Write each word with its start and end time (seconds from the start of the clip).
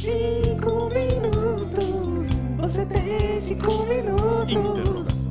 Cinco 0.00 0.88
minutos, 0.90 2.28
você 2.56 2.86
tem 2.86 3.40
cinco 3.40 3.84
minutos. 3.86 4.52
Interrogação. 4.52 5.28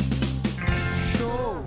Show! 1.18 1.66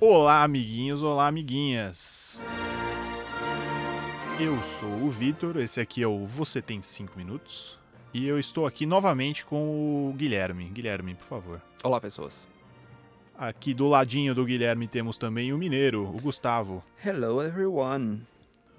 Olá, 0.00 0.42
amiguinhos, 0.42 1.04
olá, 1.04 1.28
amiguinhas. 1.28 2.44
Eu 4.40 4.60
sou 4.64 4.90
o 5.04 5.10
Vitor, 5.10 5.58
esse 5.58 5.80
aqui 5.80 6.02
é 6.02 6.08
o 6.08 6.26
Você 6.26 6.60
Tem 6.60 6.82
5 6.82 7.16
Minutos. 7.16 7.78
E 8.12 8.26
eu 8.26 8.38
estou 8.38 8.66
aqui 8.66 8.84
novamente 8.84 9.44
com 9.44 10.10
o 10.10 10.12
Guilherme. 10.14 10.64
Guilherme, 10.64 11.14
por 11.14 11.24
favor. 11.24 11.62
Olá, 11.84 12.00
pessoas. 12.00 12.48
Aqui 13.38 13.74
do 13.74 13.86
ladinho 13.86 14.34
do 14.34 14.46
Guilherme 14.46 14.88
temos 14.88 15.18
também 15.18 15.52
o 15.52 15.58
mineiro, 15.58 16.04
o 16.04 16.18
Gustavo. 16.22 16.82
Hello 17.04 17.42
everyone. 17.42 18.22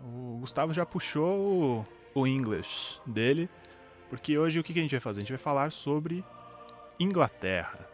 O 0.04 0.40
Gustavo 0.40 0.74
já 0.74 0.84
puxou 0.84 1.86
o, 2.16 2.22
o 2.22 2.26
English 2.26 3.00
dele, 3.06 3.48
porque 4.10 4.36
hoje 4.36 4.60
o 4.60 4.64
que 4.64 4.74
que 4.74 4.80
a 4.80 4.82
gente 4.82 4.92
vai 4.92 5.00
fazer? 5.00 5.20
A 5.20 5.22
gente 5.22 5.32
vai 5.32 5.38
falar 5.38 5.72
sobre 5.72 6.24
Inglaterra. 7.00 7.88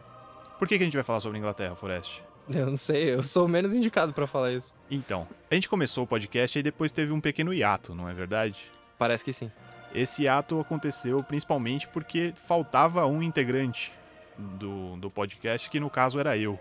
Por 0.58 0.66
que, 0.66 0.78
que 0.78 0.84
a 0.84 0.86
gente 0.86 0.96
vai 0.96 1.02
falar 1.02 1.20
sobre 1.20 1.36
Inglaterra, 1.36 1.74
Forest? 1.74 2.24
Eu 2.48 2.66
não 2.66 2.76
sei, 2.78 3.12
eu 3.12 3.22
sou 3.22 3.44
o 3.44 3.48
menos 3.48 3.74
indicado 3.74 4.14
pra 4.14 4.26
falar 4.26 4.52
isso. 4.52 4.72
Então, 4.90 5.28
a 5.50 5.54
gente 5.54 5.68
começou 5.68 6.04
o 6.04 6.06
podcast 6.06 6.58
e 6.58 6.62
depois 6.62 6.92
teve 6.92 7.12
um 7.12 7.20
pequeno 7.20 7.52
hiato, 7.52 7.94
não 7.94 8.08
é 8.08 8.14
verdade? 8.14 8.70
Parece 8.98 9.22
que 9.22 9.34
sim. 9.34 9.50
Esse 9.94 10.22
hiato 10.22 10.58
aconteceu 10.58 11.22
principalmente 11.22 11.86
porque 11.88 12.32
faltava 12.34 13.04
um 13.04 13.22
integrante 13.22 13.92
do, 14.38 14.96
do 14.96 15.10
podcast, 15.10 15.68
que 15.70 15.80
no 15.80 15.90
caso 15.90 16.18
era 16.18 16.36
eu. 16.36 16.58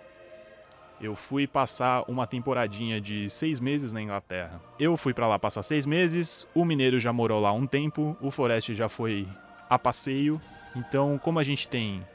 Eu 1.02 1.16
fui 1.16 1.46
passar 1.48 2.04
uma 2.08 2.26
temporadinha 2.26 3.02
de 3.02 3.30
seis 3.30 3.60
meses 3.60 3.92
na 3.92 4.02
Inglaterra. 4.02 4.62
Eu 4.80 4.96
fui 4.96 5.14
pra 5.14 5.28
lá 5.28 5.38
passar 5.38 5.64
seis 5.64 5.86
meses, 5.86 6.48
o 6.54 6.64
Mineiro 6.64 7.00
já 7.00 7.12
morou 7.12 7.42
lá 7.42 7.52
um 7.52 7.68
tempo, 7.68 8.16
o 8.22 8.32
Forest 8.32 8.74
já 8.74 8.88
foi 8.88 9.28
a 9.70 9.78
passeio. 9.78 10.40
Então, 10.76 11.20
como 11.22 11.40
a 11.40 11.44
gente 11.44 11.68
tem 11.68 12.06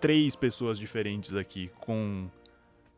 três 0.00 0.36
pessoas 0.36 0.78
diferentes 0.78 1.34
aqui 1.34 1.70
com 1.80 2.28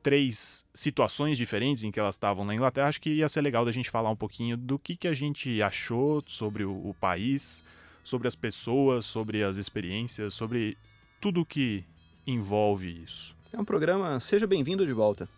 três 0.03 0.65
situações 0.75 1.39
diferentes 1.39 1.85
em 1.85 1.91
que 1.91 2.01
elas 2.01 2.17
estavam 2.17 2.45
na 2.45 2.55
Inglaterra, 2.55 2.89
acho 2.89 3.01
que 3.01 3.11
ia 3.11 3.29
ser 3.29 3.41
legal 3.41 3.65
da 3.65 3.73
gente 3.73 3.91
falar 3.91 4.11
um 4.11 4.17
pouquinho 4.17 4.57
do 4.57 4.79
que, 4.79 4.97
que 4.97 5.09
a 5.09 5.15
gente 5.15 5.63
achou 5.63 6.23
sobre 6.27 6.65
o, 6.65 6.89
o 6.89 6.95
país, 6.95 7.65
sobre 8.03 8.27
as 8.27 8.35
pessoas, 8.35 9.07
sobre 9.07 9.43
as 9.43 9.57
experiências, 9.57 10.35
sobre 10.35 10.77
tudo 11.21 11.47
que 11.47 11.85
envolve 12.27 13.03
isso. 13.03 13.35
É 13.53 13.59
um 13.61 13.65
programa 13.65 14.19
Seja 14.21 14.47
Bem-vindo 14.47 14.87
de 14.87 14.93
volta. 14.93 15.29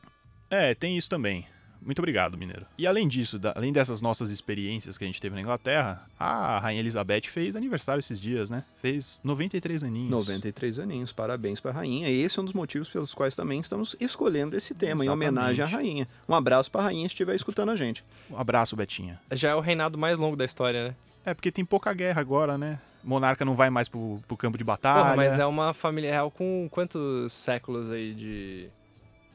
É, 0.50 0.74
tem 0.74 0.96
isso 0.96 1.08
também. 1.08 1.46
Muito 1.82 1.98
obrigado, 1.98 2.38
Mineiro. 2.38 2.64
E 2.78 2.86
além 2.86 3.06
disso, 3.06 3.38
da- 3.38 3.52
além 3.54 3.70
dessas 3.70 4.00
nossas 4.00 4.30
experiências 4.30 4.96
que 4.96 5.04
a 5.04 5.06
gente 5.06 5.20
teve 5.20 5.34
na 5.34 5.42
Inglaterra, 5.42 6.06
a 6.18 6.58
Rainha 6.58 6.80
Elizabeth 6.80 7.22
fez 7.28 7.54
aniversário 7.56 7.98
esses 8.00 8.18
dias, 8.18 8.48
né? 8.48 8.64
Fez 8.80 9.20
93 9.22 9.82
aninhos. 9.84 10.08
93 10.08 10.78
aninhos, 10.78 11.12
parabéns 11.12 11.60
pra 11.60 11.72
rainha. 11.72 12.08
E 12.08 12.22
esse 12.22 12.38
é 12.38 12.42
um 12.42 12.44
dos 12.46 12.54
motivos 12.54 12.88
pelos 12.88 13.12
quais 13.12 13.36
também 13.36 13.60
estamos 13.60 13.94
escolhendo 14.00 14.56
esse 14.56 14.74
tema, 14.74 15.04
em 15.04 15.10
homenagem 15.10 15.62
à 15.62 15.66
Exatamente. 15.68 15.88
rainha. 15.90 16.08
Um 16.26 16.34
abraço 16.34 16.70
pra 16.70 16.80
rainha 16.84 17.02
se 17.06 17.12
estiver 17.12 17.34
escutando 17.34 17.68
a 17.70 17.76
gente. 17.76 18.02
Um 18.30 18.38
abraço, 18.38 18.74
Betinha. 18.74 19.20
Já 19.32 19.50
é 19.50 19.54
o 19.54 19.60
reinado 19.60 19.98
mais 19.98 20.18
longo 20.18 20.36
da 20.36 20.44
história, 20.46 20.88
né? 20.88 20.94
É, 21.24 21.32
porque 21.34 21.50
tem 21.50 21.64
pouca 21.64 21.92
guerra 21.92 22.20
agora, 22.20 22.58
né? 22.58 22.78
Monarca 23.02 23.44
não 23.44 23.54
vai 23.54 23.70
mais 23.70 23.88
pro, 23.88 24.20
pro 24.26 24.36
campo 24.36 24.58
de 24.58 24.64
batalha. 24.64 25.02
Porra, 25.02 25.16
mas 25.16 25.38
é 25.38 25.46
uma 25.46 25.72
família 25.74 26.10
real 26.10 26.30
com 26.30 26.68
quantos 26.70 27.32
séculos 27.32 27.90
aí 27.90 28.14
de. 28.14 28.68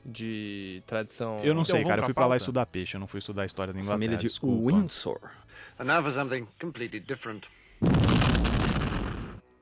de 0.05 0.83
tradição? 0.87 1.39
Eu 1.43 1.53
não 1.53 1.61
Então, 1.63 1.75
sei, 1.75 1.83
cara. 1.85 2.01
Eu 2.01 2.05
fui 2.05 2.13
pra 2.13 2.25
lá 2.25 2.37
estudar 2.37 2.65
peixe, 2.65 2.95
eu 2.95 2.99
não 2.99 3.07
fui 3.07 3.19
estudar 3.19 3.43
a 3.43 3.45
história 3.45 3.73
da 3.73 3.79
Inglaterra. 3.79 3.95
Família 3.95 4.17
de 4.17 4.27
desculpa. 4.27 4.71
Windsor. 4.75 5.19
And 5.79 5.85
now 5.85 6.03
for 6.03 6.11
something 6.11 6.47
completely 6.59 6.99
different. 6.99 7.47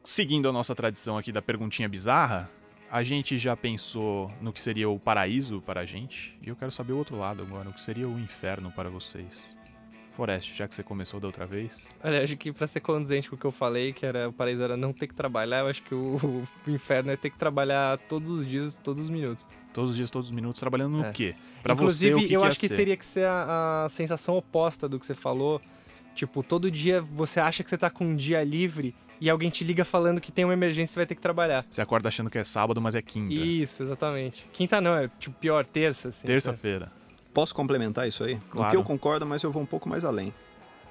Seguindo 0.03 0.47
a 0.47 0.53
nossa 0.53 0.73
tradição 0.73 1.17
aqui 1.17 1.31
da 1.31 1.41
perguntinha 1.41 1.87
bizarra, 1.89 2.49
a 2.89 3.03
gente 3.03 3.37
já 3.37 3.55
pensou 3.57 4.31
no 4.41 4.53
que 4.53 4.61
seria 4.61 4.89
o 4.89 4.97
paraíso 4.97 5.61
para 5.61 5.81
a 5.81 5.85
gente. 5.85 6.37
E 6.41 6.47
eu 6.49 6.55
quero 6.55 6.71
saber 6.71 6.93
o 6.93 6.97
outro 6.97 7.17
lado 7.17 7.41
agora, 7.41 7.69
o 7.69 7.73
que 7.73 7.81
seria 7.81 8.07
o 8.07 8.17
inferno 8.17 8.71
para 8.71 8.89
vocês. 8.89 9.57
Forest, 10.17 10.57
já 10.57 10.67
que 10.67 10.73
você 10.73 10.81
começou 10.81 11.19
da 11.19 11.27
outra 11.27 11.45
vez. 11.45 11.95
Olha, 12.03 12.23
acho 12.23 12.35
que 12.35 12.51
pra 12.51 12.65
ser 12.65 12.79
condizente 12.79 13.29
com 13.29 13.35
o 13.35 13.39
que 13.39 13.45
eu 13.45 13.51
falei, 13.51 13.93
que 13.93 14.03
era 14.03 14.27
o 14.27 14.33
paraíso 14.33 14.63
era 14.63 14.75
não 14.75 14.91
ter 14.91 15.05
que 15.05 15.13
trabalhar, 15.13 15.59
eu 15.59 15.67
acho 15.67 15.83
que 15.83 15.93
o, 15.93 16.43
o 16.65 16.69
inferno 16.71 17.11
é 17.11 17.15
ter 17.15 17.29
que 17.29 17.37
trabalhar 17.37 17.99
todos 18.09 18.27
os 18.31 18.45
dias, 18.47 18.75
todos 18.83 19.03
os 19.03 19.09
minutos. 19.11 19.47
Todos 19.71 19.91
os 19.91 19.95
dias, 19.95 20.09
todos 20.09 20.29
os 20.29 20.35
minutos, 20.35 20.59
trabalhando 20.59 20.97
no 20.97 21.05
É. 21.05 21.11
quê? 21.11 21.35
Pra 21.61 21.75
Inclusive, 21.75 22.15
você, 22.15 22.25
o 22.25 22.27
que 22.27 22.33
eu 22.33 22.41
que 22.41 22.47
acho 22.47 22.59
que 22.59 22.67
ser? 22.67 22.75
teria 22.75 22.97
que 22.97 23.05
ser 23.05 23.25
a, 23.27 23.83
a 23.85 23.89
sensação 23.89 24.35
oposta 24.35 24.89
do 24.89 24.99
que 24.99 25.05
você 25.05 25.13
falou. 25.13 25.61
Tipo, 26.15 26.41
todo 26.41 26.71
dia 26.71 26.99
você 26.99 27.39
acha 27.39 27.63
que 27.63 27.69
você 27.69 27.77
tá 27.77 27.89
com 27.91 28.03
um 28.03 28.15
dia 28.15 28.43
livre 28.43 28.95
e 29.21 29.29
alguém 29.29 29.51
te 29.51 29.63
liga 29.63 29.85
falando 29.85 30.19
que 30.19 30.31
tem 30.31 30.45
uma 30.45 30.53
emergência 30.53 30.95
e 30.95 30.99
vai 30.99 31.05
ter 31.05 31.13
que 31.13 31.21
trabalhar. 31.21 31.63
Você 31.69 31.79
acorda 31.81 32.07
achando 32.07 32.29
que 32.29 32.39
é 32.39 32.43
sábado, 32.43 32.81
mas 32.81 32.95
é 32.95 33.03
quinta. 33.03 33.33
Isso, 33.35 33.83
exatamente. 33.83 34.47
Quinta 34.51 34.81
não, 34.81 34.95
é 34.95 35.07
tipo 35.19 35.35
pior, 35.39 35.63
terça, 35.63 36.09
assim. 36.09 36.25
Terça-feira. 36.25 36.91
Posso 37.37 37.53
complementar 37.53 38.07
isso 38.07 38.23
aí? 38.23 38.39
Claro. 38.49 38.71
que 38.71 38.75
eu 38.75 38.83
concordo, 38.83 39.23
mas 39.23 39.43
eu 39.43 39.51
vou 39.51 39.61
um 39.61 39.65
pouco 39.67 39.87
mais 39.87 40.03
além. 40.03 40.33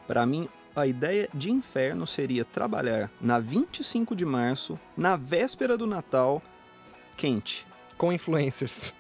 Pra 0.06 0.24
mim, 0.24 0.48
a 0.76 0.86
ideia 0.86 1.28
de 1.34 1.50
inferno 1.50 2.06
seria 2.06 2.44
trabalhar 2.44 3.10
na 3.20 3.40
25 3.40 4.14
de 4.14 4.24
março, 4.24 4.78
na 4.96 5.16
véspera 5.16 5.76
do 5.76 5.88
Natal, 5.88 6.40
quente. 7.16 7.66
Com 7.98 8.12
influencers. 8.12 8.94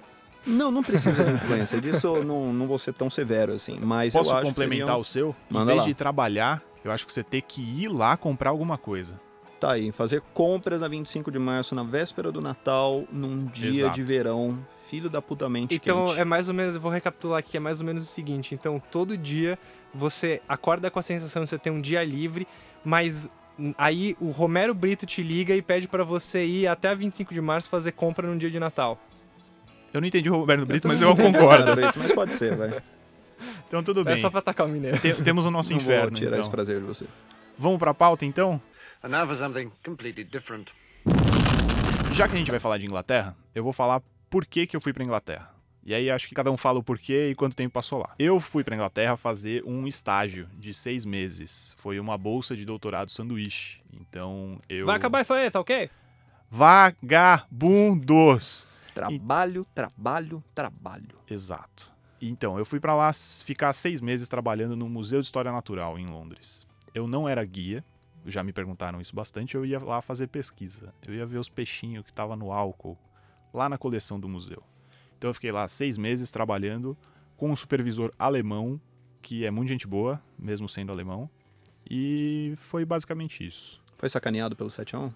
Não, 0.44 0.72
não 0.72 0.82
precisa 0.82 1.22
de 1.22 1.30
influência 1.38 1.80
disso, 1.80 2.16
eu 2.16 2.24
não, 2.24 2.52
não 2.52 2.66
vou 2.66 2.80
ser 2.80 2.92
tão 2.92 3.08
severo 3.08 3.52
assim. 3.52 3.78
Mas 3.80 4.12
Posso 4.12 4.30
eu 4.30 4.34
acho 4.38 4.46
complementar 4.46 4.98
o 4.98 5.04
seu? 5.04 5.32
Em 5.48 5.54
Manda 5.54 5.66
vez 5.66 5.82
lá. 5.82 5.86
de 5.86 5.94
trabalhar, 5.94 6.60
eu 6.84 6.90
acho 6.90 7.06
que 7.06 7.12
você 7.12 7.22
tem 7.22 7.40
que 7.40 7.62
ir 7.62 7.86
lá 7.86 8.16
comprar 8.16 8.50
alguma 8.50 8.76
coisa. 8.76 9.20
Tá 9.60 9.74
aí, 9.74 9.92
fazer 9.92 10.20
compras 10.34 10.80
na 10.80 10.88
25 10.88 11.30
de 11.30 11.38
março, 11.38 11.76
na 11.76 11.84
véspera 11.84 12.32
do 12.32 12.40
Natal, 12.40 13.04
num 13.12 13.44
dia 13.44 13.82
Exato. 13.82 13.94
de 13.94 14.02
verão, 14.02 14.58
filho 14.90 15.08
da 15.10 15.20
putamente 15.22 15.74
Então 15.74 16.06
quente. 16.06 16.20
é 16.20 16.24
mais 16.24 16.48
ou 16.48 16.54
menos, 16.54 16.74
eu 16.74 16.80
vou 16.80 16.90
recapitular 16.90 17.38
aqui, 17.38 17.56
é 17.56 17.60
mais 17.60 17.80
ou 17.80 17.86
menos 17.86 18.02
o 18.04 18.06
seguinte. 18.06 18.54
Então, 18.54 18.80
todo 18.90 19.16
dia 19.16 19.58
você 19.94 20.40
acorda 20.48 20.90
com 20.90 20.98
a 20.98 21.02
sensação 21.02 21.42
de 21.44 21.50
você 21.50 21.58
ter 21.58 21.70
um 21.70 21.80
dia 21.80 22.02
livre, 22.04 22.46
mas 22.84 23.30
aí 23.78 24.16
o 24.20 24.30
Romero 24.30 24.74
Brito 24.74 25.06
te 25.06 25.22
liga 25.22 25.54
e 25.54 25.62
pede 25.62 25.88
pra 25.88 26.04
você 26.04 26.44
ir 26.44 26.66
até 26.66 26.94
25 26.94 27.32
de 27.34 27.40
março 27.40 27.68
fazer 27.68 27.92
compra 27.92 28.26
num 28.28 28.36
dia 28.38 28.50
de 28.50 28.58
Natal. 28.60 28.98
Eu 29.92 30.00
não 30.00 30.08
entendi 30.08 30.28
o 30.28 30.34
Roberto 30.36 30.66
Brito, 30.66 30.86
mas 30.88 31.00
eu 31.00 31.08
não 31.08 31.14
entendi 31.14 31.32
concordo. 31.38 31.74
Brito, 31.74 31.98
Mas 31.98 32.12
pode 32.12 32.34
ser, 32.34 32.54
vai. 32.56 32.70
Então 33.68 33.82
tudo 33.82 34.02
bem. 34.04 34.14
É 34.14 34.16
só 34.16 34.30
pra 34.30 34.38
atacar 34.38 34.66
o 34.66 34.68
mineiro. 34.68 34.98
Te- 34.98 35.12
temos 35.22 35.44
o 35.44 35.50
nosso 35.50 35.70
Não 35.70 35.76
inferno. 35.78 36.02
vou 36.10 36.10
tirar 36.12 36.28
então. 36.30 36.40
esse 36.40 36.50
prazer 36.50 36.78
de 36.80 36.86
você. 36.86 37.04
Vamos 37.58 37.78
pra 37.78 37.92
pauta 37.92 38.24
então? 38.24 38.60
Já 42.12 42.26
que 42.28 42.34
a 42.34 42.38
gente 42.38 42.50
vai 42.50 42.58
falar 42.60 42.78
de 42.78 42.86
Inglaterra, 42.86 43.36
eu 43.54 43.62
vou 43.62 43.72
falar 43.72 44.00
por 44.30 44.44
que, 44.46 44.66
que 44.66 44.76
eu 44.76 44.80
fui 44.80 44.92
pra 44.92 45.04
Inglaterra. 45.04 45.54
E 45.84 45.94
aí 45.94 46.10
acho 46.10 46.28
que 46.28 46.34
cada 46.34 46.50
um 46.50 46.56
fala 46.56 46.80
o 46.80 46.82
porquê 46.82 47.30
e 47.30 47.34
quanto 47.36 47.54
tempo 47.54 47.72
passou 47.72 48.00
lá. 48.00 48.12
Eu 48.18 48.40
fui 48.40 48.64
pra 48.64 48.74
Inglaterra 48.74 49.16
fazer 49.16 49.62
um 49.64 49.86
estágio 49.86 50.48
de 50.54 50.74
seis 50.74 51.04
meses. 51.04 51.74
Foi 51.76 52.00
uma 52.00 52.18
bolsa 52.18 52.56
de 52.56 52.64
doutorado 52.64 53.08
sanduíche. 53.10 53.80
Então 53.92 54.60
eu. 54.68 54.84
Vai 54.84 54.96
acabar 54.96 55.20
isso 55.20 55.32
aí, 55.32 55.48
tá 55.48 55.60
ok? 55.60 55.88
Vagabundos! 56.50 57.86
Trabalho, 58.92 59.66
trabalho, 59.74 60.42
trabalho. 60.54 61.18
Exato. 61.30 61.94
Então, 62.20 62.58
eu 62.58 62.64
fui 62.64 62.80
pra 62.80 62.94
lá 62.94 63.12
ficar 63.12 63.72
seis 63.72 64.00
meses 64.00 64.28
trabalhando 64.28 64.74
no 64.74 64.88
Museu 64.88 65.20
de 65.20 65.26
História 65.26 65.52
Natural 65.52 65.98
em 65.98 66.06
Londres. 66.06 66.66
Eu 66.94 67.06
não 67.06 67.28
era 67.28 67.44
guia, 67.44 67.84
já 68.24 68.42
me 68.42 68.52
perguntaram 68.52 69.00
isso 69.00 69.14
bastante, 69.14 69.54
eu 69.54 69.66
ia 69.66 69.78
lá 69.78 70.00
fazer 70.00 70.28
pesquisa. 70.28 70.94
Eu 71.06 71.14
ia 71.14 71.26
ver 71.26 71.38
os 71.38 71.50
peixinhos 71.50 72.04
que 72.04 72.12
tava 72.12 72.34
no 72.34 72.50
álcool, 72.52 72.98
lá 73.52 73.68
na 73.68 73.78
coleção 73.78 74.18
do 74.18 74.28
museu. 74.28 74.62
Então 75.16 75.30
eu 75.30 75.34
fiquei 75.34 75.50
lá 75.50 75.66
seis 75.66 75.96
meses 75.96 76.30
trabalhando 76.30 76.96
com 77.36 77.50
um 77.50 77.56
supervisor 77.56 78.10
alemão, 78.18 78.80
que 79.22 79.44
é 79.44 79.50
muito 79.50 79.68
gente 79.68 79.86
boa, 79.86 80.22
mesmo 80.38 80.68
sendo 80.68 80.92
alemão. 80.92 81.28
E 81.88 82.52
foi 82.56 82.84
basicamente 82.84 83.46
isso. 83.46 83.80
Foi 83.96 84.08
sacaneado 84.08 84.56
pelo 84.56 84.70
7 84.70 84.96
a 84.96 85.00
1? 85.00 85.12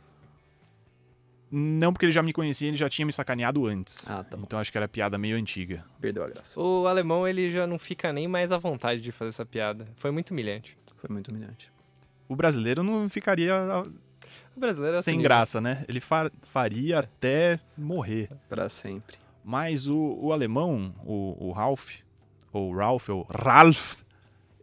Não 1.52 1.92
porque 1.92 2.06
ele 2.06 2.12
já 2.12 2.22
me 2.22 2.32
conhecia, 2.32 2.68
ele 2.68 2.76
já 2.76 2.88
tinha 2.88 3.04
me 3.04 3.12
sacaneado 3.12 3.66
antes. 3.66 4.08
Ah, 4.08 4.22
tá 4.22 4.36
bom. 4.36 4.44
Então 4.44 4.58
acho 4.58 4.70
que 4.70 4.78
era 4.78 4.86
piada 4.86 5.18
meio 5.18 5.36
antiga. 5.36 5.84
Perdeu 6.00 6.22
a 6.22 6.28
graça. 6.28 6.58
O 6.58 6.86
alemão, 6.86 7.26
ele 7.26 7.50
já 7.50 7.66
não 7.66 7.78
fica 7.78 8.12
nem 8.12 8.28
mais 8.28 8.52
à 8.52 8.58
vontade 8.58 9.00
de 9.00 9.10
fazer 9.10 9.30
essa 9.30 9.44
piada. 9.44 9.88
Foi 9.96 10.12
muito 10.12 10.30
humilhante. 10.30 10.78
Foi 10.96 11.10
muito 11.10 11.28
humilhante. 11.28 11.72
O 12.28 12.36
brasileiro 12.36 12.84
não 12.84 13.08
ficaria 13.08 13.84
brasileiro 14.60 14.98
é 14.98 15.02
sem 15.02 15.14
assim, 15.14 15.22
graça, 15.22 15.60
né? 15.60 15.84
Ele 15.88 16.00
fa- 16.00 16.30
faria 16.42 17.00
até 17.00 17.58
morrer. 17.76 18.28
Pra 18.48 18.68
sempre. 18.68 19.16
Mas 19.44 19.86
o, 19.86 19.96
o 20.20 20.32
alemão, 20.32 20.94
o, 21.04 21.48
o 21.48 21.52
Ralph, 21.52 21.96
ou 22.52 22.72
Ralph, 22.74 23.08
ou 23.08 23.26
Ralph, 23.30 23.94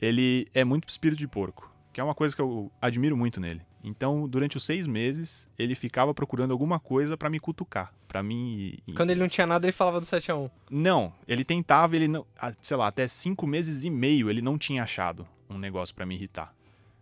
ele 0.02 0.48
é 0.54 0.64
muito 0.64 0.88
espírito 0.88 1.20
de 1.20 1.28
porco. 1.28 1.72
Que 1.92 2.00
é 2.00 2.04
uma 2.04 2.14
coisa 2.16 2.36
que 2.36 2.42
eu 2.42 2.72
admiro 2.82 3.18
muito 3.18 3.40
nele. 3.42 3.62
Então, 3.84 4.28
durante 4.28 4.58
os 4.58 4.64
seis 4.66 4.86
meses, 4.86 5.50
ele 5.58 5.74
ficava 5.74 6.14
procurando 6.14 6.52
alguma 6.52 6.80
coisa 6.80 7.16
pra 7.18 7.30
me 7.30 7.40
cutucar. 7.40 7.94
Pra 8.08 8.22
mim. 8.22 8.78
e- 8.88 8.94
Quando 8.94 9.12
ele 9.12 9.20
não 9.20 9.28
tinha 9.28 9.48
nada, 9.48 9.66
ele 9.66 9.72
falava 9.72 10.00
do 10.00 10.06
7x1. 10.06 10.50
Não, 10.70 11.14
ele 11.28 11.44
tentava, 11.44 11.96
ele 11.96 12.08
não. 12.08 12.26
Sei 12.62 12.76
lá, 12.78 12.88
até 12.88 13.08
cinco 13.08 13.48
meses 13.48 13.84
e 13.84 13.90
meio 13.90 14.30
ele 14.30 14.42
não 14.42 14.58
tinha 14.58 14.84
achado 14.84 15.28
um 15.50 15.58
negócio 15.58 15.96
pra 15.96 16.06
me 16.06 16.16
irritar. 16.16 16.54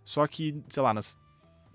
Só 0.03 0.25
que, 0.27 0.55
sei 0.69 0.81
lá, 0.83 0.93
nas. 0.93 1.19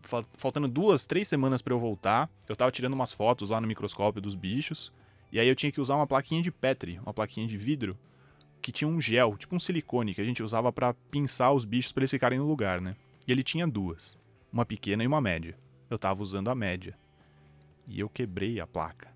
Fal- 0.02 0.24
Faltando 0.36 0.68
duas, 0.68 1.06
três 1.06 1.28
semanas 1.28 1.62
pra 1.62 1.72
eu 1.74 1.78
voltar, 1.78 2.28
eu 2.48 2.56
tava 2.56 2.70
tirando 2.70 2.94
umas 2.94 3.12
fotos 3.12 3.50
lá 3.50 3.60
no 3.60 3.66
microscópio 3.66 4.20
dos 4.22 4.34
bichos. 4.34 4.92
E 5.32 5.38
aí 5.38 5.46
eu 5.48 5.54
tinha 5.54 5.70
que 5.70 5.80
usar 5.80 5.94
uma 5.96 6.06
plaquinha 6.06 6.42
de 6.42 6.50
Petri, 6.50 6.98
uma 7.02 7.14
plaquinha 7.14 7.46
de 7.46 7.56
vidro, 7.56 7.96
que 8.60 8.72
tinha 8.72 8.88
um 8.88 9.00
gel, 9.00 9.36
tipo 9.36 9.54
um 9.54 9.60
silicone, 9.60 10.14
que 10.14 10.20
a 10.20 10.24
gente 10.24 10.42
usava 10.42 10.72
pra 10.72 10.92
pinçar 11.10 11.52
os 11.52 11.64
bichos 11.64 11.92
pra 11.92 12.02
eles 12.02 12.10
ficarem 12.10 12.38
no 12.38 12.46
lugar, 12.46 12.80
né? 12.80 12.96
E 13.26 13.32
ele 13.32 13.42
tinha 13.42 13.66
duas, 13.66 14.18
uma 14.52 14.66
pequena 14.66 15.04
e 15.04 15.06
uma 15.06 15.20
média. 15.20 15.56
Eu 15.88 15.98
tava 15.98 16.22
usando 16.22 16.50
a 16.50 16.54
média. 16.54 16.96
E 17.86 17.98
eu 18.00 18.08
quebrei 18.08 18.60
a 18.60 18.66
placa. 18.66 19.08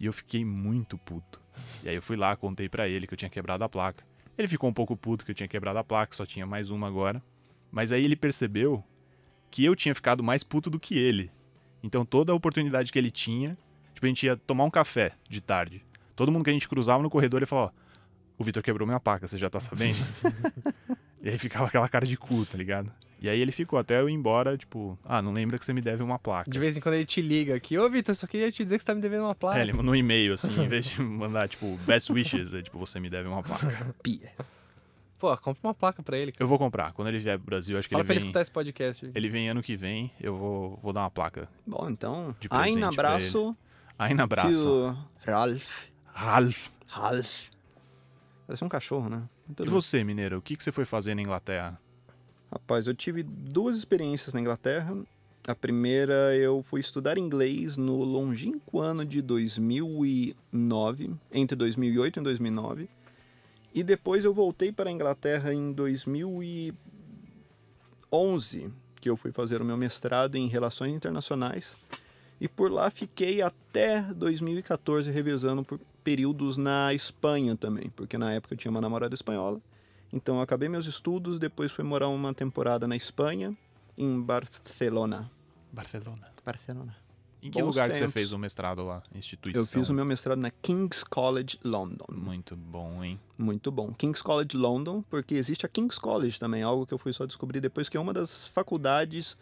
E 0.00 0.06
eu 0.06 0.12
fiquei 0.12 0.44
muito 0.44 0.98
puto. 0.98 1.40
E 1.82 1.88
aí 1.88 1.94
eu 1.94 2.02
fui 2.02 2.16
lá, 2.16 2.34
contei 2.36 2.68
pra 2.68 2.88
ele 2.88 3.06
que 3.06 3.14
eu 3.14 3.18
tinha 3.18 3.30
quebrado 3.30 3.62
a 3.64 3.68
placa. 3.68 4.04
Ele 4.36 4.48
ficou 4.48 4.68
um 4.68 4.72
pouco 4.74 4.96
puto 4.96 5.24
que 5.24 5.30
eu 5.30 5.34
tinha 5.34 5.48
quebrado 5.48 5.78
a 5.78 5.84
placa, 5.84 6.14
só 6.16 6.26
tinha 6.26 6.44
mais 6.44 6.70
uma 6.70 6.88
agora. 6.88 7.22
Mas 7.70 7.92
aí 7.92 8.04
ele 8.04 8.16
percebeu 8.16 8.82
que 9.54 9.64
eu 9.64 9.76
tinha 9.76 9.94
ficado 9.94 10.20
mais 10.20 10.42
puto 10.42 10.68
do 10.68 10.80
que 10.80 10.98
ele. 10.98 11.30
Então 11.80 12.04
toda 12.04 12.32
a 12.32 12.34
oportunidade 12.34 12.90
que 12.90 12.98
ele 12.98 13.08
tinha, 13.08 13.56
tipo, 13.94 14.04
a 14.04 14.08
gente 14.08 14.26
ia 14.26 14.36
tomar 14.36 14.64
um 14.64 14.70
café 14.70 15.12
de 15.30 15.40
tarde. 15.40 15.84
Todo 16.16 16.32
mundo 16.32 16.42
que 16.42 16.50
a 16.50 16.52
gente 16.52 16.68
cruzava 16.68 17.04
no 17.04 17.08
corredor 17.08 17.38
ele 17.38 17.46
falou: 17.46 17.66
Ó, 17.66 17.70
o 18.36 18.42
Vitor 18.42 18.64
quebrou 18.64 18.84
minha 18.84 18.98
placa, 18.98 19.28
você 19.28 19.38
já 19.38 19.48
tá 19.48 19.60
sabendo? 19.60 19.96
e 21.22 21.28
aí 21.28 21.38
ficava 21.38 21.66
aquela 21.66 21.88
cara 21.88 22.04
de 22.04 22.16
cu, 22.16 22.44
tá 22.44 22.58
ligado? 22.58 22.90
E 23.20 23.28
aí 23.28 23.40
ele 23.40 23.52
ficou 23.52 23.78
até 23.78 24.00
eu 24.00 24.10
ir 24.10 24.12
embora, 24.12 24.58
tipo, 24.58 24.98
ah, 25.04 25.22
não 25.22 25.32
lembra 25.32 25.56
que 25.56 25.64
você 25.64 25.72
me 25.72 25.80
deve 25.80 26.02
uma 26.02 26.18
placa. 26.18 26.50
De 26.50 26.58
vez 26.58 26.76
em 26.76 26.80
quando 26.80 26.96
ele 26.96 27.06
te 27.06 27.22
liga 27.22 27.54
aqui. 27.54 27.78
Ô, 27.78 27.88
Vitor, 27.88 28.12
só 28.16 28.26
queria 28.26 28.50
te 28.50 28.64
dizer 28.64 28.76
que 28.76 28.82
você 28.82 28.86
tá 28.88 28.94
me 28.94 29.00
devendo 29.00 29.22
uma 29.22 29.36
placa. 29.36 29.60
É, 29.60 29.62
ele 29.62 29.72
mandou 29.72 29.92
um 29.92 29.96
e-mail, 29.96 30.34
assim, 30.34 30.60
em 30.60 30.68
vez 30.68 30.86
de 30.86 31.00
mandar, 31.00 31.48
tipo, 31.48 31.76
best 31.86 32.10
wishes, 32.12 32.52
é 32.52 32.60
tipo, 32.60 32.76
você 32.76 32.98
me 32.98 33.08
deve 33.08 33.28
uma 33.28 33.40
placa. 33.40 33.94
PS. 34.02 34.63
Pô, 35.24 35.36
compra 35.38 35.68
uma 35.68 35.74
placa 35.74 36.02
pra 36.02 36.18
ele. 36.18 36.34
Eu 36.38 36.46
vou 36.46 36.58
comprar. 36.58 36.92
Quando 36.92 37.08
ele 37.08 37.18
vier 37.18 37.38
pro 37.38 37.46
Brasil, 37.46 37.78
acho 37.78 37.88
que 37.88 37.92
Fala 37.94 38.02
ele 38.02 38.06
pra 38.06 38.12
ele 38.14 38.20
vem. 38.20 38.28
escutar 38.28 38.42
esse 38.42 38.50
podcast. 38.50 39.10
Ele 39.14 39.28
vem 39.30 39.48
ano 39.48 39.62
que 39.62 39.74
vem, 39.74 40.10
eu 40.20 40.36
vou, 40.36 40.78
vou 40.82 40.92
dar 40.92 41.00
uma 41.00 41.10
placa. 41.10 41.48
Bom, 41.66 41.88
então, 41.88 42.36
De 42.38 42.46
aí 42.50 42.74
presente 42.74 42.94
pra 42.94 43.08
abraço 43.14 43.56
Aí 43.98 44.12
na 44.12 44.24
que 44.24 44.28
braço. 44.28 44.68
o 44.68 44.96
Ralph. 45.24 45.86
Ralph. 46.12 46.68
Ralph. 46.86 47.48
Parece 48.46 48.62
um 48.64 48.68
cachorro, 48.68 49.08
né? 49.08 49.22
Muito 49.46 49.62
E 49.62 49.64
bem. 49.64 49.72
você, 49.72 50.04
mineiro, 50.04 50.36
o 50.36 50.42
que, 50.42 50.56
que 50.56 50.62
você 50.62 50.70
foi 50.70 50.84
fazer 50.84 51.14
na 51.14 51.22
Inglaterra? 51.22 51.80
Rapaz, 52.52 52.86
eu 52.86 52.94
tive 52.94 53.22
duas 53.22 53.78
experiências 53.78 54.34
na 54.34 54.40
Inglaterra. 54.42 54.94
A 55.48 55.54
primeira, 55.54 56.36
eu 56.36 56.62
fui 56.62 56.80
estudar 56.80 57.16
inglês 57.16 57.78
no 57.78 57.96
longínquo 58.04 58.78
ano 58.78 59.04
de 59.06 59.22
2009, 59.22 61.14
entre 61.32 61.56
2008 61.56 62.20
e 62.20 62.22
2009. 62.22 62.88
E 63.74 63.82
depois 63.82 64.24
eu 64.24 64.32
voltei 64.32 64.70
para 64.70 64.88
a 64.88 64.92
Inglaterra 64.92 65.52
em 65.52 65.72
2011, 65.72 68.72
que 69.00 69.10
eu 69.10 69.16
fui 69.16 69.32
fazer 69.32 69.60
o 69.60 69.64
meu 69.64 69.76
mestrado 69.76 70.36
em 70.36 70.46
Relações 70.46 70.94
Internacionais. 70.94 71.76
E 72.40 72.46
por 72.46 72.70
lá 72.70 72.88
fiquei 72.88 73.42
até 73.42 74.02
2014 74.02 75.10
revisando 75.10 75.64
por 75.64 75.80
períodos 76.04 76.56
na 76.56 76.94
Espanha 76.94 77.56
também, 77.56 77.90
porque 77.96 78.16
na 78.16 78.32
época 78.32 78.54
eu 78.54 78.58
tinha 78.58 78.70
uma 78.70 78.80
namorada 78.80 79.14
espanhola. 79.14 79.60
Então 80.12 80.36
eu 80.36 80.40
acabei 80.40 80.68
meus 80.68 80.86
estudos, 80.86 81.40
depois 81.40 81.72
fui 81.72 81.82
morar 81.82 82.06
uma 82.06 82.32
temporada 82.32 82.86
na 82.86 82.94
Espanha, 82.94 83.56
em 83.98 84.22
Barcelona. 84.22 85.28
Barcelona. 85.72 86.28
Barcelona. 86.44 87.03
Em 87.44 87.50
que 87.50 87.60
Bons 87.60 87.66
lugar 87.74 87.88
que 87.88 87.94
você 87.94 88.00
tempos. 88.00 88.14
fez 88.14 88.32
o 88.32 88.38
mestrado 88.38 88.82
lá? 88.82 89.02
Instituição. 89.14 89.62
Eu 89.62 89.66
fiz 89.66 89.88
o 89.90 89.94
meu 89.94 90.04
mestrado 90.04 90.38
na 90.40 90.50
King's 90.50 91.04
College 91.04 91.58
London. 91.62 92.06
Muito 92.10 92.56
bom, 92.56 93.04
hein? 93.04 93.20
Muito 93.36 93.70
bom. 93.70 93.92
King's 93.92 94.22
College 94.22 94.56
London, 94.56 95.02
porque 95.10 95.34
existe 95.34 95.66
a 95.66 95.68
King's 95.68 95.98
College 95.98 96.40
também, 96.40 96.62
algo 96.62 96.86
que 96.86 96.94
eu 96.94 96.98
fui 96.98 97.12
só 97.12 97.26
descobrir 97.26 97.60
depois, 97.60 97.88
que 97.88 97.96
é 97.98 98.00
uma 98.00 98.14
das 98.14 98.46
faculdades 98.46 99.36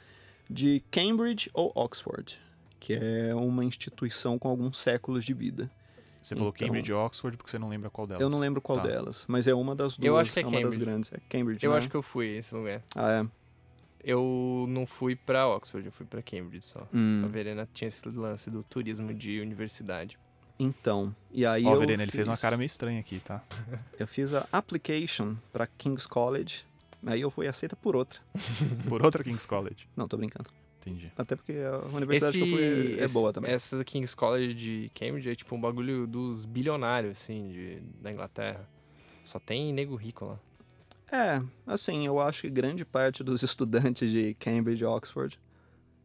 de 0.51 0.83
Cambridge 0.91 1.49
ou 1.55 1.71
Oxford, 1.77 2.39
que 2.81 2.93
é 2.95 3.33
uma 3.35 3.65
instituição 3.65 4.37
com 4.39 4.49
alguns 4.49 4.77
séculos 4.79 5.25
de 5.25 5.33
vida. 5.33 5.71
Você 6.21 6.35
falou 6.37 6.53
Então- 6.55 6.67
Cambridge 6.69 6.91
e 6.91 6.95
Oxford 6.95 7.37
porque 7.37 7.51
você 7.51 7.59
não 7.59 7.69
lembra 7.69 7.89
qual 7.89 8.07
delas. 8.07 8.21
Eu 8.21 8.29
não 8.29 8.39
lembro 8.39 8.61
qual 8.61 8.79
Tá. 8.79 8.89
delas, 8.89 9.25
mas 9.29 9.47
é 9.47 9.55
uma 9.55 9.75
das 9.75 9.97
duas. 9.97 10.07
Eu 10.07 10.17
acho 10.17 10.33
que 10.33 10.41
é 10.41 10.43
uma 10.43 10.53
das 10.53 10.61
Cambridge. 10.63 10.85
grandes. 10.85 11.13
É 11.13 11.19
Cambridge, 11.29 11.65
Eu 11.65 11.73
né? 11.73 11.79
acho 11.79 11.89
que 11.89 11.95
eu 11.97 12.03
fui 12.03 12.37
esse 12.37 12.55
lugar. 12.55 12.83
Ah, 12.95 13.11
é. 13.25 13.27
Eu 14.05 14.67
não 14.69 14.87
fui 14.87 15.15
pra 15.15 15.47
Oxford, 15.49 15.87
eu 15.87 15.93
fui 15.93 16.05
pra 16.07 16.21
Cambridge 16.23 16.65
só. 16.65 16.87
Hum, 16.93 17.23
A 17.25 17.29
Verena 17.29 17.69
tinha 17.73 17.89
esse 17.89 18.07
lance 18.09 18.51
do 18.51 18.63
turismo 18.63 19.15
de 19.15 19.41
universidade. 19.41 20.19
Então, 20.59 21.15
e 21.31 21.45
aí 21.47 21.65
Ó, 21.65 21.75
eu 21.75 21.79
Verena, 21.81 22.03
ele 22.03 22.13
fez 22.13 22.27
uma 22.29 22.37
cara 22.37 22.57
meio 22.57 22.67
estranha 22.67 23.01
aqui, 23.01 23.19
tá? 23.21 23.43
Eu 23.99 24.07
fiz 24.07 24.35
a 24.35 24.47
application 24.53 25.35
para 25.53 25.67
King's 25.67 26.07
College, 26.07 26.65
aí 27.07 27.21
eu 27.21 27.31
fui 27.31 27.47
aceita 27.49 27.75
por 27.75 27.97
outra. 27.97 28.21
Por 28.89 29.03
outra 29.05 29.25
King's 29.25 29.47
College. 29.47 29.89
Não, 29.97 30.07
tô 30.07 30.17
brincando. 30.17 30.51
Entendi. 30.81 31.11
Até 31.17 31.37
porque 31.37 31.53
a 31.53 31.79
universidade 31.95 32.37
que 32.37 32.43
eu 32.43 32.47
fui 32.49 32.63
é- 32.63 33.01
é 33.01 33.05
esse- 33.05 33.15
boa 33.15 33.33
também. 33.33 33.51
Essa 33.53 33.85
King's 33.85 34.15
College 34.15 34.55
de 34.55 34.91
Cambridge 34.95 35.31
é 35.31 35.35
tipo 35.35 35.55
um 35.57 35.61
bagulho 35.61 36.07
dos 36.07 36.45
bilionários, 36.45 37.13
assim, 37.13 37.49
de, 37.51 37.81
da 38.01 38.11
Inglaterra. 38.13 38.69
Só 39.25 39.39
tem 39.39 39.73
nego 39.73 39.95
rico 39.97 40.25
lá. 40.27 40.39
É, 41.12 41.43
assim, 41.67 42.06
eu 42.06 42.19
acho 42.19 42.41
que 42.41 42.50
grande 42.50 42.87
parte 42.87 43.23
dos 43.23 43.43
estudantes 43.44 44.11
de 44.11 44.32
Cambridge 44.35 44.82
e 44.82 44.87
Oxford 44.87 45.38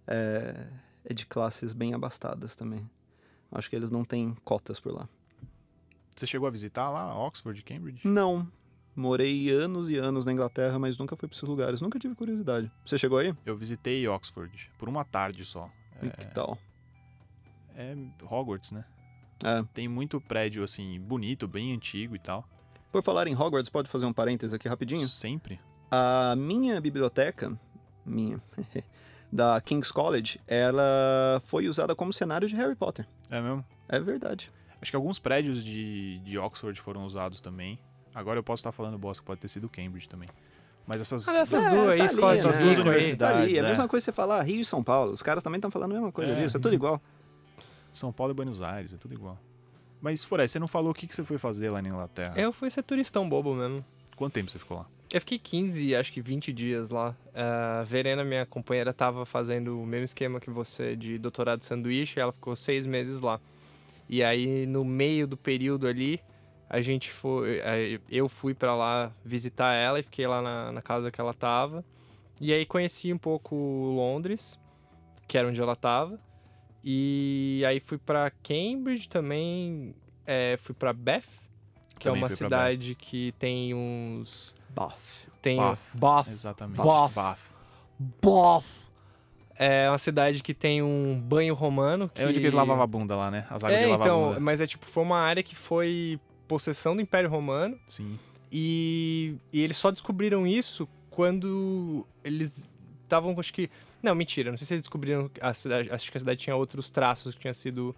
é, 0.06 0.68
é 1.06 1.13
de 1.13 1.25
classes 1.25 1.71
bem 1.71 1.94
abastadas 1.94 2.57
também. 2.57 2.88
Acho 3.50 3.69
que 3.69 3.75
eles 3.77 3.89
não 3.89 4.04
têm 4.04 4.36
cotas 4.44 4.81
por 4.81 4.94
lá. 4.94 5.07
Você 6.13 6.27
chegou 6.27 6.45
a 6.45 6.51
visitar 6.51 6.89
lá 6.89 7.18
Oxford 7.18 7.57
e 7.57 7.63
Cambridge? 7.63 8.06
Não. 8.06 8.45
Morei 8.94 9.50
anos 9.50 9.89
e 9.89 9.95
anos 9.95 10.25
na 10.25 10.33
Inglaterra, 10.33 10.77
mas 10.77 10.98
nunca 10.98 11.15
fui 11.15 11.30
pra 11.30 11.36
esses 11.36 11.48
lugares. 11.48 11.80
Nunca 11.80 11.98
tive 11.98 12.13
curiosidade. 12.13 12.69
Você 12.83 12.98
chegou 12.98 13.19
aí? 13.19 13.33
Eu 13.45 13.56
visitei 13.56 14.06
Oxford 14.07 14.71
por 14.77 14.89
uma 14.89 15.06
tarde 15.06 15.45
só. 15.45 15.69
E 16.01 16.10
que 16.10 16.27
tal? 16.33 16.57
É, 17.75 17.94
é 17.94 18.25
Hogwarts, 18.25 18.71
né? 18.71 18.83
É. 19.44 19.63
Tem 19.74 19.88
muito 19.88 20.19
prédio, 20.19 20.63
assim, 20.63 21.00
bonito, 21.00 21.48
bem 21.48 21.74
antigo 21.74 22.15
e 22.15 22.19
tal. 22.19 22.44
Por 22.92 23.04
falar 23.04 23.28
em 23.28 23.36
Hogwarts, 23.36 23.69
pode 23.69 23.89
fazer 23.89 24.06
um 24.06 24.13
parênteses 24.13 24.54
aqui 24.54 24.68
rapidinho? 24.68 25.07
Sempre. 25.07 25.60
A 25.92 26.36
minha 26.38 26.80
biblioteca, 26.81 27.57
minha, 28.06 28.42
da 29.31 29.60
King's 29.62 29.92
College, 29.92 30.39
ela 30.48 31.42
foi 31.45 31.68
usada 31.68 31.95
como 31.95 32.12
cenário 32.13 32.48
de 32.48 32.56
Harry 32.56 32.75
Potter. 32.75 33.07
É 33.30 33.42
mesmo? 33.42 33.63
É 33.89 34.00
verdade. 34.00 34.51
Acho 34.81 34.92
que 34.92 34.95
alguns 34.95 35.19
prédios 35.19 35.63
de, 35.63 36.19
de 36.19 36.38
Oxford 36.38 36.80
foram 36.81 37.06
usados 37.06 37.42
também. 37.42 37.80
Agora 38.13 38.39
eu 38.39 38.44
posso 38.44 38.62
estar 38.62 38.72
falando 38.72 38.98
bosta, 38.98 39.24
pode 39.24 39.39
ter 39.41 39.48
sido 39.48 39.70
Cambridge 39.70 40.08
também. 40.10 40.29
Mas 40.86 41.01
essas. 41.01 41.27
Olha 41.27 41.39
essas 41.39 41.63
É, 41.65 41.70
duas 41.70 41.89
aí, 41.89 41.98
tá 41.98 42.06
escola 42.06 42.32
ali, 42.32 42.39
essas 42.39 42.56
né? 42.56 42.63
duas 42.63 42.75
Tá 42.75 42.82
universidades. 42.82 43.38
Tá 43.38 43.44
ali, 43.44 43.58
é 43.58 43.60
a 43.62 43.65
é. 43.65 43.67
mesma 43.70 43.88
coisa 43.88 44.01
que 44.03 44.06
você 44.06 44.15
falar 44.15 44.41
Rio 44.44 44.62
e 44.62 44.65
São 44.65 44.82
Paulo. 44.84 45.12
Os 45.12 45.22
caras 45.22 45.44
também 45.44 45.58
estão 45.58 45.70
falando 45.70 45.91
a 45.91 45.94
mesma 45.96 46.12
coisa 46.12 46.32
É. 46.32 46.36
disso, 46.36 46.58
é 46.58 46.60
tudo 46.60 46.74
igual. 46.74 47.01
São 47.91 48.12
Paulo 48.13 48.32
e 48.32 48.36
Buenos 48.36 48.62
Aires, 48.62 48.94
é 48.94 48.98
tudo 48.98 49.13
igual. 49.13 49.38
Mas, 50.01 50.24
Foré, 50.24 50.48
você 50.48 50.60
não 50.60 50.68
falou 50.68 50.92
o 50.92 50.94
que, 50.94 51.08
que 51.08 51.16
você 51.16 51.24
foi 51.24 51.38
fazer 51.38 51.72
lá 51.72 51.82
na 51.82 51.89
Inglaterra? 51.89 52.34
Eu 52.38 52.51
fui 52.54 52.70
ser 52.70 52.84
turistão 52.84 53.27
bobo 53.27 53.54
mesmo. 53.54 53.84
Quanto 54.16 54.34
tempo 54.34 54.50
você 54.51 54.60
ficou 54.60 54.77
lá? 54.77 54.86
Eu 55.13 55.22
fiquei 55.22 55.39
15, 55.39 55.96
acho 55.96 56.12
que 56.12 56.20
20 56.22 56.51
dias 56.51 56.89
lá. 56.89 57.16
A 57.34 57.84
Verena, 57.84 58.24
minha 58.24 58.46
companheira, 58.46 58.94
tava 58.94 59.25
fazendo 59.25 59.82
o 59.82 59.86
mesmo 59.86 60.04
esquema 60.06 60.39
que 60.39 60.50
você 60.50 60.96
de 60.96 61.18
doutorado 61.18 61.60
de 61.60 61.66
sanduíche, 61.66 62.20
ela 62.20 62.32
ficou 62.32 62.56
seis 62.56 62.86
meses 62.86 63.22
lá. 63.22 63.39
E 64.10 64.22
aí, 64.24 64.66
no 64.66 64.84
meio 64.86 65.25
do 65.27 65.38
período 65.38 65.88
ali, 65.88 66.20
a 66.70 66.82
gente 66.82 67.10
foi. 67.12 67.60
eh, 67.63 68.00
Eu 68.10 68.27
fui 68.27 68.54
pra 68.54 68.75
lá 68.75 69.12
visitar 69.24 69.74
ela 69.74 70.00
e 70.00 70.04
fiquei 70.04 70.27
lá 70.27 70.42
na, 70.42 70.72
na 70.74 70.82
casa 70.82 71.10
que 71.12 71.20
ela 71.22 71.34
tava. 71.34 71.84
E 72.39 72.51
aí 72.54 72.66
conheci 72.66 73.12
um 73.13 73.18
pouco 73.18 73.56
Londres, 73.56 74.60
que 75.27 75.38
era 75.38 75.48
onde 75.48 75.60
ela 75.62 75.75
tava. 75.75 76.20
E 76.89 77.63
aí 77.67 77.82
fui 77.82 77.98
pra 77.98 78.32
Cambridge 78.32 79.10
também. 79.10 79.94
eh, 80.25 80.56
fui 80.58 80.74
pra 80.74 80.94
Bath, 80.94 81.25
que 82.00 82.08
é 82.08 82.12
Também 82.12 82.22
uma 82.24 82.29
fui 82.29 82.38
pra 82.38 82.46
cidade 82.48 82.96
que 82.96 83.34
tem 83.38 83.74
uns. 83.74 84.56
Bath. 84.70 84.96
Tem 85.41 85.58
Bath. 85.58 85.79
Bath. 85.94 86.27
Exatamente. 86.29 86.77
Bath. 86.77 87.13
Bath. 87.13 87.39
Bath. 88.22 88.88
É 89.60 89.89
uma 89.89 89.98
cidade 89.98 90.41
que 90.41 90.53
tem 90.53 90.82
um 90.82 91.20
banho 91.20 91.53
romano. 91.53 92.08
Que... 92.13 92.22
É 92.22 92.27
onde 92.27 92.39
eles 92.39 92.53
lavavam 92.53 92.82
a 92.82 92.88
bunda 92.88 93.17
lá, 93.17 93.29
né? 93.29 93.46
As 93.50 93.63
áreas 93.65 93.82
É, 93.82 93.84
de 93.84 93.89
lavar 93.91 94.08
então, 94.08 94.27
bunda. 94.29 94.39
mas 94.39 94.62
é 94.62 94.67
tipo, 94.67 94.86
foi 94.86 95.03
uma 95.03 95.17
área 95.20 95.44
que 95.44 95.56
foi 95.56 96.17
possessão 96.48 96.96
do 96.96 97.01
Império 97.01 97.29
Romano 97.29 97.77
Sim. 97.88 98.17
e, 98.50 99.36
e 99.51 99.62
eles 99.62 99.75
só 99.75 99.91
descobriram 99.91 100.48
isso 100.48 100.88
quando 101.10 102.06
eles 102.24 102.70
estavam, 103.03 103.36
acho 103.39 103.53
que... 103.53 103.70
Não, 104.01 104.13
mentira, 104.16 104.51
não 104.51 104.58
sei 104.58 104.68
se 104.68 104.74
eles 104.75 104.84
descobriram 104.84 105.30
a 105.42 105.54
cidade, 105.54 105.89
acho 105.92 106.12
que 106.12 106.18
a 106.18 106.20
cidade 106.20 106.39
tinha 106.39 106.56
outros 106.56 106.89
traços 106.89 107.34
que 107.34 107.42
tinha 107.42 107.54
sido 107.54 107.96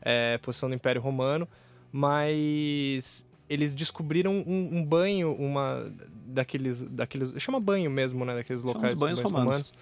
é, 0.00 0.38
possessão 0.38 0.68
do 0.68 0.74
Império 0.74 1.00
Romano, 1.00 1.46
mas 1.92 3.26
eles 3.48 3.74
descobriram 3.74 4.32
um, 4.46 4.78
um 4.78 4.84
banho, 4.84 5.32
uma 5.34 5.92
daqueles, 6.26 6.82
daqueles, 6.82 7.32
chama 7.40 7.60
banho 7.60 7.90
mesmo, 7.90 8.24
né, 8.24 8.34
daqueles 8.34 8.62
Chama 8.62 8.72
locais 8.74 8.92
os 8.94 8.98
banhos 8.98 9.20
romanos. 9.20 9.72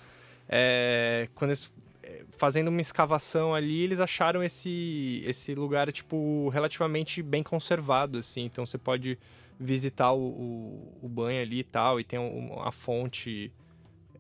é, 0.49 1.29
quando 1.35 1.51
eles, 1.51 1.73
é, 2.03 2.25
fazendo 2.37 2.69
uma 2.69 2.81
escavação 2.81 3.55
ali, 3.55 3.83
eles 3.83 4.01
acharam 4.01 4.43
esse, 4.43 5.23
esse 5.25 5.55
lugar, 5.55 5.91
tipo, 5.93 6.49
relativamente 6.49 7.23
bem 7.23 7.43
conservado, 7.43 8.19
assim. 8.19 8.45
Então 8.45 8.67
você 8.67 8.77
pode 8.79 9.17
visitar 9.59 10.11
o, 10.13 10.19
o, 10.21 10.99
o 11.03 11.09
banho 11.09 11.41
ali 11.41 11.61
e 11.61 11.65
tal, 11.65 12.01
e 12.01 12.05
tem 12.05 12.19
um- 12.19 12.61
a 12.61 12.73
fonte 12.73 13.53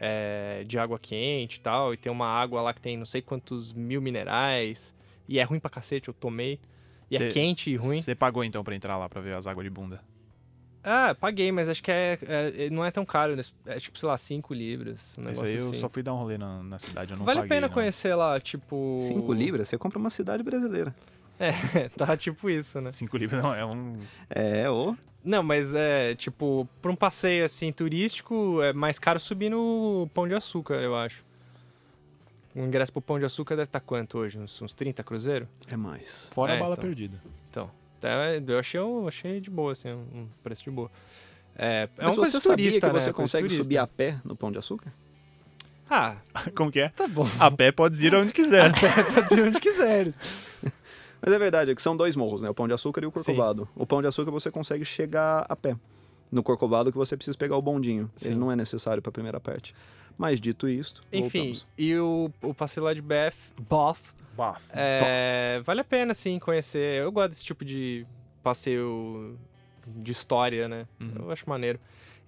é, 0.00 0.64
de 0.66 0.78
água 0.78 0.98
quente 0.98 1.56
e 1.56 1.60
tal, 1.60 1.92
e 1.92 1.96
tem 1.96 2.10
uma 2.10 2.26
água 2.26 2.62
lá 2.62 2.72
que 2.72 2.80
tem 2.80 2.96
não 2.96 3.04
sei 3.06 3.20
quantos 3.20 3.72
mil 3.74 4.00
minerais, 4.00 4.94
e 5.28 5.38
é 5.38 5.42
ruim 5.44 5.60
pra 5.60 5.68
cacete, 5.70 6.08
eu 6.08 6.14
tomei. 6.14 6.58
E 7.10 7.16
é 7.16 7.18
Cê- 7.18 7.28
quente 7.28 7.70
e 7.70 7.76
ruim. 7.76 8.00
Você 8.00 8.14
pagou 8.14 8.42
então 8.42 8.64
pra 8.64 8.74
entrar 8.74 8.96
lá 8.96 9.08
pra 9.08 9.20
ver 9.20 9.36
as 9.36 9.46
águas 9.46 9.64
de 9.64 9.70
bunda? 9.70 10.00
Ah, 10.82 11.14
paguei, 11.14 11.52
mas 11.52 11.68
acho 11.68 11.82
que 11.82 11.90
é, 11.90 12.18
é- 12.22 12.70
não 12.70 12.82
é 12.82 12.90
tão 12.90 13.04
caro, 13.04 13.36
né? 13.36 13.42
É 13.66 13.78
tipo, 13.78 13.98
sei 13.98 14.08
lá, 14.08 14.16
5 14.16 14.54
libras. 14.54 15.14
Um 15.18 15.22
Isso 15.22 15.42
negócio 15.42 15.44
aí 15.46 15.56
eu 15.56 15.68
assim. 15.70 15.80
só 15.80 15.88
fui 15.90 16.02
dar 16.02 16.14
um 16.14 16.16
rolê 16.16 16.38
na, 16.38 16.62
na 16.62 16.78
cidade, 16.78 17.12
eu 17.12 17.18
não 17.18 17.26
Vale 17.26 17.40
a 17.40 17.42
paguei, 17.42 17.56
pena 17.56 17.66
não. 17.68 17.74
conhecer 17.74 18.14
lá, 18.14 18.40
tipo. 18.40 18.96
5 19.00 19.30
libras, 19.34 19.68
você 19.68 19.76
compra 19.76 19.98
uma 19.98 20.08
cidade 20.08 20.42
brasileira. 20.42 20.94
É, 21.40 21.88
tá 21.96 22.16
tipo 22.16 22.50
isso, 22.50 22.80
né? 22.80 22.92
Cinco 22.92 23.16
libras 23.16 23.42
não, 23.42 23.54
é 23.54 23.64
um... 23.64 23.96
É, 24.28 24.70
ô. 24.70 24.94
Não, 25.24 25.42
mas 25.42 25.74
é, 25.74 26.14
tipo, 26.14 26.68
pra 26.80 26.90
um 26.90 26.96
passeio 26.96 27.44
assim 27.44 27.72
turístico, 27.72 28.60
é 28.62 28.72
mais 28.72 28.98
caro 28.98 29.18
subir 29.18 29.50
no 29.50 30.08
Pão 30.14 30.28
de 30.28 30.34
Açúcar, 30.34 30.74
eu 30.74 30.94
acho. 30.94 31.24
O 32.54 32.60
ingresso 32.60 32.92
pro 32.92 33.00
Pão 33.02 33.18
de 33.18 33.24
Açúcar 33.24 33.54
deve 33.56 33.68
estar 33.68 33.80
quanto 33.80 34.18
hoje? 34.18 34.38
Uns, 34.38 34.60
uns 34.60 34.74
30 34.74 35.02
cruzeiro? 35.02 35.48
É 35.68 35.76
mais. 35.76 36.28
Fora 36.32 36.52
É, 36.52 36.56
a 36.56 36.60
bala 36.60 36.72
então. 36.74 36.84
perdida. 36.84 37.20
Então, 37.50 37.70
até 37.98 38.38
eu 38.46 38.58
achei, 38.58 38.80
eu 38.80 39.06
achei 39.08 39.40
de 39.40 39.50
boa, 39.50 39.72
assim, 39.72 39.90
um 39.90 40.26
preço 40.42 40.64
de 40.64 40.70
boa. 40.70 40.90
É, 41.56 41.82
é 41.82 41.88
Mas 41.96 42.06
uma 42.12 42.16
coisa 42.16 42.40
você 42.40 42.48
sabia 42.48 42.66
turista, 42.66 42.86
que 42.88 42.92
né? 42.94 43.00
você 43.00 43.12
consegue 43.12 43.44
turista. 43.44 43.62
subir 43.62 43.78
a 43.78 43.86
pé 43.86 44.18
no 44.24 44.34
Pão 44.34 44.50
de 44.50 44.58
Açúcar? 44.58 44.92
Ah, 45.88 46.16
Como 46.56 46.70
que 46.72 46.80
é? 46.80 46.88
tá 46.88 47.06
bom. 47.06 47.26
A 47.38 47.50
pé 47.50 47.70
pode 47.72 48.04
ir 48.04 48.14
aonde 48.14 48.32
quiser. 48.32 48.72
Pode 49.14 49.34
ir 49.34 49.42
onde 49.48 49.60
quiseres. 49.60 50.14
Mas 51.22 51.32
é 51.34 51.38
verdade, 51.38 51.70
é 51.70 51.74
que 51.74 51.82
são 51.82 51.96
dois 51.96 52.16
morros, 52.16 52.42
né? 52.42 52.48
O 52.50 52.54
Pão 52.54 52.66
de 52.66 52.74
Açúcar 52.74 53.02
e 53.02 53.06
o 53.06 53.12
Corcovado. 53.12 53.68
O 53.76 53.86
Pão 53.86 54.00
de 54.00 54.06
Açúcar 54.06 54.30
você 54.30 54.50
consegue 54.50 54.84
chegar 54.84 55.44
a 55.48 55.54
pé. 55.56 55.76
No 56.32 56.42
Corcovado 56.42 56.90
que 56.92 56.96
você 56.98 57.16
precisa 57.16 57.36
pegar 57.36 57.56
o 57.56 57.62
bondinho. 57.62 58.10
Ele 58.22 58.34
Sim. 58.34 58.38
não 58.40 58.50
é 58.52 58.56
necessário 58.56 59.02
para 59.02 59.10
a 59.10 59.12
primeira 59.12 59.40
parte. 59.40 59.74
Mas 60.16 60.40
dito 60.40 60.68
isto, 60.68 61.00
Enfim, 61.12 61.38
voltamos. 61.38 61.66
e 61.78 61.96
o, 61.96 62.30
o 62.42 62.54
passeio 62.54 62.84
lá 62.84 62.92
de 62.94 63.00
Bath, 63.00 63.34
Bath 63.68 64.14
Bah. 64.36 64.60
é, 64.70 65.60
vale 65.64 65.80
a 65.80 65.84
pena, 65.84 66.12
sim, 66.14 66.38
conhecer. 66.38 67.02
Eu 67.02 67.10
gosto 67.10 67.30
desse 67.30 67.44
tipo 67.44 67.64
de 67.64 68.06
passeio 68.42 69.38
de 69.86 70.12
história, 70.12 70.68
né? 70.68 70.86
Uhum. 71.00 71.12
Eu 71.24 71.30
acho 71.30 71.48
maneiro. 71.48 71.80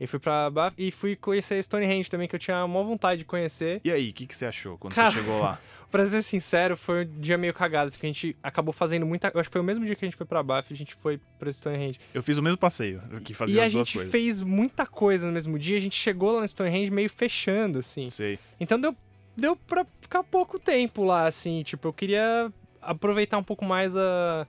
E 0.02 0.06
fui 0.09 0.18
pra 0.18 0.50
Bath 0.50 0.75
e 0.76 0.90
fui 0.90 1.14
conhecer 1.14 1.62
Stonehenge 1.62 2.11
também, 2.11 2.26
que 2.26 2.35
eu 2.35 2.40
tinha 2.40 2.64
uma 2.64 2.82
vontade 2.82 3.21
de 3.21 3.25
conhecer. 3.25 3.80
E 3.85 3.92
aí, 3.92 4.11
o 4.11 4.12
que, 4.12 4.26
que 4.26 4.37
você 4.37 4.47
achou 4.47 4.76
quando 4.76 4.92
Cara, 4.94 5.12
você 5.12 5.18
chegou 5.18 5.40
lá? 5.40 5.61
Pra 5.92 6.04
ser 6.06 6.23
sincero, 6.23 6.76
foi 6.76 7.04
um 7.04 7.21
dia 7.21 7.38
meio 7.38 7.54
cagado, 7.54 7.90
porque 7.92 8.06
a 8.06 8.09
gente 8.09 8.35
acabou 8.42 8.73
fazendo 8.73 9.06
muita... 9.06 9.30
Eu 9.32 9.38
acho 9.38 9.49
que 9.49 9.52
foi 9.52 9.61
o 9.61 9.64
mesmo 9.64 9.85
dia 9.85 9.94
que 9.94 10.04
a 10.04 10.09
gente 10.09 10.16
foi 10.16 10.26
pra 10.26 10.42
Bath, 10.42 10.66
a 10.71 10.75
gente 10.75 10.94
foi 10.94 11.21
pra 11.38 11.52
Stonehenge. 11.52 12.00
Eu 12.14 12.23
fiz 12.23 12.37
o 12.38 12.42
mesmo 12.42 12.56
passeio, 12.56 13.00
que 13.25 13.32
fazia 13.35 13.56
e 13.56 13.61
a 13.61 13.66
as 13.66 13.73
duas 13.73 13.87
gente 13.87 13.99
coisas. 13.99 14.11
fez 14.11 14.40
muita 14.40 14.87
coisa 14.87 15.26
no 15.26 15.32
mesmo 15.32 15.56
dia, 15.59 15.76
a 15.76 15.80
gente 15.80 15.94
chegou 15.94 16.32
lá 16.32 16.40
no 16.40 16.49
Stonehenge 16.49 16.90
meio 16.90 17.11
fechando, 17.11 17.78
assim. 17.78 18.09
Sei. 18.11 18.38
Então 18.59 18.80
deu, 18.80 18.97
deu 19.37 19.54
pra 19.54 19.87
ficar 20.00 20.25
pouco 20.25 20.59
tempo 20.59 21.04
lá, 21.04 21.26
assim. 21.26 21.62
Tipo, 21.62 21.88
eu 21.88 21.92
queria 21.92 22.50
aproveitar 22.80 23.37
um 23.37 23.44
pouco 23.44 23.64
mais 23.64 23.94
a, 23.94 24.47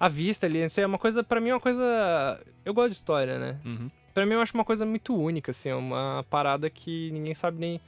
a 0.00 0.08
vista 0.08 0.46
ali. 0.46 0.64
Isso 0.64 0.80
é 0.80 0.86
uma 0.86 0.98
coisa, 0.98 1.22
pra 1.22 1.38
mim, 1.40 1.50
é 1.50 1.54
uma 1.54 1.60
coisa. 1.60 2.40
Eu 2.64 2.72
gosto 2.72 2.88
de 2.92 2.96
história, 2.96 3.38
né? 3.38 3.60
Uhum. 3.64 3.90
Pra 4.12 4.26
mim, 4.26 4.34
eu 4.34 4.40
acho 4.40 4.54
uma 4.54 4.64
coisa 4.64 4.84
muito 4.84 5.14
única, 5.14 5.50
assim. 5.50 5.70
É 5.70 5.74
uma 5.74 6.24
parada 6.28 6.68
que 6.68 7.10
ninguém 7.12 7.34
sabe 7.34 7.58
nem 7.58 7.80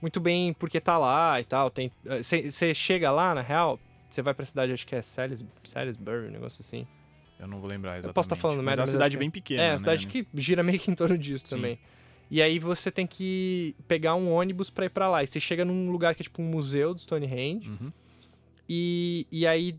muito 0.00 0.18
bem 0.20 0.52
por 0.52 0.70
que 0.70 0.80
tá 0.80 0.96
lá 0.96 1.40
e 1.40 1.44
tal. 1.44 1.70
Você 2.22 2.74
chega 2.74 3.10
lá, 3.10 3.34
na 3.34 3.42
real, 3.42 3.78
você 4.08 4.22
vai 4.22 4.34
pra 4.34 4.44
cidade, 4.44 4.72
acho 4.72 4.86
que 4.86 4.94
é 4.94 5.02
Salis, 5.02 5.44
Salisbury, 5.64 6.28
um 6.28 6.30
negócio 6.30 6.62
assim. 6.62 6.86
Eu 7.38 7.46
não 7.46 7.60
vou 7.60 7.68
lembrar 7.68 7.92
exatamente. 7.92 8.08
Eu 8.08 8.14
posso 8.14 8.26
estar 8.26 8.36
falando 8.36 8.58
Mas 8.58 8.66
merda, 8.66 8.80
é 8.80 8.82
uma 8.82 8.86
mas 8.86 8.90
cidade 8.90 9.16
bem 9.16 9.30
pequena, 9.30 9.62
é, 9.62 9.66
né? 9.66 9.72
uma 9.72 9.78
cidade 9.78 10.06
que 10.06 10.26
gira 10.34 10.62
meio 10.62 10.78
que 10.78 10.90
em 10.90 10.94
torno 10.94 11.16
disso 11.16 11.46
Sim. 11.46 11.56
também. 11.56 11.78
E 12.30 12.40
aí 12.40 12.58
você 12.58 12.90
tem 12.90 13.06
que 13.06 13.74
pegar 13.88 14.14
um 14.14 14.30
ônibus 14.30 14.70
pra 14.70 14.86
ir 14.86 14.90
pra 14.90 15.08
lá. 15.08 15.22
E 15.22 15.26
você 15.26 15.40
chega 15.40 15.64
num 15.64 15.90
lugar 15.90 16.14
que 16.14 16.22
é 16.22 16.24
tipo 16.24 16.40
um 16.40 16.44
museu 16.44 16.94
do 16.94 17.00
Stonehenge. 17.00 17.68
Uhum. 17.68 17.92
E, 18.68 19.26
e 19.32 19.46
aí, 19.46 19.74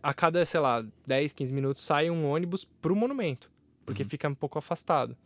a 0.00 0.14
cada, 0.14 0.44
sei 0.44 0.60
lá, 0.60 0.84
10, 1.06 1.32
15 1.32 1.52
minutos 1.52 1.82
sai 1.82 2.08
um 2.08 2.30
ônibus 2.30 2.64
pro 2.64 2.94
monumento. 2.94 3.50
Porque 3.86 4.02
Uhum. 4.02 4.08
fica 4.08 4.28
um 4.28 4.34
pouco 4.34 4.58
afastado. 4.58 5.16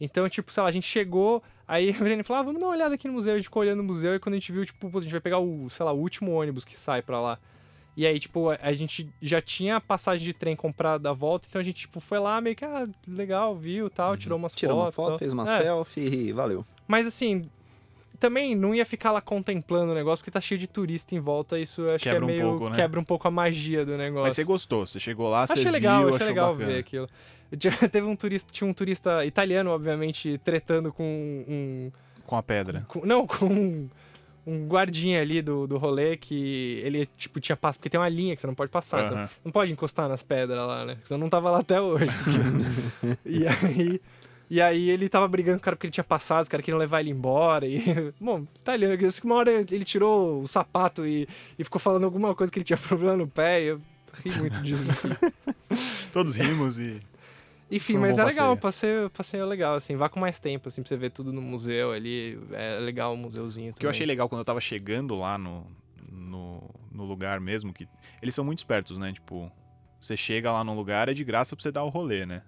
Então, 0.00 0.28
tipo, 0.28 0.52
sei 0.52 0.62
lá, 0.62 0.68
a 0.68 0.72
gente 0.72 0.86
chegou, 0.86 1.42
aí 1.66 1.90
a 1.90 1.92
gente 2.08 2.22
falou, 2.22 2.40
ah, 2.40 2.44
vamos 2.44 2.60
dar 2.60 2.66
uma 2.68 2.72
olhada 2.74 2.94
aqui 2.94 3.08
no 3.08 3.14
museu. 3.14 3.32
A 3.34 3.36
gente 3.36 3.44
ficou 3.44 3.62
olhando 3.62 3.78
no 3.78 3.84
museu 3.84 4.14
e 4.14 4.18
quando 4.20 4.34
a 4.34 4.38
gente 4.38 4.52
viu, 4.52 4.64
tipo, 4.64 4.86
a 4.96 5.00
gente 5.02 5.10
vai 5.10 5.20
pegar 5.20 5.40
o, 5.40 5.68
sei 5.68 5.84
lá, 5.84 5.92
o 5.92 5.98
último 5.98 6.32
ônibus 6.32 6.64
que 6.64 6.76
sai 6.76 7.02
pra 7.02 7.20
lá. 7.20 7.38
E 7.96 8.06
aí, 8.06 8.16
tipo, 8.20 8.48
a, 8.50 8.58
a 8.62 8.72
gente 8.72 9.12
já 9.20 9.40
tinha 9.42 9.74
a 9.76 9.80
passagem 9.80 10.24
de 10.24 10.32
trem 10.32 10.54
comprada 10.54 11.00
da 11.00 11.12
volta, 11.12 11.48
então 11.50 11.60
a 11.60 11.64
gente, 11.64 11.80
tipo, 11.80 11.98
foi 11.98 12.20
lá 12.20 12.40
meio 12.40 12.54
que, 12.54 12.64
ah, 12.64 12.86
legal, 13.08 13.56
viu, 13.56 13.90
tal, 13.90 14.16
tirou 14.16 14.38
umas 14.38 14.54
Tirou 14.54 14.76
uma 14.76 14.84
fotos. 14.92 14.94
foto, 14.94 15.08
tal. 15.08 15.18
fez 15.18 15.32
uma 15.32 15.42
É, 15.42 15.62
selfie 15.62 16.00
e 16.28 16.32
valeu. 16.32 16.64
Mas 16.86 17.08
assim, 17.08 17.42
também 18.18 18.54
não 18.54 18.74
ia 18.74 18.84
ficar 18.84 19.12
lá 19.12 19.20
contemplando 19.20 19.92
o 19.92 19.94
negócio, 19.94 20.18
porque 20.22 20.30
tá 20.30 20.40
cheio 20.40 20.58
de 20.58 20.66
turista 20.66 21.14
em 21.14 21.20
volta, 21.20 21.58
isso 21.58 21.82
eu 21.82 21.94
acho 21.94 22.02
Quebra 22.04 22.24
um 22.24 22.26
que 22.28 22.32
é 22.32 22.36
meio. 22.36 22.48
pouco, 22.50 22.68
né? 22.70 22.76
Quebra 22.76 23.00
um 23.00 23.04
pouco 23.04 23.28
a 23.28 23.30
magia 23.30 23.84
do 23.86 23.96
negócio. 23.96 24.26
Mas 24.26 24.34
você 24.34 24.44
gostou, 24.44 24.86
você 24.86 24.98
chegou 24.98 25.28
lá, 25.28 25.46
você 25.46 25.52
Achei 25.54 25.64
viu, 25.64 25.72
legal, 25.72 26.02
achei 26.02 26.14
achou 26.16 26.26
legal 26.28 26.52
bacana. 26.54 26.72
ver 26.72 26.78
aquilo. 26.80 27.08
Teve 27.90 28.06
um 28.06 28.16
turista, 28.16 28.52
tinha 28.52 28.68
um 28.68 28.74
turista 28.74 29.24
italiano, 29.24 29.70
obviamente, 29.70 30.38
tretando 30.44 30.92
com 30.92 31.04
um. 31.48 31.90
Com 32.26 32.36
a 32.36 32.42
pedra. 32.42 32.84
com- 32.88 33.06
não, 33.06 33.24
com 33.26 33.46
um, 33.46 33.88
um 34.46 34.66
guardinha 34.66 35.20
ali 35.22 35.40
do, 35.40 35.66
do 35.66 35.78
rolê 35.78 36.16
que 36.16 36.82
ele, 36.84 37.06
tipo, 37.16 37.40
tinha 37.40 37.56
passado. 37.56 37.78
Porque 37.78 37.88
tem 37.88 37.98
uma 37.98 38.08
linha 38.08 38.34
que 38.34 38.40
você 38.42 38.46
não 38.46 38.54
pode 38.54 38.70
passar. 38.70 39.04
Você 39.04 39.14
não 39.44 39.50
pode 39.52 39.72
encostar 39.72 40.08
nas 40.08 40.22
pedras 40.22 40.58
lá, 40.66 40.84
né? 40.84 40.98
Senão 41.04 41.20
não 41.20 41.28
tava 41.30 41.50
lá 41.50 41.60
até 41.60 41.80
hoje. 41.80 42.06
e 43.24 43.46
aí. 43.46 44.00
E 44.50 44.60
aí 44.62 44.88
ele 44.88 45.08
tava 45.08 45.28
brigando 45.28 45.58
com 45.58 45.62
o 45.62 45.64
cara 45.64 45.76
porque 45.76 45.86
ele 45.86 45.92
tinha 45.92 46.04
passado, 46.04 46.42
os 46.42 46.48
caras 46.48 46.64
queriam 46.64 46.78
levar 46.78 47.00
ele 47.00 47.10
embora. 47.10 47.66
E, 47.66 47.82
bom, 48.18 48.46
eu 49.00 49.10
sei 49.12 49.20
que 49.20 49.26
uma 49.26 49.36
hora 49.36 49.52
ele 49.52 49.84
tirou 49.84 50.40
o 50.40 50.48
sapato 50.48 51.06
e, 51.06 51.28
e 51.58 51.64
ficou 51.64 51.78
falando 51.78 52.04
alguma 52.04 52.34
coisa 52.34 52.50
que 52.50 52.58
ele 52.58 52.64
tinha 52.64 52.76
problema 52.78 53.16
no 53.16 53.28
pé. 53.28 53.62
E 53.62 53.66
eu 53.66 53.80
ri 54.24 54.38
muito 54.38 54.60
disso. 54.62 54.84
Todos 56.12 56.36
rimos 56.36 56.78
e. 56.78 57.00
Enfim, 57.70 57.98
um 57.98 58.00
mas 58.00 58.18
é 58.18 58.24
legal, 58.24 58.56
passeio. 58.56 59.10
passeio, 59.10 59.10
passeio 59.10 59.42
é 59.42 59.46
legal, 59.46 59.74
assim, 59.74 59.94
vá 59.94 60.08
com 60.08 60.18
mais 60.18 60.40
tempo, 60.40 60.68
assim, 60.68 60.80
pra 60.80 60.88
você 60.88 60.96
ver 60.96 61.10
tudo 61.10 61.34
no 61.34 61.42
museu 61.42 61.92
ali, 61.92 62.38
é 62.52 62.78
legal 62.78 63.12
o 63.12 63.16
museuzinho 63.16 63.72
O 63.72 63.74
que 63.74 63.84
eu 63.84 63.90
achei 63.90 64.06
legal 64.06 64.26
quando 64.26 64.38
eu 64.40 64.44
tava 64.46 64.58
chegando 64.58 65.14
lá 65.14 65.36
no, 65.36 65.66
no, 66.10 66.62
no 66.90 67.04
lugar 67.04 67.40
mesmo, 67.40 67.74
que 67.74 67.86
eles 68.22 68.34
são 68.34 68.42
muito 68.42 68.56
espertos, 68.56 68.96
né? 68.96 69.12
Tipo, 69.12 69.52
você 70.00 70.16
chega 70.16 70.50
lá 70.50 70.64
num 70.64 70.74
lugar, 70.74 71.10
é 71.10 71.14
de 71.14 71.22
graça 71.22 71.54
pra 71.54 71.62
você 71.62 71.70
dar 71.70 71.84
o 71.84 71.90
rolê, 71.90 72.24
né? 72.24 72.40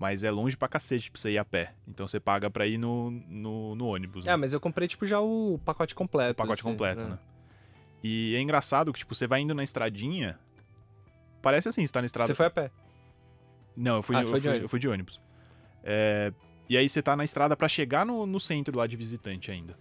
Mas 0.00 0.22
é 0.22 0.30
longe 0.30 0.56
pra 0.56 0.68
cacete 0.68 1.10
pra 1.10 1.20
você 1.20 1.32
ir 1.32 1.38
a 1.38 1.44
pé. 1.44 1.74
Então 1.86 2.06
você 2.06 2.20
paga 2.20 2.48
pra 2.48 2.66
ir 2.66 2.78
no, 2.78 3.10
no, 3.10 3.74
no 3.74 3.86
ônibus. 3.86 4.24
né? 4.26 4.32
Ah, 4.32 4.36
mas 4.36 4.52
eu 4.52 4.60
comprei, 4.60 4.86
tipo, 4.86 5.04
já 5.04 5.20
o 5.20 5.58
pacote 5.64 5.94
completo. 5.94 6.32
o 6.32 6.34
pacote 6.36 6.60
assim, 6.60 6.70
completo, 6.70 7.02
né? 7.04 7.18
E 8.02 8.34
é 8.36 8.40
engraçado 8.40 8.92
que, 8.92 9.00
tipo, 9.00 9.12
você 9.14 9.26
vai 9.26 9.40
indo 9.40 9.54
na 9.54 9.64
estradinha. 9.64 10.38
Parece 11.42 11.68
assim, 11.68 11.84
você 11.86 11.92
tá 11.92 12.00
na 12.00 12.06
estrada. 12.06 12.28
Você 12.28 12.34
foi 12.34 12.46
a 12.46 12.50
pé. 12.50 12.70
Não, 13.76 13.96
eu 13.96 14.02
fui, 14.02 14.14
Ah, 14.16 14.20
eu 14.22 14.26
fui- 14.40 14.62
eu 14.64 14.68
fui 14.68 14.78
de 14.78 14.88
ônibus. 14.88 15.20
É, 15.82 16.32
e 16.68 16.76
aí 16.76 16.88
você 16.88 17.02
tá 17.02 17.16
na 17.16 17.24
estrada 17.24 17.56
pra 17.56 17.68
chegar 17.68 18.04
no, 18.06 18.24
no 18.26 18.38
centro 18.38 18.76
lá 18.76 18.86
de 18.86 18.96
visitante 18.96 19.50
ainda. 19.50 19.76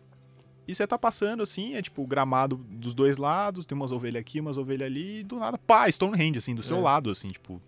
E 0.68 0.74
você 0.76 0.86
tá 0.86 0.98
passando 0.98 1.42
assim, 1.44 1.76
é 1.76 1.82
tipo 1.82 2.06
gramado 2.06 2.58
dos 2.58 2.94
dois 2.94 3.18
lados, 3.18 3.66
tem 3.66 3.76
umas 3.76 3.92
ovelhas 3.92 4.20
aqui, 4.22 4.40
umas 4.40 4.58
ovelhas 4.58 4.88
ali, 4.88 5.20
e 5.20 5.24
do 5.24 5.38
nada, 5.38 5.58
pá, 5.58 5.90
Stonehenge, 5.90 6.40
assim, 6.40 6.54
do 6.56 6.62
seu 6.64 6.78
É. 6.78 6.82
lado, 6.82 7.10
assim, 7.10 7.30
tipo. 7.30 7.62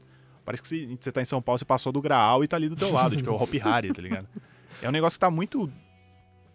Parece 0.50 0.64
que 0.64 0.68
você, 0.68 0.98
você 1.00 1.12
tá 1.12 1.22
em 1.22 1.26
São 1.26 1.40
Paulo, 1.44 1.60
você 1.60 1.66
passou 1.66 1.92
do 1.92 2.02
Graal 2.02 2.44
e 2.44 2.48
tá 2.48 2.56
ali 2.58 2.68
do 2.68 2.76
teu 2.76 2.92
lado, 2.92 3.16
tipo, 3.16 3.30
é 3.30 3.34
o 3.34 3.36
Hop 3.36 3.54
Harry, 3.54 3.94
tá 3.94 4.02
ligado? 4.02 4.28
É 4.82 4.90
um 4.90 4.92
negócio 4.92 5.16
que 5.16 5.20
tá 5.22 5.30
muito. 5.30 5.72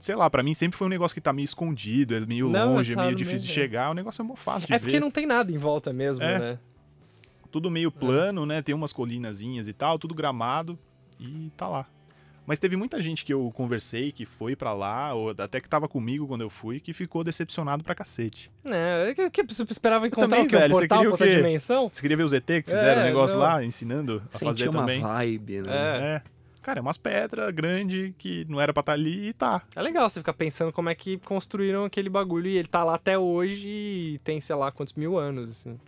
Sei 0.01 0.17
lá, 0.17 0.29
pra 0.29 0.43
mim 0.43 0.53
sempre 0.53 0.77
foi 0.77 0.89
um 0.89 0.91
negócio 0.91 1.15
que 1.15 1.21
tá 1.21 1.33
meio 1.33 1.45
escondido, 1.45 2.13
é 2.17 2.19
meio 2.27 2.49
Não, 2.49 2.75
longe, 2.75 2.93
é 2.93 2.97
tá 2.97 3.03
meio 3.03 3.13
no 3.13 3.17
difícil 3.17 3.43
meio, 3.43 3.47
de 3.47 3.53
é. 3.53 3.55
chegar, 3.55 3.91
o 3.93 3.95
negócio 3.95 4.21
é 4.21 4.25
muito 4.25 4.41
fácil 4.41 4.67
de 4.67 4.73
É 4.73 4.79
ver. 4.79 4.83
porque 4.85 4.99
não 4.99 5.13
tem 5.13 5.27
nada 5.27 5.53
em 5.53 5.59
volta 5.59 5.93
mesmo, 5.93 6.25
É. 6.25 6.39
né? 6.41 6.59
tudo 7.53 7.71
meio 7.71 7.93
plano, 7.93 8.45
né? 8.45 8.61
Tem 8.63 8.75
umas 8.75 8.93
colinazinhas 8.93 9.69
e 9.69 9.73
tal, 9.73 9.97
tudo 9.97 10.13
gramado 10.13 10.77
e 11.21 11.53
tá 11.57 11.69
lá. 11.69 11.87
Mas 12.47 12.59
teve 12.59 12.77
muita 12.77 13.01
gente 13.01 13.25
que 13.25 13.33
eu 13.33 13.51
conversei 13.55 14.13
que 14.13 14.27
foi 14.27 14.55
pra 14.55 14.73
lá, 14.75 15.15
ou 15.15 15.31
até 15.31 15.61
que 15.61 15.69
tava 15.69 15.89
comigo 15.89 16.27
quando 16.27 16.43
eu 16.43 16.51
fui, 16.51 16.79
que 16.79 16.93
ficou 16.93 17.25
decepcionado 17.25 17.83
pra 17.83 17.95
cacete. 17.95 18.51
É, 18.67 19.11
é 19.11 19.15
que, 19.15 19.31
que 19.45 19.55
você 19.55 19.63
esperava 19.63 20.07
encontrar 20.07 20.29
também, 20.29 20.43
o? 20.45 20.47
Um 20.47 20.51
velho, 20.51 20.75
você 20.75 20.87
portal 20.89 21.11
outra 21.11 21.31
dimensão? 21.31 21.91
Você 21.93 22.03
queria 22.03 22.17
ver 22.17 22.25
o 22.25 22.29
ZT 22.29 22.63
que 22.63 22.71
fizeram 22.71 23.01
o 23.03 23.05
É, 23.05 23.09
negócio 23.09 23.37
não. 23.39 23.45
lá, 23.45 23.65
ensinando 23.65 24.23
a 24.29 24.33
Sentiu 24.39 24.47
fazer 24.49 24.69
uma 24.69 24.81
também? 24.81 25.01
vibe, 25.01 25.61
né? 25.63 25.73
É. 25.73 26.07
É. 26.17 26.23
Cara, 26.61 26.79
é 26.79 26.83
umas 26.83 26.97
pedras 26.97 27.51
grandes 27.55 28.13
que 28.17 28.47
não 28.49 28.59
era 28.61 28.73
pra 28.73 28.81
estar 28.81 28.93
ali 28.93 29.29
e 29.29 29.33
tá. 29.35 29.63
É 29.77 29.83
legal 29.83 30.09
você 30.09 30.21
ficar 30.21 30.33
pensando 30.33 30.73
como 30.73 30.89
é 30.89 30.95
que 30.95 31.19
construíram 31.19 31.85
aquele 31.85 32.09
bagulho 32.09 32.47
e 32.49 32.57
ele 32.57 32.69
tá 32.69 32.83
lá 32.83 32.95
até 32.95 33.19
hoje 33.19 33.69
e 33.69 34.21
tem, 34.25 34.41
sei 34.41 34.57
lá, 34.57 34.73
quantos 34.73 34.95
mil 34.95 35.19
anos, 35.19 35.51
assim. 35.51 35.79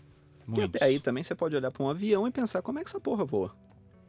E 0.46 0.50
Muitos. 0.50 0.76
até 0.76 0.84
aí 0.84 1.00
também 1.00 1.24
você 1.24 1.34
pode 1.34 1.56
olhar 1.56 1.70
pra 1.70 1.82
um 1.82 1.88
avião 1.88 2.26
e 2.28 2.30
pensar 2.30 2.60
como 2.62 2.78
é 2.78 2.82
que 2.82 2.88
essa 2.90 3.00
porra 3.00 3.24
voa. 3.24 3.54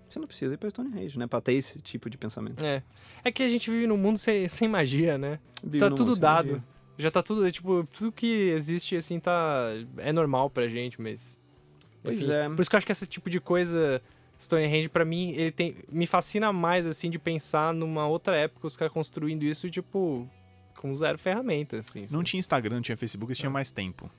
Você 0.09 0.19
não 0.19 0.27
precisa 0.27 0.53
ir 0.53 0.57
pra 0.57 0.69
Stonehenge, 0.69 1.17
né? 1.19 1.27
Pra 1.27 1.41
ter 1.41 1.53
esse 1.53 1.81
tipo 1.81 2.09
de 2.09 2.17
pensamento. 2.17 2.63
É. 2.63 2.81
É 3.23 3.31
que 3.31 3.43
a 3.43 3.49
gente 3.49 3.69
vive 3.69 3.87
num 3.87 3.97
mundo 3.97 4.17
sem, 4.17 4.47
sem 4.47 4.67
magia, 4.67 5.17
né? 5.17 5.39
Vive 5.63 5.79
tá 5.79 5.89
tudo 5.89 6.15
dado. 6.15 6.47
magia. 6.53 6.63
Já 6.97 7.11
tá 7.11 7.21
tudo, 7.21 7.49
tipo, 7.51 7.87
tudo 7.93 8.11
que 8.11 8.49
existe, 8.49 8.95
assim, 8.95 9.19
tá. 9.19 9.67
É 9.97 10.11
normal 10.11 10.49
pra 10.49 10.67
gente, 10.67 10.99
mas. 11.01 11.37
Pois 12.03 12.21
enfim. 12.21 12.31
é. 12.31 12.49
Por 12.49 12.61
isso 12.61 12.69
que 12.69 12.75
eu 12.75 12.77
acho 12.77 12.85
que 12.85 12.91
esse 12.91 13.05
tipo 13.05 13.29
de 13.29 13.39
coisa, 13.39 14.01
Stonehenge, 14.39 14.89
pra 14.89 15.05
mim, 15.05 15.31
ele 15.31 15.51
tem. 15.51 15.75
Me 15.91 16.07
fascina 16.07 16.51
mais, 16.51 16.87
assim, 16.87 17.09
de 17.09 17.19
pensar 17.19 17.73
numa 17.73 18.07
outra 18.07 18.35
época, 18.35 18.65
os 18.65 18.75
caras 18.75 18.93
construindo 18.93 19.43
isso, 19.43 19.69
tipo. 19.69 20.27
Com 20.77 20.95
zero 20.95 21.17
ferramenta, 21.17 21.77
assim. 21.77 22.01
Não 22.01 22.09
sabe? 22.09 22.23
tinha 22.25 22.39
Instagram, 22.39 22.75
não 22.75 22.81
tinha 22.81 22.95
Facebook, 22.95 23.31
eles 23.31 23.37
tinham 23.39 23.51
mais 23.51 23.71
tempo. 23.71 24.09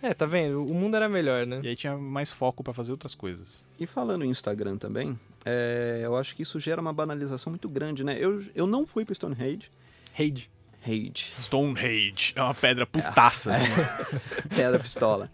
É, 0.00 0.14
tá 0.14 0.26
vendo? 0.26 0.64
O 0.64 0.74
mundo 0.74 0.96
era 0.96 1.08
melhor, 1.08 1.46
né? 1.46 1.58
E 1.62 1.68
aí 1.68 1.76
tinha 1.76 1.96
mais 1.96 2.30
foco 2.30 2.62
pra 2.62 2.72
fazer 2.72 2.92
outras 2.92 3.14
coisas. 3.14 3.66
E 3.78 3.86
falando 3.86 4.24
em 4.24 4.30
Instagram 4.30 4.76
também, 4.76 5.18
é, 5.44 6.00
eu 6.04 6.16
acho 6.16 6.36
que 6.36 6.42
isso 6.42 6.60
gera 6.60 6.80
uma 6.80 6.92
banalização 6.92 7.50
muito 7.50 7.68
grande, 7.68 8.04
né? 8.04 8.16
Eu, 8.18 8.44
eu 8.54 8.66
não 8.66 8.86
fui 8.86 9.04
pro 9.04 9.14
Stonehenge. 9.14 9.70
Rage. 10.12 10.50
Rage. 10.80 11.32
Stonehenge 11.40 12.32
é 12.36 12.42
uma 12.42 12.54
pedra 12.54 12.86
putaça. 12.86 13.52
assim. 13.52 13.70
Pedra 14.54 14.78
pistola. 14.78 15.30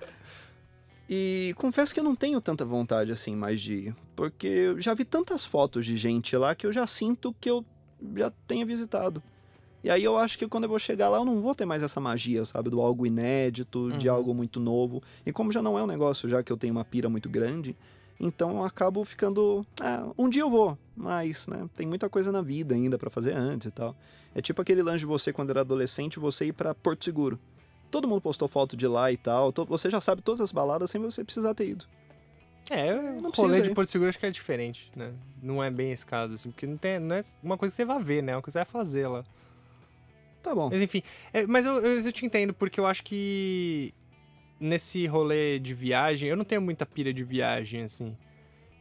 E 1.08 1.52
confesso 1.56 1.92
que 1.92 2.00
eu 2.00 2.04
não 2.04 2.16
tenho 2.16 2.40
tanta 2.40 2.64
vontade 2.64 3.12
assim 3.12 3.36
mais 3.36 3.60
de 3.60 3.74
ir. 3.74 3.96
Porque 4.16 4.46
eu 4.46 4.80
já 4.80 4.94
vi 4.94 5.04
tantas 5.04 5.44
fotos 5.44 5.84
de 5.84 5.96
gente 5.96 6.34
lá 6.36 6.54
que 6.54 6.66
eu 6.66 6.72
já 6.72 6.86
sinto 6.86 7.34
que 7.38 7.50
eu 7.50 7.64
já 8.16 8.30
tenha 8.46 8.64
visitado. 8.64 9.22
E 9.84 9.90
aí 9.90 10.02
eu 10.02 10.16
acho 10.16 10.38
que 10.38 10.48
quando 10.48 10.64
eu 10.64 10.70
vou 10.70 10.78
chegar 10.78 11.10
lá 11.10 11.18
eu 11.18 11.26
não 11.26 11.42
vou 11.42 11.54
ter 11.54 11.66
mais 11.66 11.82
essa 11.82 12.00
magia, 12.00 12.42
sabe? 12.46 12.70
Do 12.70 12.80
algo 12.80 13.06
inédito, 13.06 13.92
de 13.92 14.08
Uhum. 14.08 14.14
algo 14.14 14.34
muito 14.34 14.58
novo. 14.58 15.02
E 15.26 15.30
como 15.30 15.52
já 15.52 15.60
não 15.60 15.78
é 15.78 15.82
um 15.82 15.86
negócio, 15.86 16.26
já 16.26 16.42
que 16.42 16.50
eu 16.50 16.56
tenho 16.56 16.72
uma 16.72 16.86
pira 16.86 17.06
muito 17.10 17.28
grande, 17.28 17.76
então 18.18 18.56
eu 18.56 18.64
acabo 18.64 19.04
ficando. 19.04 19.64
Ah, 19.78 20.08
um 20.16 20.26
dia 20.30 20.40
eu 20.40 20.48
vou, 20.48 20.78
mas, 20.96 21.46
né? 21.48 21.68
Tem 21.76 21.86
muita 21.86 22.08
coisa 22.08 22.32
na 22.32 22.40
vida 22.40 22.74
ainda 22.74 22.96
pra 22.98 23.10
fazer 23.10 23.34
antes 23.34 23.68
e 23.68 23.70
tal. 23.70 23.94
É 24.34 24.40
tipo 24.40 24.62
aquele 24.62 24.82
lance 24.82 25.00
de 25.00 25.06
você 25.06 25.34
quando 25.34 25.50
era 25.50 25.60
adolescente, 25.60 26.18
você 26.18 26.46
ir 26.46 26.54
pra 26.54 26.74
Porto 26.74 27.04
Seguro. 27.04 27.38
Todo 27.90 28.08
mundo 28.08 28.22
postou 28.22 28.48
foto 28.48 28.78
de 28.78 28.86
lá 28.88 29.12
e 29.12 29.18
tal. 29.18 29.52
Você 29.68 29.90
já 29.90 30.00
sabe 30.00 30.22
todas 30.22 30.40
as 30.40 30.50
baladas 30.50 30.90
sem 30.90 31.00
você 31.00 31.22
precisar 31.22 31.54
ter 31.54 31.68
ido. 31.68 31.84
É, 32.70 32.94
Não 32.94 33.28
o 33.28 33.32
rolê 33.32 33.60
de. 33.60 33.70
Porto 33.74 33.90
Seguro 33.90 34.08
acho 34.08 34.18
que 34.18 34.24
é 34.24 34.30
diferente, 34.30 34.90
né? 34.96 35.12
Não 35.42 35.62
é 35.62 35.70
bem 35.70 35.92
esse 35.92 36.06
caso, 36.06 36.34
assim, 36.34 36.50
porque 36.50 36.66
não, 36.66 36.78
tem, 36.78 36.98
não 36.98 37.16
é 37.16 37.24
uma 37.42 37.58
coisa 37.58 37.72
que 37.72 37.76
você 37.76 37.84
vai 37.84 38.02
ver, 38.02 38.22
né? 38.22 38.32
É 38.32 38.36
uma 38.36 38.40
coisa 38.42 38.58
que 38.64 38.64
você 38.70 38.72
vai 38.72 38.82
fazer 38.84 39.06
lá. 39.06 39.22
Tá 40.44 40.54
bom. 40.54 40.68
Mas 40.70 40.82
enfim, 40.82 41.02
é, 41.32 41.46
mas 41.46 41.64
eu, 41.64 41.78
eu, 41.84 41.98
eu 41.98 42.12
te 42.12 42.26
entendo, 42.26 42.52
porque 42.52 42.78
eu 42.78 42.86
acho 42.86 43.02
que 43.02 43.94
nesse 44.60 45.06
rolê 45.06 45.58
de 45.58 45.72
viagem, 45.74 46.28
eu 46.28 46.36
não 46.36 46.44
tenho 46.44 46.60
muita 46.60 46.84
pira 46.84 47.12
de 47.14 47.24
viagem, 47.24 47.82
assim. 47.82 48.14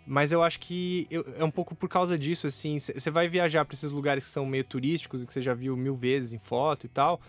Mas 0.05 0.33
eu 0.33 0.43
acho 0.43 0.59
que 0.59 1.07
eu- 1.09 1.25
é 1.37 1.43
um 1.43 1.49
pouco 1.49 1.73
por 1.73 1.87
causa 1.87 2.17
disso, 2.17 2.45
assim. 2.47 2.77
Você 2.77 3.09
vai 3.09 3.29
viajar 3.29 3.63
pra 3.63 3.73
esses 3.73 3.93
lugares 3.93 4.25
que 4.25 4.29
são 4.29 4.45
meio 4.45 4.65
turísticos 4.65 5.23
e 5.23 5.25
que 5.25 5.31
você 5.31 5.41
já 5.41 5.53
viu 5.53 5.77
mil 5.77 5.95
vezes 5.95 6.33
em 6.33 6.37
foto 6.37 6.85
e 6.85 6.89
tal. 6.89 7.21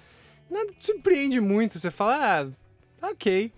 Nada 0.50 0.72
te 0.72 0.84
surpreende 0.84 1.40
muito. 1.40 1.78
Você 1.78 1.92
fala, 1.92 2.52
ah, 3.00 3.08
ok. 3.10 3.52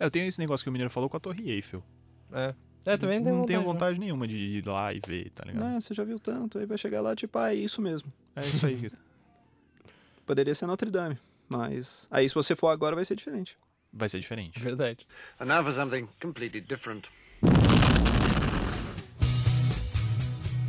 É, 0.00 0.06
eu 0.06 0.10
tenho 0.10 0.26
esse 0.26 0.38
negócio 0.40 0.64
que 0.64 0.70
o 0.70 0.72
Mineiro 0.72 0.90
falou 0.90 1.10
com 1.10 1.18
a 1.18 1.20
Torre 1.20 1.50
Eiffel. 1.50 1.84
É, 2.32 2.54
é 2.86 2.96
também 2.96 3.20
não 3.20 3.26
tenho 3.42 3.46
tenho 3.46 3.60
vontade. 3.60 3.74
vontade 3.74 4.00
nenhuma 4.00 4.26
de 4.26 4.38
ir 4.38 4.66
lá 4.66 4.94
e 4.94 5.00
ver, 5.06 5.30
tá 5.30 5.44
ligado? 5.44 5.64
Né, 5.64 5.80
você 5.82 5.92
já 5.92 6.02
viu 6.02 6.18
tanto, 6.18 6.58
aí 6.58 6.64
vai 6.64 6.78
chegar 6.78 7.02
lá, 7.02 7.14
tipo, 7.14 7.38
ah, 7.38 7.52
é 7.52 7.56
isso 7.56 7.82
mesmo. 7.82 8.10
É 8.34 8.40
isso 8.40 8.66
aí. 8.66 8.88
Poderia 10.26 10.54
ser 10.54 10.66
Notre 10.66 10.90
Dame. 10.90 11.18
Mas 11.48 12.08
aí 12.10 12.28
se 12.28 12.34
você 12.34 12.56
for 12.56 12.68
agora 12.68 12.96
vai 12.96 13.04
ser 13.04 13.14
diferente. 13.14 13.56
Vai 13.92 14.08
ser 14.08 14.18
diferente. 14.20 14.58
Verdade. 14.58 15.06
And 15.38 15.44
now 15.46 15.62
for 15.62 15.72
something 15.74 16.08
completely 16.20 16.60
different. 16.60 17.08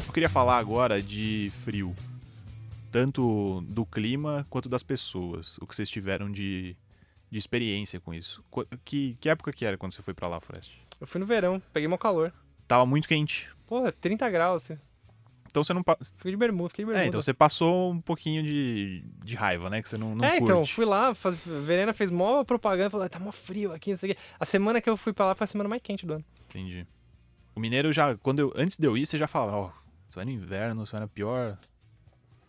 Eu 0.08 0.14
queria 0.14 0.30
falar 0.30 0.58
agora 0.58 1.02
de 1.02 1.52
frio. 1.64 1.96
Tanto 2.92 3.62
do 3.68 3.86
clima 3.86 4.46
quanto 4.50 4.70
das 4.70 4.84
pessoas. 4.84 5.58
O 5.58 5.68
que 5.68 5.76
vocês 5.76 5.90
tiveram 5.90 6.32
de, 6.32 6.76
de 7.30 7.38
experiência 7.38 8.00
com 8.00 8.14
isso. 8.14 8.44
Qu- 8.50 8.66
Que, 8.86 9.18
que 9.20 9.28
época 9.30 9.52
que 9.52 9.66
era 9.66 9.78
quando 9.78 9.92
você 9.94 10.02
foi 10.02 10.14
pra 10.14 10.28
lá, 10.28 10.40
Forest? 10.40 10.72
Eu 11.02 11.08
fui 11.08 11.20
no 11.20 11.26
verão, 11.26 11.62
peguei 11.74 11.88
meu 11.90 11.98
calor. 11.98 12.32
Tava 12.68 12.86
muito 12.86 13.08
quente. 13.08 13.50
Pô, 13.68 13.92
30 13.92 14.30
graus. 14.30 14.70
Então 15.56 15.64
você 15.64 15.74
não. 15.74 15.82
pa- 15.82 15.98
Fiquei 16.18 16.32
de 16.32 16.38
bermuda, 16.38 16.68
fiquei 16.68 16.84
de 16.84 16.88
bermuda. 16.88 17.06
É, 17.06 17.08
então 17.08 17.22
você 17.22 17.34
passou 17.34 17.94
um 17.94 18.02
pouquinho 18.02 18.44
de, 18.44 19.06
de 19.24 19.36
raiva, 19.38 19.70
né? 19.70 19.82
Que 19.82 19.88
você 19.88 19.98
não, 19.98 20.14
não 20.14 20.26
é, 20.26 20.32
curte. 20.32 20.44
então, 20.44 20.66
fui 20.66 20.84
lá, 20.84 21.16
faz... 21.16 21.36
a 21.48 21.60
Verena 21.62 21.94
fez 21.94 22.12
mó 22.12 22.44
propaganda, 22.44 22.90
falou, 22.90 23.06
"Ah, 23.06 23.10
tá 23.10 23.20
mó 23.20 23.32
frio 23.32 23.72
aqui, 23.72 23.92
não 23.92 23.98
sei 23.98 24.12
o 24.12 24.14
quê. 24.16 24.22
A 24.38 24.44
semana 24.44 24.82
que 24.82 24.90
eu 24.90 24.98
fui 24.98 25.14
pra 25.14 25.28
lá 25.28 25.34
foi 25.34 25.46
a 25.46 25.48
semana 25.48 25.70
mais 25.70 25.82
quente 25.82 26.06
do 26.06 26.16
ano. 26.16 26.26
Entendi. 26.50 26.86
O 27.56 27.60
mineiro 27.62 27.90
já, 27.94 28.18
quando 28.18 28.40
eu, 28.40 28.54
antes 28.54 28.78
de 28.78 28.86
eu 28.86 28.98
ir, 28.98 29.06
você 29.06 29.18
já 29.18 29.30
falava, 29.30 29.56
ó, 29.56 29.72
você 30.10 30.18
vai 30.18 30.26
no 30.26 30.32
inverno, 30.32 30.86
você 30.86 30.92
vai 30.92 31.00
na 31.00 31.08
pior, 31.08 31.58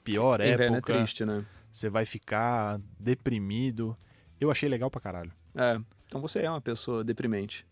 pior 0.03 0.40
Inverno 0.40 0.75
é 0.75 0.79
época, 0.79 0.95
triste, 0.95 1.25
né? 1.25 1.45
você 1.73 1.88
vai 1.88 2.05
ficar 2.05 2.81
deprimido. 2.99 3.97
Eu 4.40 4.51
achei 4.51 4.69
legal 4.69 4.90
pra 4.90 5.01
caralho. 5.01 5.31
É. 5.55 5.79
Então 6.09 6.21
você 6.21 6.40
é 6.40 6.51
uma 6.51 6.61
pessoa 6.61 7.05
deprimente. 7.05 7.64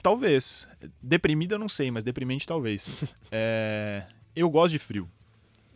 Talvez. 0.00 0.68
Deprimido 1.02 1.56
eu 1.56 1.58
não 1.58 1.68
sei, 1.68 1.90
mas 1.90 2.04
deprimente 2.04 2.46
talvez. 2.46 3.02
É, 3.32 4.04
eu 4.34 4.48
gosto 4.50 4.72
de 4.72 4.78
frio. 4.78 5.08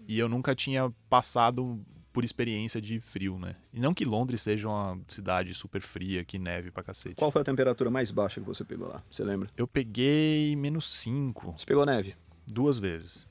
E 0.09 0.19
eu 0.19 0.29
nunca 0.29 0.55
tinha 0.55 0.93
passado 1.09 1.81
por 2.13 2.25
experiência 2.25 2.81
de 2.81 2.99
frio, 3.01 3.39
né? 3.39 3.57
E 3.73 3.81
não 3.81 3.93
que 3.93 4.05
Londres 4.05 4.41
seja 4.41 4.69
uma 4.69 4.99
cidade 5.09 5.53
super 5.53 5.83
fria, 5.83 6.25
que 6.25 6.39
neve 6.39 6.71
pra 6.71 6.83
cacete. 6.83 7.17
Qual 7.17 7.31
foi 7.31 7.43
a 7.43 7.45
temperatura 7.45 7.91
mais 7.91 8.11
baixa 8.11 8.41
que 8.41 8.47
você 8.47 8.65
pegou 8.65 8.89
lá? 8.89 9.03
Você 9.11 9.23
lembra? 9.23 9.51
Eu 9.57 9.67
peguei 9.67 10.55
menos 10.57 10.89
5. 11.01 11.55
Você 11.59 11.67
pegou 11.67 11.85
neve? 11.85 12.15
duas 12.47 12.79
vezes. 12.79 13.29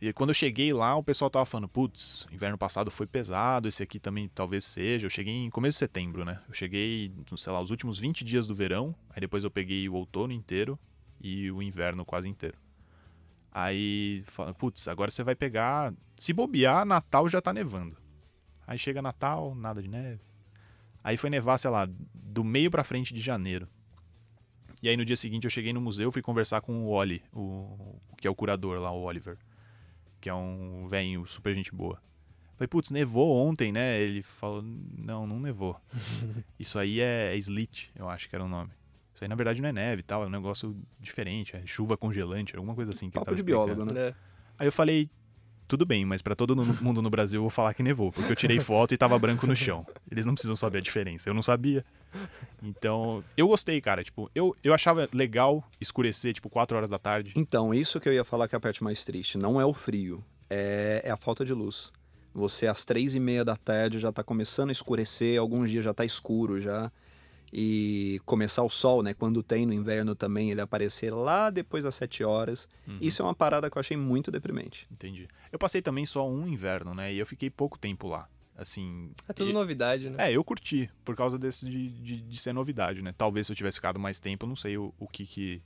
E 0.00 0.12
quando 0.12 0.30
eu 0.30 0.34
cheguei 0.34 0.72
lá, 0.72 0.94
o 0.96 1.02
pessoal 1.02 1.30
tava 1.30 1.46
falando, 1.46 1.68
putz, 1.68 2.26
inverno 2.30 2.58
passado 2.58 2.90
foi 2.90 3.06
pesado, 3.06 3.68
esse 3.68 3.82
aqui 3.82 3.98
também 3.98 4.28
talvez 4.28 4.64
seja. 4.64 5.06
Eu 5.06 5.10
cheguei 5.10 5.32
em 5.32 5.48
começo 5.48 5.76
de 5.76 5.78
setembro, 5.78 6.24
né? 6.24 6.40
Eu 6.46 6.52
cheguei, 6.52 7.10
sei 7.36 7.52
lá, 7.52 7.60
os 7.60 7.70
últimos 7.70 7.98
20 7.98 8.22
dias 8.22 8.46
do 8.46 8.54
verão, 8.54 8.94
aí 9.08 9.20
depois 9.20 9.44
eu 9.44 9.50
peguei 9.50 9.88
o 9.88 9.94
outono 9.94 10.32
inteiro 10.32 10.78
e 11.20 11.50
o 11.50 11.62
inverno 11.62 12.04
quase 12.04 12.28
inteiro. 12.28 12.58
Aí, 13.54 14.24
fala, 14.26 14.52
putz, 14.52 14.88
agora 14.88 15.12
você 15.12 15.22
vai 15.22 15.36
pegar, 15.36 15.94
se 16.18 16.32
bobear, 16.32 16.84
Natal 16.84 17.28
já 17.28 17.40
tá 17.40 17.52
nevando. 17.52 17.96
Aí 18.66 18.76
chega 18.76 19.00
Natal, 19.00 19.54
nada 19.54 19.80
de 19.80 19.88
neve. 19.88 20.20
Aí 21.04 21.16
foi 21.16 21.30
nevar, 21.30 21.56
sei 21.58 21.70
lá, 21.70 21.88
do 22.12 22.42
meio 22.42 22.68
pra 22.68 22.82
frente 22.82 23.14
de 23.14 23.20
janeiro. 23.20 23.68
E 24.82 24.88
aí 24.88 24.96
no 24.96 25.04
dia 25.04 25.14
seguinte 25.14 25.44
eu 25.44 25.50
cheguei 25.50 25.72
no 25.72 25.80
museu, 25.80 26.10
fui 26.10 26.20
conversar 26.20 26.62
com 26.62 26.84
o 26.84 26.88
Oli, 26.88 27.22
o 27.32 27.96
que 28.18 28.26
é 28.26 28.30
o 28.30 28.34
curador 28.34 28.80
lá, 28.80 28.90
o 28.90 29.02
Oliver, 29.02 29.38
que 30.20 30.28
é 30.28 30.34
um 30.34 30.88
velho 30.88 31.24
super 31.26 31.54
gente 31.54 31.72
boa. 31.72 32.02
Falei, 32.56 32.68
putz, 32.68 32.90
nevou 32.90 33.36
ontem, 33.36 33.70
né? 33.70 34.00
Ele 34.00 34.20
falou, 34.22 34.62
não, 34.62 35.26
não 35.26 35.38
nevou. 35.38 35.80
Isso 36.58 36.78
aí 36.78 37.00
é, 37.00 37.34
é 37.34 37.36
sleet, 37.36 37.90
eu 37.94 38.08
acho 38.08 38.28
que 38.28 38.34
era 38.34 38.44
o 38.44 38.48
nome. 38.48 38.72
Isso 39.14 39.22
aí 39.22 39.28
na 39.28 39.34
verdade 39.36 39.62
não 39.62 39.68
é 39.68 39.72
neve 39.72 40.00
e 40.00 40.02
tal, 40.02 40.24
é 40.24 40.26
um 40.26 40.30
negócio 40.30 40.76
diferente, 40.98 41.54
é 41.56 41.62
chuva 41.64 41.96
congelante, 41.96 42.56
alguma 42.56 42.74
coisa 42.74 42.90
assim 42.90 43.08
que 43.08 43.16
ele 43.16 43.24
Papo 43.24 43.26
tava 43.26 43.36
de 43.36 43.42
explicando. 43.42 43.74
biólogo, 43.74 43.94
né? 43.94 44.08
É. 44.08 44.14
Aí 44.58 44.66
eu 44.66 44.72
falei, 44.72 45.08
tudo 45.68 45.86
bem, 45.86 46.04
mas 46.04 46.20
pra 46.20 46.34
todo 46.34 46.54
mundo 46.82 47.00
no 47.00 47.08
Brasil 47.08 47.38
eu 47.38 47.42
vou 47.42 47.50
falar 47.50 47.72
que 47.74 47.82
nevou, 47.82 48.10
porque 48.12 48.32
eu 48.32 48.36
tirei 48.36 48.58
foto 48.60 48.92
e 48.92 48.98
tava 48.98 49.18
branco 49.18 49.46
no 49.46 49.54
chão. 49.56 49.86
Eles 50.10 50.26
não 50.26 50.34
precisam 50.34 50.56
saber 50.56 50.78
a 50.78 50.80
diferença, 50.80 51.28
eu 51.28 51.34
não 51.34 51.42
sabia. 51.42 51.84
Então, 52.62 53.22
eu 53.36 53.48
gostei, 53.48 53.80
cara, 53.80 54.02
tipo, 54.02 54.30
eu, 54.34 54.54
eu 54.62 54.74
achava 54.74 55.08
legal 55.12 55.62
escurecer, 55.80 56.32
tipo, 56.34 56.50
4 56.50 56.76
horas 56.76 56.90
da 56.90 56.98
tarde. 56.98 57.32
Então, 57.36 57.72
isso 57.72 58.00
que 58.00 58.08
eu 58.08 58.12
ia 58.12 58.24
falar 58.24 58.48
que 58.48 58.54
é 58.54 58.58
a 58.58 58.60
parte 58.60 58.82
mais 58.82 59.04
triste. 59.04 59.38
Não 59.38 59.60
é 59.60 59.64
o 59.64 59.72
frio, 59.74 60.24
é, 60.50 61.02
é 61.04 61.10
a 61.10 61.16
falta 61.16 61.44
de 61.44 61.52
luz. 61.52 61.92
Você, 62.34 62.66
às 62.66 62.84
três 62.84 63.14
e 63.14 63.20
meia 63.20 63.44
da 63.44 63.56
tarde, 63.56 63.98
já 64.00 64.10
tá 64.10 64.22
começando 64.24 64.70
a 64.70 64.72
escurecer, 64.72 65.38
alguns 65.38 65.70
dias 65.70 65.84
já 65.84 65.94
tá 65.94 66.04
escuro 66.04 66.60
já. 66.60 66.90
E 67.52 68.20
começar 68.24 68.62
o 68.64 68.70
sol, 68.70 69.02
né? 69.02 69.14
Quando 69.14 69.42
tem 69.42 69.64
no 69.64 69.72
inverno 69.72 70.14
também, 70.14 70.50
ele 70.50 70.60
aparecer 70.60 71.10
lá 71.14 71.50
depois 71.50 71.84
das 71.84 71.94
sete 71.94 72.24
horas. 72.24 72.68
Uhum. 72.86 72.98
Isso 73.00 73.22
é 73.22 73.24
uma 73.24 73.34
parada 73.34 73.70
que 73.70 73.76
eu 73.76 73.80
achei 73.80 73.96
muito 73.96 74.30
deprimente. 74.30 74.88
Entendi. 74.90 75.28
Eu 75.52 75.58
passei 75.58 75.80
também 75.80 76.04
só 76.04 76.28
um 76.28 76.48
inverno, 76.48 76.94
né? 76.94 77.12
E 77.12 77.18
eu 77.18 77.26
fiquei 77.26 77.48
pouco 77.50 77.78
tempo 77.78 78.08
lá. 78.08 78.28
Assim. 78.56 79.10
É 79.28 79.32
tudo 79.32 79.50
e- 79.50 79.52
novidade, 79.52 80.08
né? 80.10 80.28
É, 80.30 80.32
eu 80.36 80.42
curti, 80.44 80.88
por 81.04 81.16
causa 81.16 81.38
desse 81.38 81.68
de, 81.68 81.88
de, 81.90 82.20
de 82.22 82.36
ser 82.38 82.52
novidade, 82.52 83.02
né? 83.02 83.12
Talvez 83.16 83.46
se 83.46 83.52
eu 83.52 83.56
tivesse 83.56 83.78
ficado 83.78 83.98
mais 83.98 84.18
tempo, 84.20 84.44
eu 84.44 84.48
não 84.48 84.56
sei 84.56 84.76
o, 84.78 84.92
o 84.98 85.06
que 85.08 85.24
que 85.26 85.62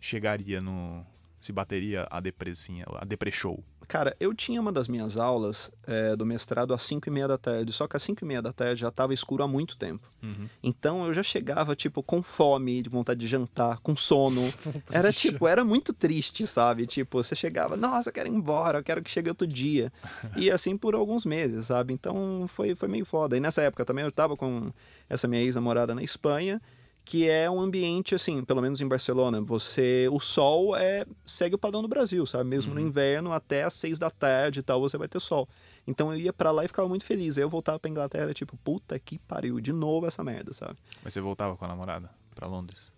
chegaria 0.00 0.60
no. 0.60 1.04
Se 1.40 1.52
bateria 1.52 2.06
a 2.10 2.20
depressinha, 2.20 2.84
a 2.94 3.04
depresshow. 3.04 3.62
Cara, 3.88 4.14
eu 4.20 4.34
tinha 4.34 4.60
uma 4.60 4.70
das 4.70 4.86
minhas 4.86 5.16
aulas 5.16 5.70
é, 5.86 6.14
do 6.14 6.26
mestrado 6.26 6.74
às 6.74 6.82
5 6.82 7.08
e 7.08 7.10
meia 7.10 7.26
da 7.26 7.38
tarde, 7.38 7.72
só 7.72 7.88
que 7.88 7.96
às 7.96 8.02
5 8.02 8.22
e 8.22 8.28
meia 8.28 8.42
da 8.42 8.52
tarde 8.52 8.82
já 8.82 8.90
tava 8.90 9.14
escuro 9.14 9.42
há 9.42 9.48
muito 9.48 9.78
tempo. 9.78 10.06
Uhum. 10.22 10.46
Então 10.62 11.06
eu 11.06 11.12
já 11.14 11.22
chegava, 11.22 11.74
tipo, 11.74 12.02
com 12.02 12.22
fome, 12.22 12.82
de 12.82 12.90
vontade 12.90 13.18
de 13.18 13.26
jantar, 13.26 13.78
com 13.78 13.96
sono. 13.96 14.42
Era 14.92 15.10
tipo, 15.10 15.48
era 15.48 15.64
muito 15.64 15.94
triste, 15.94 16.46
sabe? 16.46 16.86
Tipo, 16.86 17.22
você 17.22 17.34
chegava, 17.34 17.78
nossa, 17.78 18.10
eu 18.10 18.12
quero 18.12 18.28
ir 18.28 18.32
embora, 18.32 18.80
eu 18.80 18.84
quero 18.84 19.02
que 19.02 19.10
chegue 19.10 19.30
outro 19.30 19.46
dia. 19.46 19.90
E 20.36 20.50
assim 20.50 20.76
por 20.76 20.94
alguns 20.94 21.24
meses, 21.24 21.66
sabe? 21.66 21.94
Então 21.94 22.46
foi, 22.48 22.74
foi 22.74 22.88
meio 22.88 23.06
foda. 23.06 23.36
E 23.36 23.40
nessa 23.40 23.62
época 23.62 23.86
também 23.86 24.04
eu 24.04 24.12
tava 24.12 24.36
com 24.36 24.70
essa 25.08 25.26
minha 25.26 25.40
ex-namorada 25.40 25.94
na 25.94 26.02
Espanha, 26.02 26.60
que 27.10 27.26
é 27.26 27.50
um 27.50 27.58
ambiente 27.58 28.14
assim, 28.14 28.44
pelo 28.44 28.60
menos 28.60 28.82
em 28.82 28.86
Barcelona, 28.86 29.40
você 29.40 30.06
o 30.12 30.20
sol 30.20 30.76
é 30.76 31.06
segue 31.24 31.54
o 31.54 31.58
padrão 31.58 31.80
do 31.80 31.88
Brasil, 31.88 32.26
sabe? 32.26 32.50
Mesmo 32.50 32.74
no 32.74 32.80
Uhum. 32.82 32.86
inverno 32.86 33.32
até 33.32 33.64
às 33.64 33.72
seis 33.72 33.98
da 33.98 34.10
tarde 34.10 34.58
e 34.60 34.62
tal, 34.62 34.78
você 34.78 34.98
vai 34.98 35.08
ter 35.08 35.18
sol. 35.18 35.48
Então 35.86 36.12
eu 36.12 36.18
ia 36.20 36.34
pra 36.34 36.50
lá 36.50 36.66
e 36.66 36.68
ficava 36.68 36.86
muito 36.86 37.06
feliz. 37.06 37.38
Aí 37.38 37.42
eu 37.44 37.48
voltava 37.48 37.78
pra 37.78 37.90
Inglaterra, 37.90 38.34
tipo, 38.34 38.58
puta 38.58 38.98
que 38.98 39.18
pariu, 39.20 39.58
de 39.58 39.72
novo 39.72 40.06
essa 40.06 40.22
merda, 40.22 40.52
sabe? 40.52 40.76
Mas 41.02 41.14
você 41.14 41.20
voltava 41.22 41.56
com 41.56 41.64
a 41.64 41.68
namorada 41.68 42.10
pra 42.34 42.46
Londres? 42.46 42.92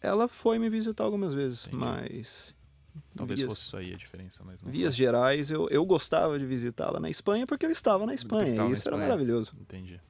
Ela 0.00 0.26
foi 0.26 0.58
me 0.58 0.68
visitar 0.68 1.04
algumas 1.04 1.32
vezes, 1.32 1.68
Entendi. 1.68 1.76
mas 1.76 2.52
Talvez 3.14 3.38
vias, 3.38 3.48
fosse 3.48 3.62
isso 3.62 3.76
aí 3.76 3.94
a 3.94 3.96
diferença, 3.96 4.42
mas 4.44 4.60
não. 4.60 4.72
vias 4.72 4.96
gerais, 4.96 5.52
eu, 5.52 5.68
eu 5.68 5.86
gostava 5.86 6.36
de 6.36 6.44
visitá-la 6.44 6.98
na 6.98 7.08
Espanha 7.08 7.46
porque 7.46 7.64
eu 7.64 7.70
estava 7.70 8.04
na 8.06 8.12
Espanha, 8.12 8.48
e 8.48 8.54
isso 8.54 8.64
era 8.64 8.72
Espanha. 8.96 8.98
maravilhoso. 9.02 9.52
Entendi. 9.60 10.00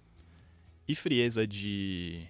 E 0.89 0.95
frieza 0.97 1.47
de 1.47 2.27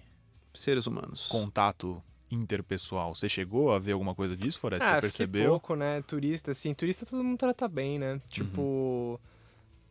Seres 0.53 0.85
humanos. 0.87 1.27
contato 1.27 2.01
interpessoal? 2.29 3.13
Você 3.15 3.29
chegou 3.29 3.71
a 3.73 3.79
ver 3.79 3.91
alguma 3.93 4.15
coisa 4.15 4.35
disso, 4.35 4.59
Forest? 4.59 4.83
Ah, 4.85 4.95
você 4.95 5.01
percebeu? 5.01 5.49
pouco, 5.51 5.75
né? 5.75 6.01
Turista, 6.03 6.51
assim, 6.51 6.73
turista 6.73 7.05
todo 7.05 7.23
mundo 7.23 7.37
trata 7.37 7.67
bem, 7.67 7.99
né? 7.99 8.19
Tipo, 8.29 9.19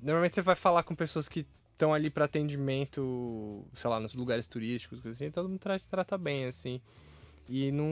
normalmente 0.00 0.34
você 0.34 0.42
vai 0.42 0.56
falar 0.56 0.82
com 0.82 0.94
pessoas 0.94 1.28
que 1.28 1.46
estão 1.72 1.92
ali 1.94 2.10
pra 2.10 2.24
atendimento, 2.26 3.64
sei 3.74 3.90
lá, 3.90 3.98
nos 4.00 4.14
lugares 4.14 4.46
turísticos, 4.48 5.00
coisa 5.00 5.16
assim, 5.16 5.30
todo 5.30 5.48
mundo 5.48 5.58
tra- 5.58 5.78
trata 5.90 6.16
bem, 6.18 6.46
assim. 6.46 6.80
E 7.48 7.70
não, 7.72 7.86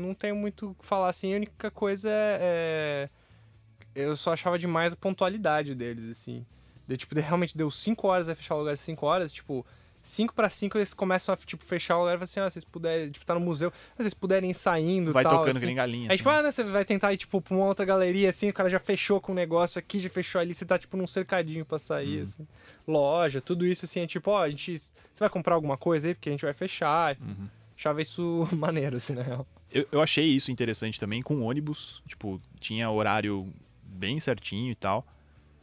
não 0.00 0.14
tenho 0.14 0.34
muito 0.36 0.70
o 0.70 0.74
que 0.74 0.84
falar, 0.84 1.08
assim, 1.08 1.32
a 1.32 1.36
única 1.36 1.70
coisa 1.70 2.08
é... 2.10 3.08
Eu 3.94 4.14
só 4.14 4.32
achava 4.32 4.58
demais 4.58 4.92
a 4.92 4.96
pontualidade 4.96 5.74
deles, 5.74 6.10
assim. 6.10 6.44
De, 6.86 6.96
tipo, 6.96 7.14
de- 7.14 7.20
realmente 7.20 7.56
deu 7.56 7.70
5 7.70 8.08
horas, 8.08 8.26
vai 8.26 8.34
fechar 8.36 8.54
o 8.56 8.58
lugar 8.58 8.72
às 8.74 8.80
5 8.80 9.06
horas, 9.06 9.32
tipo... 9.32 9.64
5 10.06 10.32
para 10.34 10.48
5 10.48 10.78
eles 10.78 10.94
começam 10.94 11.32
a, 11.34 11.36
tipo, 11.36 11.64
fechar 11.64 11.96
o 11.96 12.00
lugar 12.00 12.18
e 12.20 12.22
assim, 12.22 12.38
ah, 12.38 12.48
vocês 12.48 12.64
puderem, 12.64 13.10
tipo, 13.10 13.26
tá 13.26 13.34
no 13.34 13.40
museu, 13.40 13.72
se 13.96 14.02
vocês 14.02 14.14
puderem 14.14 14.50
ir 14.50 14.54
saindo 14.54 15.12
Vai 15.12 15.24
tal, 15.24 15.40
tocando 15.40 15.56
assim. 15.56 15.74
galinha. 15.74 16.04
Aí, 16.04 16.08
assim. 16.10 16.16
tipo, 16.18 16.28
ah, 16.30 16.42
né, 16.42 16.50
você 16.52 16.62
vai 16.62 16.84
tentar 16.84 17.12
ir, 17.12 17.16
tipo, 17.16 17.40
pra 17.42 17.54
uma 17.54 17.66
outra 17.66 17.84
galeria, 17.84 18.30
assim, 18.30 18.48
o 18.48 18.52
cara 18.54 18.70
já 18.70 18.78
fechou 18.78 19.20
com 19.20 19.32
um 19.32 19.34
negócio 19.34 19.78
aqui, 19.78 19.98
já 19.98 20.08
fechou 20.08 20.40
ali, 20.40 20.54
você 20.54 20.64
tá, 20.64 20.78
tipo, 20.78 20.96
num 20.96 21.06
cercadinho 21.08 21.64
pra 21.64 21.78
sair, 21.78 22.18
Uhum. 22.18 22.22
assim. 22.22 22.46
Loja, 22.86 23.40
tudo 23.40 23.66
isso, 23.66 23.84
assim, 23.84 24.00
é 24.00 24.06
tipo, 24.06 24.30
ó, 24.30 24.42
a 24.42 24.48
gente... 24.48 24.78
Você 24.78 24.92
vai 25.18 25.28
comprar 25.28 25.54
alguma 25.56 25.76
coisa 25.76 26.06
aí? 26.08 26.14
Porque 26.14 26.28
a 26.28 26.32
gente 26.32 26.44
vai 26.44 26.54
fechar. 26.54 27.16
Uhum. 27.20 27.48
Achava 27.76 28.00
isso 28.00 28.48
maneiro, 28.56 28.96
assim, 28.96 29.12
na 29.14 29.22
real. 29.22 29.46
Eu, 29.72 29.86
eu 29.90 30.00
achei 30.00 30.24
isso 30.24 30.52
interessante 30.52 31.00
também 31.00 31.20
com 31.20 31.42
ônibus. 31.42 32.00
Tipo, 32.06 32.40
tinha 32.60 32.88
horário 32.90 33.52
bem 33.82 34.20
certinho 34.20 34.70
e 34.70 34.74
tal. 34.76 35.04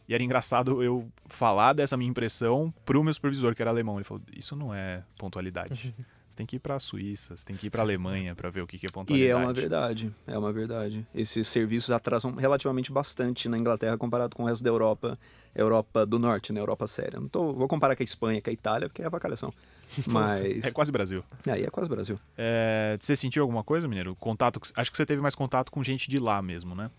E 0.07 0.13
era 0.13 0.21
engraçado 0.23 0.83
eu 0.83 1.07
falar 1.27 1.73
dessa 1.73 1.95
minha 1.95 2.09
impressão 2.09 2.73
pro 2.85 3.03
meu 3.03 3.13
supervisor, 3.13 3.55
que 3.55 3.61
era 3.61 3.71
alemão. 3.71 3.95
Ele 3.95 4.03
falou: 4.03 4.21
Isso 4.35 4.55
não 4.55 4.73
é 4.73 5.03
pontualidade. 5.17 5.93
Você 6.29 6.37
tem 6.37 6.47
que 6.47 6.55
ir 6.55 6.59
pra 6.59 6.79
Suíça, 6.79 7.37
você 7.37 7.45
tem 7.45 7.55
que 7.55 7.67
ir 7.67 7.69
pra 7.69 7.83
Alemanha 7.83 8.33
pra 8.33 8.49
ver 8.49 8.61
o 8.61 8.65
que 8.65 8.79
que 8.79 8.87
é 8.87 8.89
E 8.89 8.91
pontualidade. 8.91 9.31
é 9.31 9.35
uma 9.35 9.53
verdade, 9.53 10.15
é 10.25 10.35
uma 10.35 10.51
verdade. 10.51 11.05
Esses 11.13 11.47
serviços 11.47 11.91
atrasam 11.91 12.33
relativamente 12.33 12.91
bastante 12.91 13.47
na 13.47 13.55
Inglaterra 13.55 13.95
comparado 13.99 14.35
com 14.35 14.41
o 14.41 14.45
resto 14.47 14.63
da 14.63 14.69
Europa, 14.71 15.15
Europa 15.53 16.07
do 16.07 16.17
Norte, 16.17 16.51
né? 16.51 16.59
Europa 16.59 16.87
séria. 16.87 17.19
Não 17.19 17.27
tô, 17.27 17.53
vou 17.53 17.67
comparar 17.67 17.95
com 17.95 18.01
a 18.01 18.03
Espanha, 18.03 18.41
com 18.41 18.49
a 18.49 18.53
Itália, 18.53 18.89
porque 18.89 19.03
é 19.03 19.05
avacalhação. 19.05 19.53
Mas 20.09 20.65
É 20.65 20.71
quase 20.71 20.91
Brasil. 20.91 21.23
aí 21.47 21.65
é 21.65 21.69
quase 21.69 21.87
Brasil. 21.87 22.19
É, 22.35 22.97
você 22.99 23.15
sentiu 23.15 23.43
alguma 23.43 23.63
coisa, 23.63 23.87
Mineiro? 23.87 24.15
Contato, 24.15 24.59
acho 24.75 24.89
que 24.91 24.97
você 24.97 25.05
teve 25.05 25.21
mais 25.21 25.35
contato 25.35 25.71
com 25.71 25.83
gente 25.83 26.09
de 26.09 26.17
lá 26.17 26.41
mesmo, 26.41 26.73
né? 26.73 26.89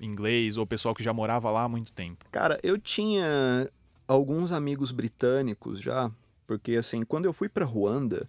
Inglês 0.00 0.56
ou 0.56 0.66
pessoal 0.66 0.94
que 0.94 1.02
já 1.02 1.12
morava 1.12 1.50
lá 1.50 1.62
há 1.62 1.68
muito 1.68 1.92
tempo. 1.92 2.24
Cara, 2.30 2.58
eu 2.62 2.78
tinha 2.78 3.68
alguns 4.06 4.52
amigos 4.52 4.90
britânicos 4.90 5.80
já, 5.80 6.10
porque 6.46 6.72
assim, 6.76 7.02
quando 7.02 7.24
eu 7.24 7.32
fui 7.32 7.48
pra 7.48 7.64
Ruanda, 7.64 8.28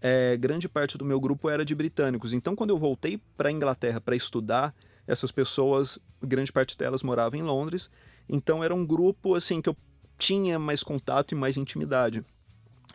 é, 0.00 0.36
grande 0.36 0.68
parte 0.68 0.96
do 0.96 1.04
meu 1.04 1.20
grupo 1.20 1.48
era 1.48 1.64
de 1.64 1.74
britânicos. 1.74 2.32
Então, 2.32 2.54
quando 2.54 2.70
eu 2.70 2.78
voltei 2.78 3.20
pra 3.36 3.50
Inglaterra 3.50 4.00
para 4.00 4.14
estudar, 4.14 4.74
essas 5.06 5.32
pessoas, 5.32 5.98
grande 6.22 6.52
parte 6.52 6.76
delas 6.76 7.02
morava 7.02 7.36
em 7.36 7.42
Londres. 7.42 7.90
Então, 8.28 8.62
era 8.62 8.74
um 8.74 8.84
grupo 8.84 9.34
assim 9.34 9.60
que 9.60 9.68
eu 9.68 9.76
tinha 10.18 10.58
mais 10.58 10.82
contato 10.82 11.32
e 11.32 11.34
mais 11.34 11.56
intimidade. 11.56 12.24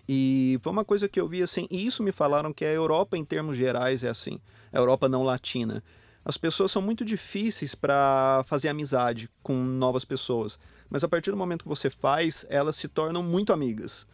E 0.08 0.60
foi 0.62 0.72
uma 0.72 0.84
coisa 0.84 1.08
que 1.08 1.20
eu 1.20 1.28
vi 1.28 1.42
assim, 1.42 1.68
e 1.70 1.86
isso 1.86 2.04
me 2.04 2.12
falaram 2.12 2.52
que 2.52 2.66
a 2.66 2.72
Europa 2.72 3.18
em 3.18 3.24
termos 3.24 3.56
gerais 3.56 4.04
é 4.04 4.10
assim, 4.10 4.40
a 4.72 4.78
Europa 4.78 5.08
não 5.08 5.24
latina. 5.24 5.84
As 6.24 6.38
pessoas 6.38 6.72
são 6.72 6.82
muito 6.82 7.04
difíceis 7.04 7.74
para 7.74 8.44
fazer 8.46 8.70
amizade 8.70 9.30
com 9.42 9.56
novas 9.56 10.06
pessoas, 10.06 10.60
mas 10.90 11.04
a 11.04 11.08
partir 11.08 11.32
do 11.32 11.38
momento 11.38 11.64
que 11.64 11.70
você 11.70 11.90
faz, 11.90 12.46
elas 12.50 12.76
se 12.76 12.88
tornam 12.88 13.24
muito 13.24 13.52
amigas. 13.52 14.06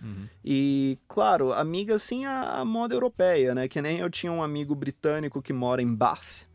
E, 0.44 0.98
claro, 1.08 1.52
amiga 1.52 1.96
assim 1.96 2.26
a, 2.26 2.60
a 2.60 2.66
moda 2.66 2.94
europeia, 2.94 3.54
né? 3.54 3.68
Que 3.68 3.82
nem 3.82 4.00
eu 4.00 4.10
tinha 4.10 4.32
um 4.32 4.42
amigo 4.42 4.74
britânico 4.74 5.42
que 5.42 5.52
mora 5.52 5.82
em 5.82 5.94
Bath. 5.94 6.48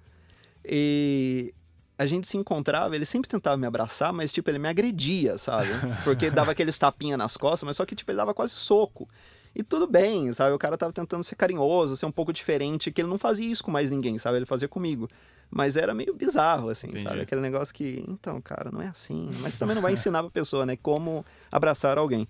E 0.65 1.53
a 1.99 2.07
gente 2.07 2.27
se 2.27 2.37
encontrava, 2.37 2.95
ele 2.97 3.05
sempre 3.05 3.29
tentava 3.29 3.57
me 3.57 3.67
abraçar, 3.67 4.12
mas 4.12 4.33
tipo, 4.33 4.49
ele 4.51 4.59
me 4.59 4.69
agredia, 4.69 5.37
sabe? 5.38 5.69
Porque 6.03 6.31
dava 6.31 6.53
aqueles 6.53 6.79
tapinha 6.79 7.17
nas 7.17 7.37
costas, 7.37 7.65
mas 7.65 7.77
só 7.77 7.85
que 7.85 7.95
tipo, 7.95 8.11
ele 8.11 8.19
dava 8.19 8.33
quase 8.33 8.55
soco. 8.55 9.09
E 9.55 9.62
tudo 9.62 9.87
bem, 9.87 10.33
sabe? 10.33 10.55
O 10.55 10.59
cara 10.59 10.79
tava 10.79 10.93
tentando 10.93 11.23
ser 11.23 11.37
carinhoso, 11.37 11.97
ser 11.97 12.07
um 12.07 12.12
pouco 12.12 12.33
diferente, 12.33 12.91
que 12.91 13.01
ele 13.03 13.09
não 13.09 13.19
fazia 13.19 13.51
isso 13.51 13.62
com 13.62 13.71
mais 13.71 13.91
ninguém, 13.91 14.19
sabe? 14.19 14.38
Ele 14.38 14.47
fazia 14.47 14.69
comigo. 14.69 15.09
Mas 15.51 15.77
era 15.77 15.93
meio 15.93 16.15
bizarro, 16.15 16.71
assim, 16.71 16.87
Entendi. 16.87 17.03
sabe? 17.03 17.21
Aquele 17.21 17.43
negócio 17.43 17.75
que, 17.75 18.03
então, 18.09 18.41
cara, 18.41 18.71
não 18.71 18.81
é 18.81 18.88
assim. 18.88 19.31
Mas 19.41 19.59
também 19.59 19.75
não 19.75 19.83
vai 19.83 19.93
ensinar 19.93 20.23
pra 20.23 20.31
pessoa, 20.31 20.65
né? 20.65 20.77
Como 20.77 21.25
abraçar 21.51 21.99
alguém. 21.99 22.27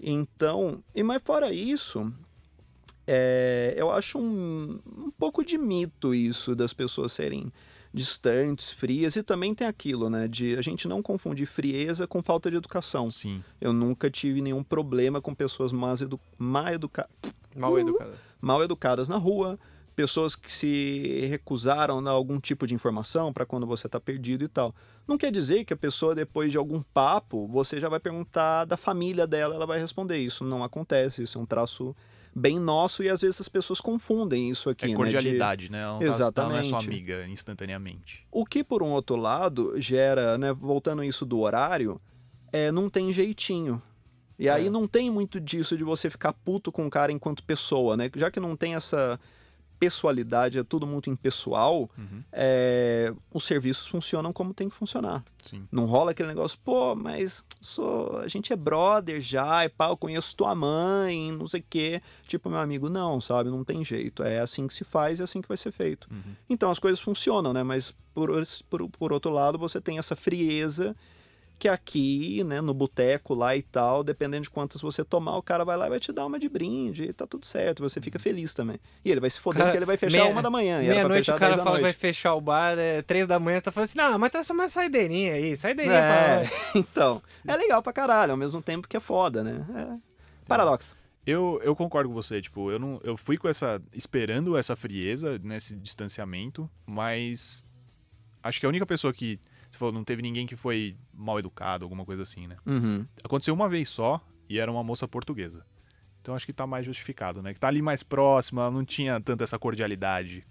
Então, 0.00 0.82
e 0.92 1.02
mas 1.04 1.22
fora 1.24 1.52
isso, 1.52 2.12
é, 3.06 3.74
eu 3.76 3.90
acho 3.92 4.18
um, 4.18 4.80
um 4.84 5.10
pouco 5.16 5.44
de 5.44 5.56
mito 5.56 6.12
isso 6.12 6.56
das 6.56 6.72
pessoas 6.72 7.12
serem 7.12 7.52
distantes, 7.96 8.70
frias, 8.70 9.16
e 9.16 9.22
também 9.22 9.54
tem 9.54 9.66
aquilo, 9.66 10.10
né, 10.10 10.28
de 10.28 10.54
a 10.54 10.60
gente 10.60 10.86
não 10.86 11.00
confundir 11.02 11.46
frieza 11.46 12.06
com 12.06 12.22
falta 12.22 12.50
de 12.50 12.56
educação. 12.58 13.10
Sim. 13.10 13.42
Eu 13.58 13.72
nunca 13.72 14.10
tive 14.10 14.42
nenhum 14.42 14.62
problema 14.62 15.18
com 15.18 15.34
pessoas 15.34 15.72
mais 15.72 16.02
edu 16.02 16.20
mal, 16.36 16.68
educa 16.68 17.08
Mal 17.54 17.78
educadas. 17.78 18.18
mal 18.38 18.62
educadas 18.62 19.08
na 19.08 19.16
rua, 19.16 19.58
pessoas 19.94 20.36
que 20.36 20.52
se 20.52 21.26
recusaram 21.30 22.00
a 22.00 22.02
dar 22.02 22.10
algum 22.10 22.38
tipo 22.38 22.66
de 22.66 22.74
informação 22.74 23.32
para 23.32 23.46
quando 23.46 23.66
você 23.66 23.86
está 23.86 23.98
perdido 23.98 24.44
e 24.44 24.48
tal. 24.48 24.74
Não 25.08 25.16
quer 25.16 25.32
dizer 25.32 25.64
que 25.64 25.72
a 25.72 25.76
pessoa, 25.76 26.14
depois 26.14 26.52
de 26.52 26.58
algum 26.58 26.82
papo, 26.82 27.48
você 27.48 27.80
já 27.80 27.88
vai 27.88 27.98
perguntar 27.98 28.66
da 28.66 28.76
família 28.76 29.26
dela, 29.26 29.54
ela 29.54 29.64
vai 29.64 29.80
responder. 29.80 30.18
Isso 30.18 30.44
não 30.44 30.62
acontece, 30.62 31.22
isso 31.22 31.38
é 31.38 31.40
um 31.40 31.46
traço 31.46 31.96
bem 32.38 32.58
nosso 32.58 33.02
e 33.02 33.08
às 33.08 33.22
vezes 33.22 33.40
as 33.40 33.48
pessoas 33.48 33.80
confundem 33.80 34.50
isso 34.50 34.68
aqui, 34.68 34.84
É 34.84 34.88
né? 34.88 34.92
de- 34.92 34.96
cordialidade, 34.96 35.72
né? 35.72 35.80
Ela 35.80 35.92
não, 35.98 36.32
tá, 36.32 36.42
ela 36.42 36.50
não 36.50 36.58
é 36.58 36.62
sua 36.62 36.76
Exatamente. 36.78 36.86
amiga 36.88 37.26
instantaneamente. 37.28 38.26
O 38.30 38.44
que, 38.44 38.62
por 38.62 38.82
um 38.82 38.90
outro 38.90 39.16
lado, 39.16 39.72
gera, 39.80 40.36
né, 40.36 40.52
voltando 40.52 41.02
isso 41.02 41.24
do 41.24 41.40
horário, 41.40 41.98
é 42.52 42.70
não 42.70 42.90
tem 42.90 43.10
jeitinho. 43.12 43.80
E 44.38 44.50
aí 44.50 44.66
É. 44.66 44.70
não 44.70 44.86
tem 44.86 45.10
muito 45.10 45.40
disso 45.40 45.78
de 45.78 45.82
você 45.84 46.10
ficar 46.10 46.34
puto 46.34 46.70
com 46.70 46.86
o 46.86 46.90
cara 46.90 47.10
enquanto 47.10 47.42
pessoa, 47.42 47.96
né? 47.96 48.10
Já 48.14 48.30
que 48.30 48.38
não 48.38 48.54
tem 48.54 48.74
essa 48.74 49.18
pessoalidade, 49.78 50.58
é 50.58 50.62
tudo 50.64 50.86
muito 50.86 51.10
impessoal, 51.10 51.88
Uhum. 51.96 52.22
é, 52.32 53.12
os 53.32 53.44
serviços 53.44 53.86
funcionam 53.86 54.32
como 54.32 54.52
tem 54.54 54.68
que 54.68 54.74
funcionar. 54.76 55.24
Sim. 55.48 55.66
Não 55.70 55.84
rola 55.86 56.10
aquele 56.10 56.28
negócio, 56.28 56.58
pô, 56.64 56.94
mas 56.94 57.44
sou, 57.60 58.18
a 58.18 58.28
gente 58.28 58.52
é 58.52 58.56
brother 58.56 59.20
já, 59.20 59.64
e 59.64 59.68
pá, 59.68 59.88
eu 59.88 59.96
conheço 59.96 60.36
tua 60.36 60.54
mãe, 60.54 61.30
não 61.32 61.46
sei 61.46 61.60
o 61.60 61.64
quê. 61.68 62.02
Tipo, 62.26 62.50
meu 62.50 62.58
amigo, 62.58 62.88
não, 62.90 63.20
sabe? 63.20 63.48
Não 63.50 63.62
tem 63.62 63.84
jeito. 63.84 64.22
É 64.22 64.40
assim 64.40 64.66
que 64.66 64.74
se 64.74 64.82
faz 64.84 65.18
e 65.18 65.22
é 65.22 65.24
assim 65.24 65.40
que 65.40 65.48
vai 65.48 65.56
ser 65.56 65.70
feito. 65.72 66.08
Uhum. 66.10 66.34
Então 66.50 66.70
as 66.70 66.78
coisas 66.78 67.00
funcionam, 67.00 67.52
né? 67.52 67.62
Mas 67.62 67.94
por, 68.12 68.30
por, 68.68 68.88
por 68.90 69.12
outro 69.12 69.30
lado, 69.30 69.56
você 69.58 69.80
tem 69.80 69.98
essa 69.98 70.16
frieza 70.16 70.96
que 71.58 71.68
aqui, 71.68 72.44
né, 72.44 72.60
no 72.60 72.74
boteco 72.74 73.32
lá 73.34 73.56
e 73.56 73.62
tal, 73.62 74.04
dependendo 74.04 74.42
de 74.42 74.50
quantas 74.50 74.80
você 74.82 75.02
tomar, 75.02 75.36
o 75.38 75.42
cara 75.42 75.64
vai 75.64 75.74
lá 75.76 75.86
e 75.86 75.88
vai 75.90 75.98
te 75.98 76.12
dar 76.12 76.26
uma 76.26 76.38
de 76.38 76.48
brinde 76.50 77.04
e 77.04 77.12
tá 77.14 77.26
tudo 77.26 77.46
certo. 77.46 77.82
Você 77.82 77.98
fica 78.00 78.18
feliz 78.18 78.52
também. 78.52 78.78
E 79.04 79.10
ele 79.10 79.20
vai 79.20 79.30
se 79.30 79.40
foder 79.40 79.58
Cara, 79.60 79.70
porque 79.70 79.78
ele 79.78 79.86
vai 79.86 79.96
fechar 79.96 80.18
meia- 80.18 80.30
uma 80.30 80.42
da 80.42 80.50
manhã. 80.50 80.82
E 80.82 80.84
era 80.84 80.84
pra 80.84 80.94
Meia-noite 80.94 81.18
fechar 81.24 81.36
o 81.36 81.38
cara 81.38 81.52
10 81.52 81.56
da 81.58 81.64
fala 81.64 81.76
que 81.76 81.82
vai 81.82 81.90
noite. 81.90 81.98
fechar 81.98 82.34
o 82.34 82.40
bar, 82.42 82.78
é 82.78 83.00
três 83.02 83.26
da 83.26 83.38
manhã, 83.40 83.58
você 83.58 83.64
tá 83.64 83.72
falando 83.72 83.84
assim, 83.88 83.98
não, 83.98 84.18
mas 84.18 84.30
traz 84.30 84.50
uma 84.50 84.68
saideirinha 84.68 85.32
aí, 85.32 85.56
saideirinha 85.56 85.96
É, 85.98 86.40
pra... 86.46 86.50
então, 86.80 87.22
é 87.48 87.56
legal 87.56 87.82
pra 87.82 87.92
caralho, 87.92 88.32
ao 88.32 88.36
mesmo 88.36 88.60
tempo 88.60 88.86
que 88.86 88.96
é 88.96 89.00
foda, 89.00 89.42
né? 89.42 89.64
É 89.74 90.46
paradoxo. 90.46 90.94
Eu, 91.26 91.58
eu 91.64 91.74
concordo 91.74 92.08
com 92.10 92.14
você, 92.14 92.40
tipo, 92.42 92.70
eu 92.70 92.78
não 92.78 93.00
eu 93.02 93.16
fui 93.16 93.36
com 93.38 93.48
essa 93.48 93.82
esperando 93.92 94.56
essa 94.56 94.76
frieza 94.76 95.40
nesse 95.42 95.74
distanciamento, 95.74 96.70
mas 96.86 97.66
acho 98.42 98.60
que 98.60 98.66
a 98.66 98.68
única 98.68 98.86
pessoa 98.86 99.12
que 99.12 99.40
você 99.76 99.80
falou, 99.80 99.92
não 99.94 100.04
teve 100.04 100.22
ninguém 100.22 100.46
que 100.46 100.56
foi 100.56 100.96
mal 101.12 101.38
educado, 101.38 101.84
alguma 101.84 102.04
coisa 102.04 102.22
assim, 102.22 102.46
né? 102.46 102.56
Uhum. 102.66 103.06
Aconteceu 103.22 103.54
uma 103.54 103.68
vez 103.68 103.88
só 103.88 104.20
e 104.48 104.58
era 104.58 104.70
uma 104.70 104.82
moça 104.82 105.06
portuguesa. 105.06 105.64
Então 106.20 106.34
acho 106.34 106.44
que 106.46 106.52
tá 106.52 106.66
mais 106.66 106.84
justificado, 106.84 107.40
né? 107.42 107.54
Que 107.54 107.60
tá 107.60 107.68
ali 107.68 107.80
mais 107.80 108.02
próxima, 108.02 108.62
ela 108.62 108.70
não 108.70 108.84
tinha 108.84 109.20
tanta 109.20 109.44
essa 109.44 109.58
cordialidade 109.58 110.44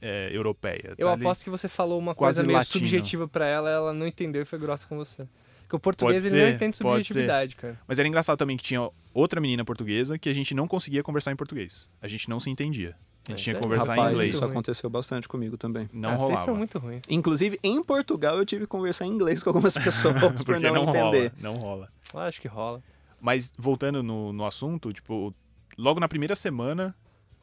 é, 0.00 0.28
europeia. 0.32 0.94
Eu 0.98 1.06
tá 1.06 1.12
ali- 1.12 1.22
aposto 1.22 1.44
que 1.44 1.50
você 1.50 1.68
falou 1.68 1.98
uma 1.98 2.14
coisa 2.14 2.42
meio 2.42 2.56
latino. 2.58 2.84
subjetiva 2.84 3.28
pra 3.28 3.46
ela, 3.46 3.70
ela 3.70 3.92
não 3.92 4.06
entendeu 4.06 4.42
e 4.42 4.44
foi 4.44 4.58
grossa 4.58 4.86
com 4.86 4.96
você. 4.96 5.26
Porque 5.62 5.76
o 5.76 5.78
português 5.80 6.22
Pode 6.24 6.34
ele 6.34 6.42
não 6.42 6.48
ser, 6.50 6.56
entende 6.56 6.76
subjetividade, 6.76 7.54
cara. 7.56 7.78
Mas 7.86 7.98
era 7.98 8.08
engraçado 8.08 8.38
também 8.38 8.56
que 8.56 8.62
tinha 8.62 8.88
outra 9.12 9.38
menina 9.40 9.64
portuguesa 9.64 10.18
que 10.18 10.28
a 10.28 10.32
gente 10.34 10.54
não 10.54 10.66
conseguia 10.66 11.02
conversar 11.02 11.30
em 11.30 11.36
português. 11.36 11.88
A 12.00 12.08
gente 12.08 12.28
não 12.28 12.40
se 12.40 12.48
entendia. 12.48 12.96
A 13.28 13.36
gente 13.36 13.40
É, 13.40 13.44
tinha 13.44 13.54
que 13.54 13.60
sério? 13.60 13.60
conversar 13.62 13.90
Rapaz, 13.94 14.10
em 14.10 14.14
inglês. 14.14 14.34
isso 14.34 14.44
aconteceu 14.44 14.90
bastante 14.90 15.28
comigo 15.28 15.56
também. 15.56 15.88
Não 15.92 16.10
ah, 16.10 16.12
vocês 16.16 16.28
rolava. 16.30 16.44
são 16.44 16.56
muito 16.56 16.78
ruins. 16.78 17.02
Inclusive, 17.08 17.58
em 17.62 17.82
Portugal, 17.82 18.38
eu 18.38 18.46
tive 18.46 18.62
que 18.62 18.66
conversar 18.68 19.06
em 19.06 19.10
inglês 19.10 19.42
com 19.42 19.50
algumas 19.50 19.74
pessoas 19.78 20.42
por 20.44 20.58
não, 20.60 20.72
não, 20.74 20.82
entender. 20.88 21.00
rola, 21.00 21.32
não 21.40 21.54
rola. 21.56 21.88
Eu 22.14 22.20
acho 22.20 22.40
que 22.40 22.48
rola. 22.48 22.82
Mas 23.20 23.52
voltando 23.58 24.02
no, 24.02 24.32
no 24.32 24.46
assunto, 24.46 24.92
tipo, 24.92 25.34
logo 25.76 26.00
na 26.00 26.08
primeira 26.08 26.34
semana 26.34 26.94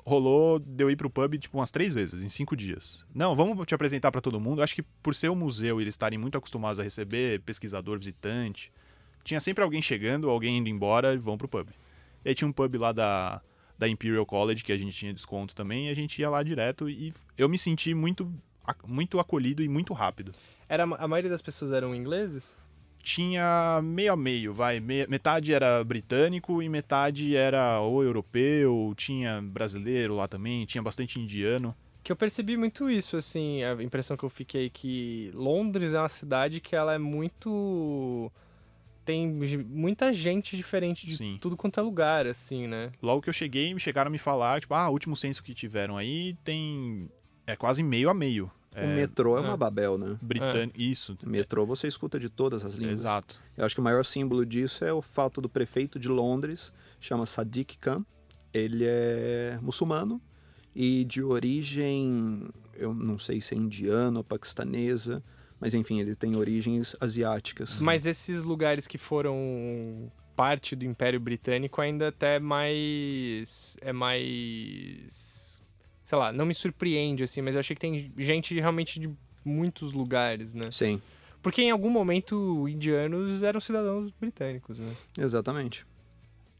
rolou 0.05 0.59
de 0.59 0.83
eu 0.83 0.89
ir 0.91 0.95
pro 0.95 1.09
pub, 1.09 1.37
tipo, 1.37 1.57
umas 1.57 1.71
três 1.71 1.93
vezes, 1.93 2.21
em 2.23 2.29
cinco 2.29 2.55
dias. 2.55 3.03
Não, 3.13 3.35
vamos 3.35 3.65
te 3.65 3.73
apresentar 3.73 4.11
pra 4.11 4.21
todo 4.21 4.39
mundo. 4.39 4.61
Acho 4.61 4.75
que 4.75 4.83
por 5.01 5.15
ser 5.15 5.29
um 5.29 5.35
museu 5.35 5.79
e 5.79 5.83
eles 5.83 5.93
estarem 5.95 6.17
muito 6.19 6.37
acostumados 6.37 6.79
a 6.79 6.83
receber 6.83 7.41
pesquisador, 7.41 7.97
visitante, 7.97 8.71
tinha 9.23 9.39
sempre 9.39 9.63
alguém 9.63 9.81
chegando, 9.81 10.29
alguém 10.29 10.57
indo 10.59 10.69
embora 10.69 11.13
e 11.13 11.17
vão 11.17 11.37
pro 11.37 11.47
pub. 11.47 11.69
E 12.23 12.29
aí 12.29 12.35
tinha 12.35 12.47
um 12.47 12.51
pub 12.53 12.75
lá 12.77 12.91
da, 12.91 13.41
da 13.77 13.87
Imperial 13.87 14.25
College, 14.25 14.63
que 14.63 14.71
a 14.71 14.77
gente 14.77 14.95
tinha 14.95 15.13
desconto 15.13 15.53
também, 15.55 15.87
e 15.87 15.89
a 15.89 15.93
gente 15.93 16.19
ia 16.19 16.29
lá 16.29 16.41
direto 16.43 16.89
e 16.89 17.13
eu 17.37 17.49
me 17.49 17.57
senti 17.57 17.93
muito, 17.93 18.31
muito 18.87 19.19
acolhido 19.19 19.61
e 19.63 19.67
muito 19.67 19.93
rápido. 19.93 20.31
Era, 20.67 20.83
a 20.83 21.07
maioria 21.07 21.29
das 21.29 21.41
pessoas 21.41 21.71
eram 21.71 21.93
ingleses? 21.95 22.55
tinha 23.05 23.79
meio 23.83 24.13
a 24.13 24.15
meio, 24.15 24.51
vai. 24.51 24.79
Me- 24.79 25.05
metade 25.05 25.53
era 25.53 25.83
britânico 25.83 26.61
e 26.63 26.67
metade 26.67 27.35
era 27.35 27.79
ou 27.79 28.03
europeu, 28.03 28.93
tinha 28.97 29.39
brasileiro 29.43 30.15
lá 30.15 30.27
também, 30.27 30.65
tinha 30.65 30.81
bastante 30.81 31.19
indiano. 31.19 31.75
Que 32.03 32.11
eu 32.11 32.15
percebi 32.15 32.57
muito 32.57 32.89
isso, 32.89 33.15
assim, 33.15 33.63
a 33.63 33.73
impressão 33.83 34.17
que 34.17 34.23
eu 34.23 34.29
fiquei 34.29 34.71
que 34.71 35.29
Londres 35.35 35.93
é 35.93 35.99
uma 35.99 36.09
cidade 36.09 36.59
que 36.59 36.75
ela 36.75 36.95
é 36.95 36.97
muito. 36.97 38.31
Tem 39.05 39.27
muita 39.27 40.11
gente 40.11 40.57
diferente 40.57 41.05
de 41.05 41.15
Sim. 41.15 41.37
tudo 41.39 41.55
quanto 41.55 41.79
é 41.79 41.83
lugar, 41.83 42.25
assim, 42.25 42.65
né? 42.67 42.91
Logo 43.01 43.21
que 43.21 43.29
eu 43.29 43.33
cheguei, 43.33 43.77
chegaram 43.77 44.09
a 44.09 44.11
me 44.11 44.17
falar, 44.17 44.59
tipo, 44.59 44.73
ah, 44.73 44.89
o 44.89 44.91
último 44.93 45.15
censo 45.15 45.43
que 45.43 45.53
tiveram 45.53 45.95
aí 45.95 46.35
tem. 46.43 47.07
É 47.45 47.55
quase 47.55 47.83
meio 47.83 48.09
a 48.09 48.13
meio. 48.13 48.51
O 48.75 48.79
É, 48.79 48.87
metrô 48.87 49.37
é 49.37 49.41
uma 49.41 49.53
é. 49.53 49.57
Babel, 49.57 49.97
né? 49.97 50.17
britânico. 50.21 50.81
Isso. 50.81 51.17
O 51.23 51.29
metrô 51.29 51.65
você 51.65 51.87
escuta 51.87 52.19
de 52.19 52.29
todas 52.29 52.65
as 52.65 52.75
línguas. 52.75 53.01
Exato. 53.01 53.39
Eu 53.55 53.63
acho 53.63 53.73
que 53.75 53.79
o 53.79 53.83
maior 53.83 54.03
símbolo 54.03 54.45
disso 54.45 54.83
é 54.83 54.91
o 54.91 55.01
fato 55.01 55.39
do 55.39 55.47
prefeito 55.47 55.97
de 55.97 56.09
Londres, 56.09 56.73
chama 56.99 57.25
Sadiq 57.25 57.77
Khan. 57.77 58.03
Ele 58.53 58.83
é 58.85 59.59
muçulmano 59.61 60.19
e 60.75 61.05
de 61.05 61.21
origem, 61.23 62.49
eu 62.73 62.93
não 62.93 63.17
sei 63.17 63.39
se 63.39 63.53
é 63.53 63.57
indiana 63.57 64.17
ou 64.17 64.23
paquistanesa, 64.23 65.23
mas 65.59 65.73
enfim, 65.73 65.99
ele 65.99 66.15
tem 66.15 66.35
origens 66.35 66.95
asiáticas. 66.99 67.79
Mas 67.81 68.05
esses 68.05 68.43
lugares 68.43 68.87
que 68.87 68.97
foram 68.97 70.11
parte 70.35 70.75
do 70.75 70.83
Império 70.85 71.19
Britânico 71.19 71.81
ainda 71.81 72.09
até 72.09 72.35
é 72.35 72.39
mais. 72.39 73.77
É 73.81 73.93
mais. 73.93 75.61
Sei 76.03 76.17
lá, 76.17 76.31
não 76.31 76.45
me 76.45 76.53
surpreende, 76.53 77.23
assim, 77.23 77.41
mas 77.41 77.55
eu 77.55 77.59
achei 77.59 77.75
que 77.75 77.79
tem 77.81 78.11
gente 78.17 78.53
realmente 78.59 78.99
de 78.99 79.09
muitos 79.43 79.91
lugares, 79.91 80.53
né? 80.53 80.69
Sim, 80.71 81.01
Porque 81.41 81.61
em 81.63 81.71
algum 81.71 81.89
momento 81.89 82.67
indianos 82.67 83.41
eram 83.43 83.59
cidadãos 83.59 84.11
britânicos, 84.19 84.77
né? 84.79 84.91
exatamente. 85.17 85.85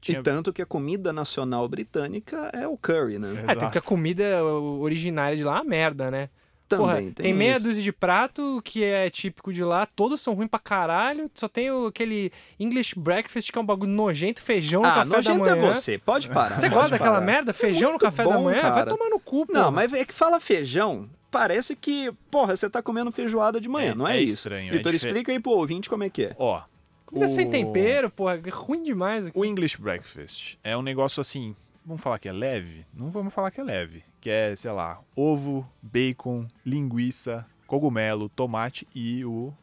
Tinha- 0.02 0.20
E 0.20 0.24
tanto 0.24 0.54
que 0.54 0.62
a 0.62 0.66
comida 0.66 1.12
nacional 1.12 1.68
britânica 1.68 2.50
é 2.54 2.68
o 2.68 2.78
curry, 2.78 3.18
né? 3.18 3.30
É, 3.34 3.34
porque 3.56 3.64
a 3.64 3.68
Exato. 3.68 3.82
comida 3.88 4.44
originária 4.44 5.36
de 5.36 5.44
lá 5.44 5.58
é 5.58 5.62
uma 5.62 5.64
merda, 5.64 6.10
né? 6.12 6.30
Também 6.68 6.86
Porra, 6.88 7.02
tem, 7.02 7.12
tem, 7.12 7.34
meia 7.34 7.54
isso. 7.58 7.64
dúzia 7.64 7.84
de 7.84 7.92
prato 7.92 8.60
que 8.64 8.84
é 8.84 9.08
típico 9.10 9.54
de 9.54 9.64
lá, 9.64 9.86
todos 9.86 10.20
são 10.20 10.34
ruins 10.34 10.50
pra 10.50 10.58
caralho, 10.60 11.30
só 11.36 11.48
tem 11.48 11.70
o- 11.70 11.86
aquele 11.86 12.32
English 12.60 12.98
breakfast 12.98 13.52
que 13.52 13.58
é 13.58 13.62
um 13.62 13.66
bagulho 13.66 13.92
nojento, 13.92 14.42
feijão 14.42 14.82
no 14.82 14.88
Ah, 14.88 14.92
café 14.94 15.06
da 15.06 15.16
nojento 15.18 15.50
é 15.50 15.56
manhã. 15.56 15.74
você, 15.76 15.98
pode 16.00 16.28
parar. 16.30 16.56
Você 16.56 16.62
pode 16.68 16.74
gosta 16.74 16.90
daquela 16.90 17.14
parar. 17.16 17.26
merda? 17.26 17.54
Feijão 17.54 17.94
no 17.94 18.00
café 18.00 18.24
da 18.24 18.32
bom, 18.32 18.46
manhã? 18.46 18.62
Vai 18.64 18.72
cara. 18.72 18.90
tomar 18.90 19.10
no 19.12 19.20
cu, 19.20 19.46
pô. 19.46 19.54
Não, 19.54 19.72
mas 19.72 19.94
é 19.94 20.04
que 20.04 20.14
fala 20.14 20.40
feijão, 20.40 21.08
parece 21.30 21.76
que, 21.76 22.12
porra, 22.32 22.58
você 22.58 22.68
tá 22.68 22.82
comendo 22.82 23.12
feijoada 23.12 23.62
de 23.62 23.70
manhã, 23.70 23.92
É- 23.92 23.96
não 23.96 24.08
é, 24.08 24.18
é 24.18 24.22
isso? 24.22 24.34
estranho, 24.34 24.70
é 24.70 24.78
Vitor, 24.78 24.92
dife- 24.92 25.06
explica 25.08 25.32
aí 25.32 25.40
pro 25.40 25.52
ouvinte 25.52 25.88
como 25.88 26.04
é 26.04 26.10
que 26.10 26.24
é. 26.24 26.36
Ó. 26.40 26.64
Comida 27.06 27.28
sem 27.28 27.48
o- 27.48 27.52
tempero, 27.52 28.10
porra, 28.10 28.42
é 28.44 28.50
ruim 28.50 28.82
demais. 28.82 29.28
aqui. 29.28 29.38
O 29.38 29.46
English 29.46 29.80
Breakfast 29.80 30.56
é 30.64 30.76
um 30.76 30.82
negócio 30.82 31.22
assim. 31.22 31.56
Vamos 31.86 32.02
falar 32.02 32.18
que 32.18 32.28
é 32.28 32.32
leve? 32.32 32.84
Não 32.92 33.12
vamos 33.12 33.32
falar 33.32 33.52
que 33.52 33.62
é 33.62 33.64
leve. 33.64 34.04
Que 34.26 34.32
é, 34.32 34.56
sei 34.56 34.72
lá, 34.72 35.00
ovo, 35.16 35.70
bacon, 35.84 36.48
linguiça, 36.66 37.46
cogumelo, 37.68 38.28
tomate 38.30 38.88
e 38.96 39.24
o 39.24 39.54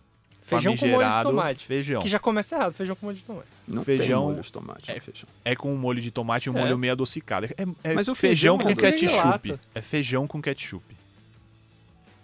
Feijão 0.42 0.76
com 0.76 0.86
molho 0.86 1.08
de 1.16 1.22
tomate. 1.24 1.66
feijão. 1.66 2.00
Que 2.00 2.08
já 2.08 2.20
começa 2.20 2.54
errado, 2.54 2.72
feijão 2.72 2.94
com 2.94 3.06
molho 3.06 3.18
de 3.18 3.24
tomate. 3.24 3.48
Não 3.66 3.82
Feijão 3.82 4.20
tem 4.20 4.30
molho 4.30 4.40
de 4.40 4.52
tomate 4.52 4.90
é- 4.92 4.94
no 4.94 5.00
feijão. 5.00 5.28
É 5.44 5.56
com 5.56 5.74
um 5.74 5.76
molho 5.76 6.00
de 6.00 6.12
tomate 6.12 6.48
e 6.48 6.52
um 6.52 6.56
É. 6.56 6.60
molho 6.62 6.78
meio 6.78 6.92
adocicado. 6.92 7.46
É, 7.46 7.90
é 7.90 7.92
Mas 7.92 8.06
o 8.06 8.14
feijão, 8.14 8.56
feijão 8.56 8.70
é 8.70 8.74
com 8.76 8.80
doce. 8.80 8.98
ketchup. 9.08 9.58
É 9.74 9.82
feijão 9.82 10.28
com 10.28 10.40
ketchup. 10.40 10.84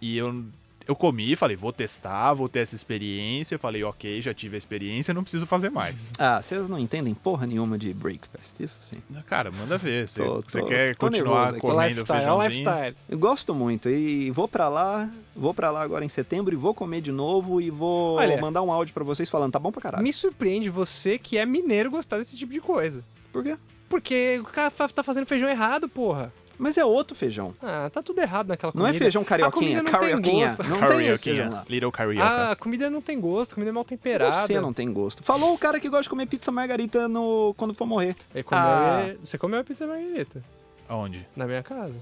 E 0.01 0.17
eu, 0.17 0.45
eu 0.89 0.97
comi, 0.97 1.37
falei, 1.37 1.55
vou 1.57 1.73
testar, 1.73 2.33
vou 2.33 2.49
ter 2.49 2.61
essa 2.61 2.75
experiência. 2.75 3.55
Eu 3.55 3.59
falei, 3.59 3.85
ok, 3.85 4.23
já 4.23 4.33
tive 4.33 4.57
a 4.57 4.59
experiência, 4.59 5.13
não 5.13 5.23
preciso 5.23 5.45
fazer 5.47 5.69
mais. 5.71 6.11
Ah, 6.19 6.41
vocês 6.43 6.67
não 6.69 6.79
entendem 6.79 7.13
porra 7.15 7.47
nenhuma 7.47 7.77
de 7.77 7.93
breakfast, 7.93 8.59
isso 8.61 8.79
sim. 8.83 8.97
Cara, 9.27 9.51
manda 9.53 9.77
ver. 9.77 10.09
Você 10.09 10.25
Tô- 10.25 10.41
você 10.41 10.61
tô- 10.61 10.67
quer 10.67 10.97
tô 10.97 11.07
continuar 11.07 11.53
comendo 11.59 11.89
lifestyle, 11.89 12.19
é 12.19 12.33
o 12.33 12.39
feijãozinho? 12.41 12.49
lifestyle. 12.71 12.97
Eu 13.09 13.19
gosto 13.19 13.55
muito 13.55 13.89
e 13.91 14.31
vou 14.31 14.49
pra 14.49 14.69
lá, 14.69 15.11
vou 15.37 15.53
para 15.53 15.71
lá 15.71 15.83
agora 15.83 16.05
em 16.05 16.09
setembro 16.09 16.55
e 16.55 16.57
vou 16.57 16.73
comer 16.73 17.03
de 17.03 17.13
novo 17.13 17.61
e 17.61 17.71
vou 17.71 18.17
Olha- 18.17 18.41
mandar 18.41 18.63
um 18.63 18.73
áudio 18.73 18.95
pra 18.95 19.05
vocês 19.05 19.29
falando, 19.29 19.53
tá 19.53 19.59
bom 19.59 19.71
pra 19.71 19.83
caralho. 19.83 20.03
Me 20.03 20.13
surpreende 20.13 20.71
você 20.71 21.19
que 21.19 21.37
é 21.37 21.45
mineiro 21.45 21.91
gostar 21.91 22.17
desse 22.19 22.35
tipo 22.37 22.53
de 22.53 22.61
coisa. 22.61 23.05
Por 23.31 23.45
quê? 23.45 23.59
Porque 23.91 24.39
o 24.41 24.45
cara 24.45 24.71
tá 24.71 25.03
fazendo 25.03 25.27
feijão 25.27 25.49
errado, 25.49 25.89
porra. 25.89 26.33
Mas 26.59 26.77
é 26.77 26.85
outro 26.85 27.15
feijão. 27.15 27.55
Ah, 27.63 27.89
tá 27.93 28.03
tudo 28.03 28.21
errado 28.21 28.49
naquela 28.49 28.73
Não 28.75 28.81
comida. 28.83 28.97
é 28.97 28.99
feijão 28.99 29.23
carioquinha, 29.23 29.77
não 29.83 29.85
tem 29.85 30.01
carioquinha. 30.01 30.47
gosto. 30.49 30.65
Não 30.65 30.79
tem 30.81 31.07
esse 31.07 31.23
feijão 31.23 31.45
Carioquinha. 31.45 31.49
lá. 31.51 31.65
Little 31.69 31.93
carioca. 31.93 32.29
Ah, 32.29 32.51
a 32.53 32.57
comida 32.57 32.91
não 32.91 33.01
tem 33.01 33.21
gosto, 33.21 33.53
a 33.53 33.55
comida 33.55 33.71
é 33.71 33.73
mal 33.73 33.85
temperada. 33.85 34.33
Você 34.33 34.61
não 34.61 34.73
tem 34.73 34.93
gosto. 34.93 35.23
Falou 35.23 35.55
o 35.55 35.59
cara 35.59 35.79
que 35.79 35.89
gosta 35.89 36.03
de 36.03 36.11
comer 36.11 36.27
pizza 36.27 36.51
margarita 36.51 37.07
no... 37.09 37.55
quando 37.57 37.73
for 37.75 37.87
morrer. 37.87 38.17
É 38.35 38.43
comer- 38.43 38.61
Ah. 38.61 39.15
Você 39.23 39.39
comeu 39.39 39.61
a 39.61 39.65
pizza 39.65 39.87
margarita 39.87 40.43
Aonde? 40.89 41.27
na 41.37 41.47
minha 41.47 41.63
casa? 41.63 41.95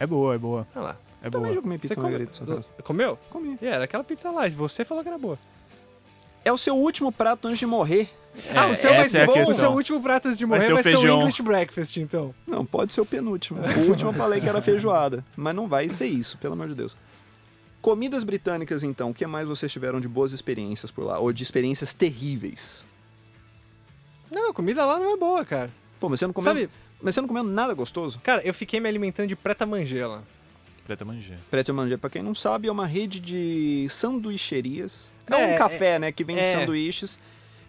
É 0.00 0.06
boa, 0.06 0.34
é 0.34 0.38
boa. 0.38 0.66
Olha 0.74 0.82
lá. 0.84 0.96
É 1.22 1.30
Também 1.30 1.42
boa. 1.50 1.54
já 1.54 1.62
comi 1.62 1.78
pizza 1.78 1.94
Você 1.94 2.00
margarita 2.00 2.32
sua 2.32 2.46
casa. 2.48 2.68
Comeu? 2.82 3.16
Comi. 3.30 3.56
E 3.62 3.66
era 3.66 3.84
aquela 3.84 4.02
pizza 4.02 4.28
lá, 4.32 4.46
e 4.48 4.50
você 4.50 4.84
falou 4.84 5.04
que 5.04 5.08
era 5.08 5.18
boa. 5.18 5.38
É 6.44 6.50
o 6.52 6.58
seu 6.58 6.76
último 6.76 7.12
prato 7.12 7.46
antes 7.46 7.60
de 7.60 7.66
morrer. 7.66 8.10
Ah, 8.54 8.66
o 8.66 8.74
seu 8.74 8.90
vai 8.90 9.00
é 9.00 9.08
ser 9.08 9.22
a 9.22 9.26
bom, 9.26 9.42
o 9.42 9.54
seu 9.54 9.70
último 9.70 10.02
prato 10.02 10.28
antes 10.28 10.38
de 10.38 10.46
Vai 10.46 10.58
morrer 10.58 10.66
ser 10.66 10.72
o 10.72 10.74
vai 10.76 10.82
ser 10.84 10.96
o. 11.10 11.20
English 11.20 11.42
breakfast, 11.42 11.96
então. 11.98 12.34
Não, 12.46 12.64
pode 12.64 12.92
ser 12.92 13.00
o 13.00 13.06
penúltimo. 13.06 13.60
O 13.60 13.90
último 13.90 14.10
eu 14.10 14.14
falei 14.14 14.40
que 14.40 14.48
era 14.48 14.62
feijoada. 14.62 15.24
Mas 15.36 15.54
não 15.54 15.68
vai 15.68 15.88
ser 15.88 16.06
isso, 16.06 16.38
pelo 16.38 16.54
amor 16.54 16.68
de 16.68 16.74
Deus. 16.74 16.96
Comidas 17.80 18.24
britânicas, 18.24 18.82
então. 18.82 19.10
O 19.10 19.14
que 19.14 19.26
mais 19.26 19.46
vocês 19.46 19.70
tiveram 19.70 20.00
de 20.00 20.08
boas 20.08 20.32
experiências 20.32 20.90
por 20.90 21.04
lá? 21.04 21.18
Ou 21.18 21.32
de 21.32 21.42
experiências 21.42 21.92
terríveis? 21.92 22.86
Não, 24.30 24.50
a 24.50 24.54
comida 24.54 24.84
lá 24.86 24.98
não 24.98 25.12
é 25.12 25.16
boa, 25.16 25.44
cara. 25.44 25.70
Pô, 26.00 26.08
mas 26.08 26.18
você 26.20 26.26
não 26.26 26.32
comeu, 26.32 26.48
Sabe, 26.52 26.70
mas 27.02 27.14
você 27.14 27.20
não 27.20 27.28
comeu 27.28 27.42
nada 27.44 27.74
gostoso? 27.74 28.18
cara, 28.22 28.40
eu 28.44 28.54
fiquei 28.54 28.80
me 28.80 28.88
alimentando 28.88 29.28
de 29.28 29.36
preta 29.36 29.66
manger 29.66 30.08
lá. 30.08 30.22
Preta 30.84 31.04
mangê. 31.04 31.34
Pret 31.48 31.70
a 31.70 31.74
Manger, 31.74 31.96
pra 31.96 32.10
quem 32.10 32.22
não 32.24 32.34
sabe, 32.34 32.66
é 32.66 32.72
uma 32.72 32.86
rede 32.86 33.20
de 33.20 33.86
sanduicherias. 33.88 35.12
É, 35.30 35.34
É, 35.34 35.54
um 35.54 35.56
café, 35.56 35.98
né, 35.98 36.10
que 36.10 36.24
vende 36.24 36.40
é. 36.40 36.44
sanduíches. 36.58 37.20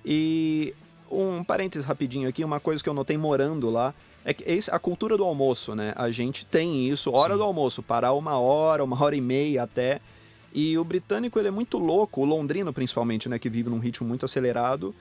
E 0.05 0.73
um 1.09 1.43
parênteses 1.43 1.85
rapidinho 1.85 2.27
aqui, 2.27 2.43
uma 2.43 2.59
coisa 2.59 2.83
que 2.83 2.89
eu 2.89 2.93
notei 2.93 3.17
morando 3.17 3.69
lá, 3.69 3.93
é 4.25 4.33
que 4.33 4.45
a 4.71 4.79
cultura 4.79 5.17
do 5.17 5.23
almoço, 5.23 5.75
né? 5.75 5.93
A 5.95 6.09
gente 6.09 6.45
tem 6.45 6.87
isso, 6.87 7.11
hora 7.11 7.33
Sim. 7.33 7.39
do 7.39 7.43
almoço, 7.43 7.83
parar 7.83 8.13
uma 8.13 8.39
hora, 8.39 8.83
uma 8.83 9.01
hora 9.01 9.15
e 9.15 9.21
meia 9.21 9.63
até. 9.63 9.99
E 10.53 10.77
o 10.77 10.83
britânico, 10.83 11.39
ele 11.39 11.47
é 11.47 11.51
muito 11.51 11.77
louco, 11.77 12.21
o 12.21 12.25
londrino 12.25 12.71
principalmente, 12.71 13.27
né, 13.27 13.39
que 13.39 13.49
vive 13.49 13.69
num 13.69 13.79
ritmo 13.79 14.07
muito 14.07 14.23
acelerado, 14.23 14.93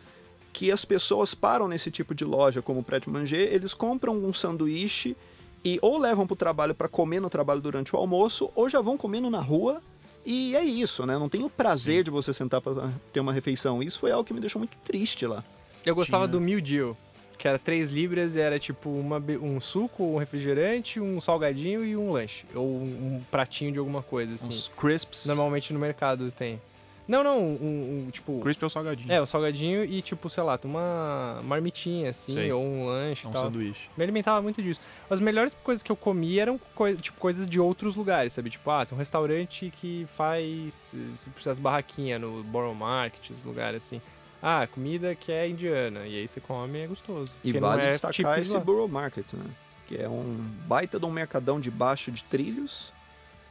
que 0.52 0.70
as 0.70 0.84
pessoas 0.84 1.34
param 1.34 1.68
nesse 1.68 1.90
tipo 1.90 2.14
de 2.14 2.24
loja, 2.24 2.62
como 2.62 2.80
o 2.80 2.82
Pret 2.82 3.08
Manger, 3.08 3.52
eles 3.52 3.74
compram 3.74 4.14
um 4.14 4.32
sanduíche 4.32 5.16
e 5.64 5.78
ou 5.80 5.98
levam 5.98 6.26
pro 6.26 6.34
trabalho 6.34 6.74
para 6.74 6.88
comer 6.88 7.20
no 7.20 7.30
trabalho 7.30 7.60
durante 7.60 7.94
o 7.94 7.98
almoço, 7.98 8.50
ou 8.54 8.68
já 8.68 8.80
vão 8.80 8.96
comendo 8.96 9.30
na 9.30 9.40
rua. 9.40 9.82
E 10.24 10.54
é 10.54 10.62
isso, 10.64 11.04
né? 11.06 11.18
Não 11.18 11.28
tem 11.28 11.42
o 11.42 11.50
prazer 11.50 12.04
de 12.04 12.10
você 12.10 12.32
sentar 12.32 12.60
para 12.60 12.92
ter 13.12 13.20
uma 13.20 13.32
refeição. 13.32 13.82
Isso 13.82 13.98
foi 13.98 14.12
algo 14.12 14.24
que 14.24 14.32
me 14.32 14.40
deixou 14.40 14.60
muito 14.60 14.76
triste 14.84 15.26
lá. 15.26 15.42
Eu 15.84 15.94
gostava 15.94 16.24
Tinha- 16.26 16.32
do 16.32 16.40
meal 16.40 16.60
deal, 16.60 16.96
que 17.36 17.48
era 17.48 17.58
3 17.58 17.90
libras 17.90 18.36
e 18.36 18.40
era 18.40 18.56
tipo 18.58 18.88
uma, 18.88 19.18
um 19.40 19.60
suco, 19.60 20.04
um 20.04 20.16
refrigerante, 20.18 21.00
um 21.00 21.20
salgadinho 21.20 21.84
e 21.84 21.96
um 21.96 22.12
lanche. 22.12 22.44
Ou 22.54 22.64
um, 22.66 23.16
um 23.16 23.22
pratinho 23.30 23.72
de 23.72 23.78
alguma 23.80 24.00
coisa, 24.02 24.34
assim. 24.34 24.48
Uns 24.48 24.70
crisps. 24.78 25.26
Normalmente 25.26 25.72
no 25.72 25.78
mercado 25.80 26.30
tem. 26.30 26.60
Não, 27.06 27.24
não, 27.24 27.38
um, 27.38 28.04
um, 28.06 28.10
tipo... 28.10 28.40
Crisp 28.40 28.62
é 28.62 28.66
o 28.66 28.70
salgadinho. 28.70 29.12
É, 29.12 29.20
o 29.20 29.26
salgadinho 29.26 29.84
e 29.84 30.00
tipo, 30.00 30.30
sei 30.30 30.42
lá, 30.42 30.58
uma 30.64 31.40
marmitinha, 31.42 32.10
assim, 32.10 32.32
Sei. 32.32 32.52
ou 32.52 32.62
um 32.62 32.86
lanche 32.86 33.26
É 33.26 33.28
um 33.28 33.32
tal. 33.32 33.44
sanduíche. 33.44 33.88
Me 33.96 34.04
alimentava 34.04 34.40
muito 34.40 34.62
disso. 34.62 34.80
As 35.10 35.20
melhores 35.20 35.54
coisas 35.64 35.82
que 35.82 35.90
eu 35.90 35.96
comia 35.96 36.42
eram 36.42 36.60
coi 36.74 36.94
tipo, 36.94 37.18
coisas 37.18 37.46
de 37.46 37.58
outros 37.58 37.96
lugares, 37.96 38.32
sabe? 38.32 38.50
Tipo, 38.50 38.70
ah, 38.70 38.86
tem 38.86 38.94
um 38.94 38.98
restaurante 38.98 39.72
que 39.76 40.06
faz 40.16 40.92
eh, 40.94 40.98
tipo, 41.22 41.48
as 41.50 41.58
barraquinhas 41.58 42.20
no 42.20 42.42
Borough 42.44 42.74
Market, 42.74 43.30
os 43.30 43.42
lugares 43.42 43.84
assim. 43.84 44.00
Ah, 44.40 44.66
comida 44.66 45.14
que 45.14 45.30
é 45.32 45.48
indiana. 45.48 46.06
E 46.06 46.18
aí 46.18 46.28
você 46.28 46.40
come 46.40 46.78
e 46.78 46.82
é 46.82 46.86
gostoso. 46.86 47.32
E 47.44 47.52
vale 47.52 47.82
é 47.82 47.88
destacar 47.88 48.38
esse 48.38 48.52
lá. 48.52 48.60
Borough 48.60 48.88
Market, 48.90 49.34
né? 49.34 49.44
Que 49.86 49.96
é 49.96 50.08
um 50.08 50.36
baita 50.66 50.98
de 50.98 51.06
um 51.06 51.10
mercadão 51.10 51.60
debaixo 51.60 52.10
de 52.10 52.22
trilhos 52.24 52.92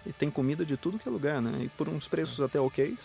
e 0.05 0.11
tem 0.11 0.29
comida 0.29 0.65
de 0.65 0.75
tudo 0.77 0.97
que 0.97 1.07
é 1.07 1.11
lugar, 1.11 1.41
né? 1.41 1.63
E 1.63 1.69
por 1.69 1.87
uns 1.87 2.07
preços 2.07 2.41
até 2.41 2.59
ok, 2.59 2.97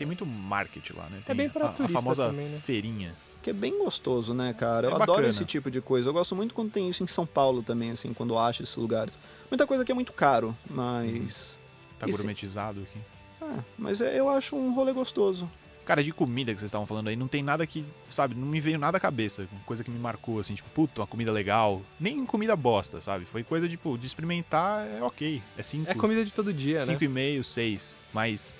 Tem 0.00 0.06
muito 0.06 0.26
market 0.26 0.90
lá, 0.90 1.06
né? 1.10 1.18
É 1.20 1.26
Tem 1.26 1.36
bem 1.36 1.48
pra 1.48 1.66
a, 1.66 1.68
a 1.68 1.72
turista 1.72 2.00
famosa 2.00 2.26
também, 2.28 2.46
né? 2.48 2.58
feirinha. 2.64 3.14
que 3.42 3.50
é 3.50 3.52
bem 3.52 3.78
gostoso, 3.78 4.34
né, 4.34 4.52
cara? 4.52 4.88
Eu 4.88 4.98
É 4.98 5.02
adoro 5.02 5.26
esse 5.26 5.44
tipo 5.44 5.70
de 5.70 5.80
coisa. 5.80 6.08
Eu 6.08 6.12
gosto 6.12 6.34
muito 6.34 6.54
quando 6.54 6.70
tem 6.70 6.88
isso 6.88 7.02
em 7.02 7.06
São 7.06 7.24
Paulo 7.26 7.62
também, 7.62 7.90
assim, 7.92 8.12
quando 8.12 8.34
eu 8.34 8.38
acho 8.38 8.62
esses 8.62 8.76
lugares. 8.76 9.18
Muita 9.50 9.66
coisa 9.66 9.84
que 9.84 9.92
é 9.92 9.94
muito 9.94 10.12
caro, 10.12 10.56
mas... 10.68 11.58
Tá 11.98 12.06
Esse- 12.06 12.16
gourmetizado 12.16 12.80
aqui. 12.80 12.98
Ah, 13.42 13.58
mas 13.78 14.00
é- 14.00 14.18
eu 14.18 14.28
acho 14.28 14.56
um 14.56 14.74
rolê 14.74 14.92
gostoso. 14.92 15.48
Cara, 15.84 16.04
de 16.04 16.12
comida 16.12 16.52
que 16.54 16.60
vocês 16.60 16.68
estavam 16.68 16.86
falando 16.86 17.08
aí, 17.08 17.16
não 17.16 17.26
tem 17.26 17.42
nada 17.42 17.66
que, 17.66 17.84
sabe, 18.08 18.34
não 18.34 18.46
me 18.46 18.60
veio 18.60 18.78
nada 18.78 18.96
à 18.98 19.00
cabeça. 19.00 19.46
Coisa 19.66 19.82
que 19.82 19.90
me 19.90 19.98
marcou, 19.98 20.38
assim, 20.38 20.54
tipo, 20.54 20.68
puta, 20.70 21.00
uma 21.00 21.06
comida 21.06 21.32
legal. 21.32 21.82
Nem 21.98 22.24
comida 22.24 22.54
bosta, 22.54 23.00
sabe? 23.00 23.24
Foi 23.24 23.42
coisa, 23.42 23.68
tipo, 23.68 23.98
de 23.98 24.06
experimentar, 24.06 24.86
é 24.86 25.02
ok. 25.02 25.42
É 25.58 25.62
cinco, 25.62 25.90
É 25.90 25.94
comida 25.94 26.24
de 26.24 26.32
todo 26.32 26.52
dia, 26.52 26.78
né? 26.80 26.86
cinco 26.86 27.02
e 27.02 27.08
meio, 27.08 27.42
seis. 27.42 27.98
Mas 28.14 28.54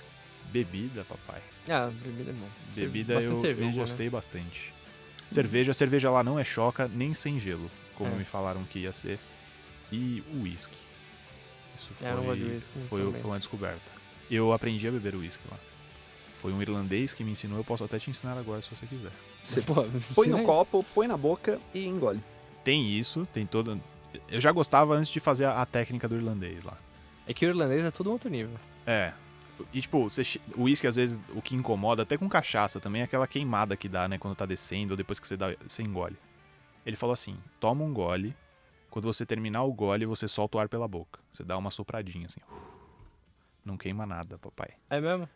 bebida, 0.51 1.03
papai. 1.05 1.41
Ah, 1.69 1.89
bebida 2.03 2.31
é 2.31 2.33
bom. 2.33 2.47
Bebida 2.75 3.13
eu, 3.15 3.37
cerveja, 3.37 3.69
eu 3.69 3.71
né? 3.73 3.77
gostei 3.79 4.09
bastante. 4.09 4.73
Cerveja, 5.29 5.73
cerveja 5.73 6.09
lá 6.09 6.23
não 6.23 6.37
é 6.37 6.43
choca, 6.43 6.87
nem 6.87 7.13
sem 7.13 7.39
gelo, 7.39 7.71
como 7.95 8.13
É. 8.13 8.17
me 8.17 8.25
falaram 8.25 8.63
que 8.65 8.79
ia 8.79 8.91
ser. 8.93 9.17
E 9.91 10.23
o 10.33 10.41
uísque. 10.43 10.77
Isso 11.77 11.91
foi, 11.97 12.07
É, 12.07 12.13
gosto 12.15 12.35
de 12.37 12.43
whisky 12.43 12.79
foi, 12.89 13.11
foi 13.13 13.23
uma 13.31 13.37
descoberta. 13.39 13.91
Eu 14.29 14.51
aprendi 14.53 14.87
a 14.87 14.91
beber 14.91 15.15
uísque 15.15 15.43
lá. 15.49 15.57
Foi 16.41 16.51
um 16.51 16.61
irlandês 16.61 17.13
que 17.13 17.23
me 17.23 17.31
ensinou, 17.31 17.57
eu 17.57 17.63
posso 17.63 17.83
até 17.83 17.99
te 17.99 18.09
ensinar 18.09 18.37
agora 18.37 18.61
se 18.61 18.69
você 18.69 18.85
quiser. 18.85 19.11
Você 19.43 19.61
põe 19.61 20.27
no 20.27 20.43
copo, 20.43 20.85
põe 20.93 21.07
na 21.07 21.17
boca 21.17 21.59
e 21.73 21.85
engole. 21.85 22.21
Tem 22.63 22.89
isso, 22.97 23.25
tem 23.33 23.45
toda. 23.45 23.77
Eu 24.29 24.41
já 24.41 24.51
gostava 24.51 24.95
antes 24.95 25.11
de 25.11 25.19
fazer 25.19 25.45
a, 25.45 25.61
a 25.61 25.65
técnica 25.65 26.07
do 26.07 26.15
irlandês 26.15 26.63
lá. 26.63 26.77
É 27.27 27.33
que 27.33 27.45
o 27.45 27.49
irlandês 27.49 27.83
é 27.83 27.91
todo 27.91 28.09
um 28.09 28.13
outro 28.13 28.29
nível. 28.29 28.55
É. 28.85 29.13
E 29.73 29.81
tipo, 29.81 30.09
você 30.09 30.23
o 30.55 30.63
uísque 30.63 30.87
às 30.87 30.95
vezes 30.95 31.21
o 31.33 31.41
que 31.41 31.55
incomoda, 31.55 32.03
até 32.03 32.17
com 32.17 32.27
cachaça 32.29 32.79
também, 32.79 33.01
é 33.01 33.05
aquela 33.05 33.27
queimada 33.27 33.75
que 33.75 33.87
dá, 33.89 34.07
né, 34.07 34.17
quando 34.17 34.35
tá 34.35 34.45
descendo 34.45 34.93
ou 34.93 34.97
depois 34.97 35.19
que 35.19 35.27
você, 35.27 35.37
dá, 35.37 35.55
você 35.67 35.81
engole. 35.83 36.17
Ele 36.85 36.95
falou 36.95 37.13
assim: 37.13 37.37
toma 37.59 37.83
um 37.83 37.93
gole, 37.93 38.35
quando 38.89 39.05
você 39.05 39.25
terminar 39.25 39.63
o 39.63 39.73
gole, 39.73 40.05
você 40.05 40.27
solta 40.27 40.57
o 40.57 40.61
ar 40.61 40.67
pela 40.69 40.87
boca. 40.87 41.19
Você 41.31 41.43
dá 41.43 41.57
uma 41.57 41.71
sopradinha 41.71 42.25
assim. 42.25 42.41
Não 43.63 43.77
queima 43.77 44.05
nada, 44.05 44.37
papai. 44.37 44.71
É 44.89 44.99
mesmo? 44.99 45.29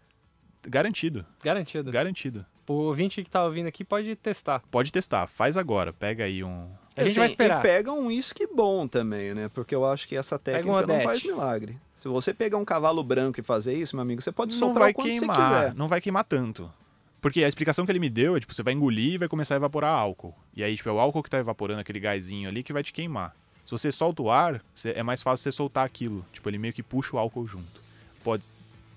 Garantido, 0.68 1.26
Garantido. 1.44 1.92
garantido. 1.92 2.46
O 2.68 2.74
ouvinte 2.74 3.24
que 3.24 3.30
tá 3.30 3.44
ouvindo 3.46 3.68
aqui 3.68 3.86
pode 3.86 4.16
testar. 4.16 4.64
Pode 4.72 4.92
testar, 4.92 5.28
faz 5.28 5.56
agora. 5.56 5.94
Pega 5.94 6.24
aí 6.24 6.44
um. 6.44 6.72
A 6.96 7.02
gente 7.02 7.12
Assim, 7.12 7.20
vai 7.20 7.28
esperar. 7.28 7.60
E 7.60 7.62
pega 7.62 7.92
um 7.92 8.08
uísque 8.08 8.48
bom 8.48 8.88
também, 8.88 9.34
né? 9.34 9.50
Porque 9.54 9.76
eu 9.76 9.86
acho 9.86 10.08
que 10.08 10.16
essa 10.16 10.40
técnica 10.40 10.88
não 10.88 11.02
faz 11.02 11.24
milagre. 11.24 11.78
Se 11.98 12.08
você 12.08 12.34
pegar 12.34 12.58
um 12.58 12.64
cavalo 12.66 13.04
branco 13.04 13.40
e 13.40 13.44
fazer 13.44 13.74
isso, 13.74 13.96
meu 13.96 14.04
amigo, 14.04 14.22
você 14.22 14.32
pode 14.32 14.54
não 14.54 14.60
soprar 14.60 14.84
vai 14.84 14.92
o 14.92 14.94
quanto 14.96 15.12
você 15.14 15.20
queimar, 15.20 15.36
quiser. 15.38 15.74
não 15.76 15.88
vai 15.88 16.00
queimar 16.00 16.24
tanto. 16.24 16.72
Porque 17.20 17.44
a 17.44 17.48
explicação 17.48 17.86
que 17.86 17.92
ele 17.92 18.00
me 18.00 18.10
deu 18.10 18.38
é, 18.38 18.40
tipo, 18.40 18.54
você 18.54 18.62
vai 18.62 18.74
engolir 18.74 19.14
e 19.14 19.18
vai 19.18 19.28
começar 19.28 19.56
a 19.56 19.58
evaporar 19.58 19.92
álcool. 19.92 20.34
E 20.56 20.64
aí, 20.64 20.76
tipo, 20.76 20.88
é 20.88 20.92
o 20.92 21.00
álcool 21.00 21.24
que 21.24 21.30
tá 21.30 21.40
evaporando 21.40 21.82
aquele 21.82 22.00
gásinho 22.00 22.48
ali 22.48 22.62
que 22.64 22.72
vai 22.72 22.84
te 22.84 22.94
queimar. 22.94 23.36
Se 23.66 23.72
você 23.72 23.92
solta 23.92 24.22
o 24.22 24.30
ar, 24.30 24.62
você- 24.74 24.94
é 24.96 25.02
mais 25.02 25.24
fácil 25.24 25.44
você 25.44 25.52
soltar 25.52 25.84
aquilo. 25.86 26.24
Tipo, 26.32 26.48
ele 26.50 26.60
meio 26.60 26.74
que 26.74 26.84
puxa 26.84 27.16
o 27.16 27.20
álcool 27.20 27.48
junto. 27.48 27.82
Pode, 28.24 28.44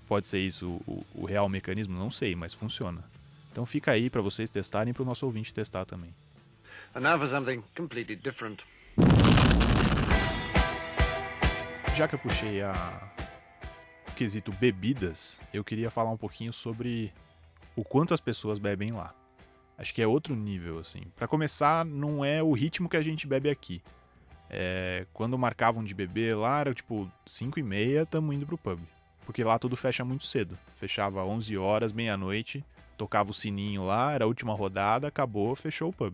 pode 0.07 0.27
ser 0.27 0.39
isso 0.39 0.67
o, 0.87 1.03
o 1.15 1.25
real 1.25 1.49
mecanismo? 1.49 1.97
Não 1.97 2.11
sei, 2.11 2.35
mas 2.35 2.53
funciona. 2.53 3.03
Então 3.51 3.65
fica 3.65 3.91
aí 3.91 4.09
pra 4.11 4.21
vocês 4.21 4.49
testarem 4.51 4.91
e 4.91 4.93
pro 4.93 5.03
nosso 5.03 5.25
ouvinte 5.25 5.51
testar 5.53 5.83
também. 5.85 6.13
And 6.95 7.01
now 7.01 7.19
for 7.19 7.29
something 7.29 7.63
completely 7.75 8.15
different. 8.15 8.63
Já 11.95 12.07
que 12.07 12.15
eu 12.15 12.19
puxei 12.19 12.61
a 12.61 13.11
o 14.07 14.11
quesito 14.13 14.51
bebidas, 14.53 15.39
eu 15.53 15.63
queria 15.63 15.91
falar 15.91 16.11
um 16.11 16.17
pouquinho 16.17 16.51
sobre 16.51 17.13
o 17.75 17.83
quanto 17.83 18.13
as 18.13 18.19
pessoas 18.19 18.57
bebem 18.57 18.91
lá. 18.91 19.13
Acho 19.77 19.93
que 19.93 20.01
é 20.01 20.07
outro 20.07 20.35
nível, 20.35 20.79
assim. 20.79 21.03
Pra 21.15 21.27
começar, 21.27 21.85
não 21.85 22.25
é 22.25 22.41
o 22.41 22.51
ritmo 22.51 22.89
que 22.89 22.97
a 22.97 23.01
gente 23.01 23.27
bebe 23.27 23.49
aqui. 23.49 23.81
É, 24.49 25.05
quando 25.13 25.37
marcavam 25.37 25.83
de 25.83 25.93
beber 25.93 26.35
lá, 26.35 26.59
era 26.59 26.73
tipo 26.73 27.09
5 27.25 27.59
e 27.59 27.63
meia, 27.63 28.05
tamo 28.05 28.33
indo 28.33 28.45
pro 28.45 28.57
pub. 28.57 28.79
Porque 29.25 29.43
lá 29.43 29.59
tudo 29.59 29.77
fecha 29.77 30.03
muito 30.03 30.25
cedo. 30.25 30.57
Fechava 30.75 31.23
11 31.23 31.55
horas, 31.57 31.93
meia-noite, 31.93 32.65
tocava 32.97 33.29
o 33.31 33.33
sininho 33.33 33.85
lá, 33.85 34.11
era 34.11 34.25
a 34.25 34.27
última 34.27 34.53
rodada, 34.53 35.07
acabou, 35.07 35.55
fechou 35.55 35.89
o 35.89 35.93
pub. 35.93 36.13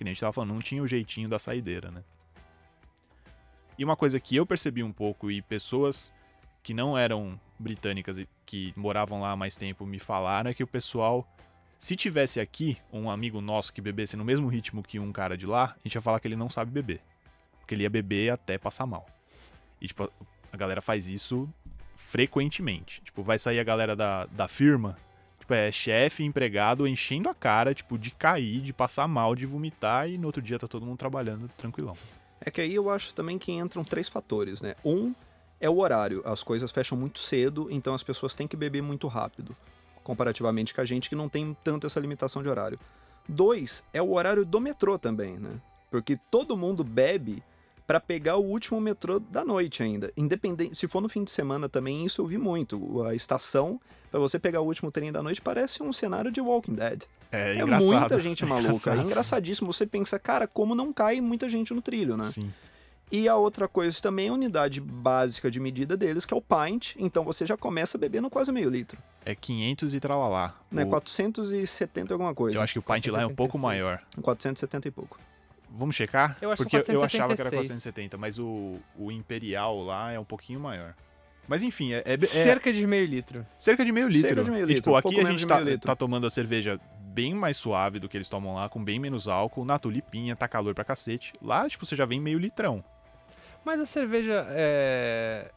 Que 0.00 0.04
nem 0.04 0.12
a 0.12 0.14
gente 0.14 0.20
tava 0.22 0.32
falando, 0.32 0.54
não 0.54 0.60
tinha 0.60 0.82
o 0.82 0.86
jeitinho 0.86 1.28
da 1.28 1.38
saideira, 1.38 1.90
né? 1.90 2.02
E 3.76 3.84
uma 3.84 3.94
coisa 3.94 4.18
que 4.18 4.34
eu 4.34 4.46
percebi 4.46 4.82
um 4.82 4.94
pouco 4.94 5.30
e 5.30 5.42
pessoas 5.42 6.10
que 6.62 6.72
não 6.72 6.96
eram 6.96 7.38
britânicas 7.58 8.16
e 8.18 8.26
que 8.46 8.72
moravam 8.74 9.20
lá 9.20 9.32
há 9.32 9.36
mais 9.36 9.58
tempo 9.58 9.84
me 9.84 9.98
falaram 9.98 10.50
é 10.50 10.54
que 10.54 10.64
o 10.64 10.66
pessoal, 10.66 11.28
se 11.78 11.94
tivesse 11.96 12.40
aqui 12.40 12.78
um 12.90 13.10
amigo 13.10 13.42
nosso 13.42 13.74
que 13.74 13.82
bebesse 13.82 14.16
no 14.16 14.24
mesmo 14.24 14.48
ritmo 14.48 14.82
que 14.82 14.98
um 14.98 15.12
cara 15.12 15.36
de 15.36 15.44
lá, 15.44 15.76
a 15.76 15.80
gente 15.84 15.96
ia 15.96 16.00
falar 16.00 16.18
que 16.18 16.26
ele 16.26 16.34
não 16.34 16.48
sabe 16.48 16.70
beber. 16.70 17.02
Porque 17.58 17.74
ele 17.74 17.82
ia 17.82 17.90
beber 17.90 18.32
até 18.32 18.56
passar 18.56 18.86
mal. 18.86 19.06
E 19.82 19.86
tipo, 19.86 20.10
a 20.50 20.56
galera 20.56 20.80
faz 20.80 21.06
isso 21.08 21.46
frequentemente. 21.94 23.02
Tipo, 23.02 23.22
vai 23.22 23.38
sair 23.38 23.60
a 23.60 23.64
galera 23.64 23.94
da, 23.94 24.24
da 24.24 24.48
firma, 24.48 24.96
tipo, 25.50 25.54
é 25.54 25.72
chefe, 25.72 26.22
empregado, 26.22 26.86
enchendo 26.86 27.28
a 27.28 27.34
cara, 27.34 27.74
tipo, 27.74 27.98
de 27.98 28.10
cair, 28.12 28.60
de 28.60 28.72
passar 28.72 29.08
mal, 29.08 29.34
de 29.34 29.44
vomitar 29.46 30.08
e 30.08 30.16
no 30.16 30.26
outro 30.26 30.40
dia 30.40 30.58
tá 30.58 30.68
todo 30.68 30.86
mundo 30.86 30.98
trabalhando 30.98 31.48
tranquilão. 31.56 31.96
É 32.40 32.50
que 32.50 32.60
aí 32.60 32.74
eu 32.74 32.88
acho 32.88 33.14
também 33.14 33.36
que 33.36 33.52
entram 33.52 33.84
três 33.84 34.08
fatores, 34.08 34.62
né? 34.62 34.74
Um 34.84 35.12
é 35.60 35.68
o 35.68 35.78
horário. 35.78 36.22
As 36.24 36.42
coisas 36.42 36.70
fecham 36.70 36.96
muito 36.96 37.18
cedo, 37.18 37.68
então 37.70 37.94
as 37.94 38.02
pessoas 38.02 38.34
têm 38.34 38.46
que 38.46 38.56
beber 38.56 38.82
muito 38.82 39.08
rápido, 39.08 39.56
comparativamente 40.02 40.72
com 40.72 40.80
a 40.80 40.84
gente 40.84 41.08
que 41.08 41.16
não 41.16 41.28
tem 41.28 41.56
tanto 41.62 41.86
essa 41.86 42.00
limitação 42.00 42.42
de 42.42 42.48
horário. 42.48 42.78
Dois 43.28 43.82
é 43.92 44.00
o 44.00 44.12
horário 44.12 44.44
do 44.44 44.60
metrô 44.60 44.98
também, 44.98 45.38
né? 45.38 45.60
Porque 45.90 46.18
todo 46.30 46.56
mundo 46.56 46.84
bebe 46.84 47.42
para 47.90 47.98
pegar 47.98 48.36
o 48.36 48.44
último 48.44 48.80
metrô 48.80 49.18
da 49.18 49.44
noite 49.44 49.82
ainda. 49.82 50.12
Independente, 50.16 50.76
se 50.76 50.86
for 50.86 51.00
no 51.00 51.08
fim 51.08 51.24
de 51.24 51.30
semana 51.32 51.68
também, 51.68 52.06
isso 52.06 52.20
eu 52.22 52.26
vi 52.28 52.38
muito. 52.38 53.02
A 53.02 53.16
estação 53.16 53.80
para 54.12 54.20
você 54.20 54.38
pegar 54.38 54.60
o 54.60 54.64
último 54.64 54.92
trem 54.92 55.10
da 55.10 55.20
noite 55.20 55.42
parece 55.42 55.82
um 55.82 55.92
cenário 55.92 56.30
de 56.30 56.40
Walking 56.40 56.74
Dead. 56.74 57.02
É, 57.32 57.56
É 57.56 57.60
engraçado. 57.60 57.90
muita 57.98 58.20
gente 58.20 58.44
É 58.44 58.46
maluca. 58.46 58.68
É 58.68 58.70
engraçado. 58.94 59.00
engraçadíssimo. 59.06 59.72
Você 59.72 59.84
pensa, 59.88 60.20
cara, 60.20 60.46
como 60.46 60.72
não 60.76 60.92
cai 60.92 61.20
muita 61.20 61.48
gente 61.48 61.74
no 61.74 61.82
trilho, 61.82 62.16
né? 62.16 62.26
Sim. 62.26 62.52
E 63.10 63.28
a 63.28 63.34
outra 63.34 63.66
coisa 63.66 64.00
também 64.00 64.28
é 64.28 64.30
a 64.30 64.34
unidade 64.34 64.80
básica 64.80 65.50
de 65.50 65.58
medida 65.58 65.96
deles, 65.96 66.24
que 66.24 66.32
é 66.32 66.36
o 66.36 66.40
pint. 66.40 66.94
Então 66.96 67.24
você 67.24 67.44
já 67.44 67.56
começa 67.56 67.98
bebendo 67.98 68.30
quase 68.30 68.52
meio 68.52 68.70
litro. 68.70 68.98
É 69.24 69.34
500 69.34 69.96
e 69.96 69.98
tralalá. 69.98 70.54
Né? 70.70 70.84
O- 70.84 70.88
470 70.90 72.14
alguma 72.14 72.32
coisa. 72.36 72.56
eu 72.56 72.62
acho 72.62 72.72
que 72.74 72.78
o 72.78 72.82
pint 72.82 73.04
lá 73.08 73.22
é 73.22 73.26
um 73.26 73.34
pouco 73.34 73.58
476. 73.58 73.62
maior. 73.62 74.00
470 74.22 74.86
e 74.86 74.90
pouco. 74.92 75.18
Vamos 75.70 75.94
checar? 75.94 76.36
Eu 76.42 76.50
acho 76.50 76.62
Porque 76.62 76.76
eu 76.76 77.02
achava 77.02 77.34
que 77.34 77.40
era 77.40 77.50
476. 77.50 77.68
470, 77.68 78.16
mas 78.18 78.38
o, 78.38 78.78
o 78.98 79.10
Imperial 79.12 79.82
lá 79.82 80.10
é 80.12 80.18
um 80.18 80.24
pouquinho 80.24 80.58
maior. 80.60 80.94
Mas 81.46 81.62
enfim, 81.62 81.92
é, 81.92 81.98
é- 82.04 82.14
é 82.14 82.20
Cerca 82.20 82.72
de 82.72 82.86
meio 82.86 83.06
litro. 83.06 83.46
cerca 83.58 83.84
de 83.84 83.90
meio 83.92 84.08
litro. 84.08 84.20
Cerca 84.28 84.44
de 84.44 84.50
meio 84.50 84.64
E, 84.64 84.66
litro, 84.66 84.82
tipo, 84.82 84.90
um 84.92 84.96
aqui 84.96 85.20
a 85.20 85.24
gente 85.24 85.46
tá, 85.46 85.58
tá 85.80 85.96
tomando 85.96 86.26
a 86.26 86.30
cerveja 86.30 86.78
bem 87.00 87.34
mais 87.34 87.56
suave 87.56 87.98
do 87.98 88.08
que 88.08 88.16
eles 88.16 88.28
tomam 88.28 88.54
lá, 88.54 88.68
com 88.68 88.82
bem 88.82 88.98
menos 89.00 89.26
álcool, 89.26 89.64
na 89.64 89.78
tulipinha, 89.78 90.36
tá 90.36 90.46
calor 90.46 90.74
pra 90.74 90.84
cacete. 90.84 91.32
Lá, 91.42 91.68
tipo, 91.68 91.84
você 91.84 91.96
já 91.96 92.04
vem 92.04 92.20
meio 92.20 92.38
litrão. 92.38 92.84
Mas 93.64 93.80
a 93.80 93.84
cerveja 93.86 94.46
é... 94.50 95.50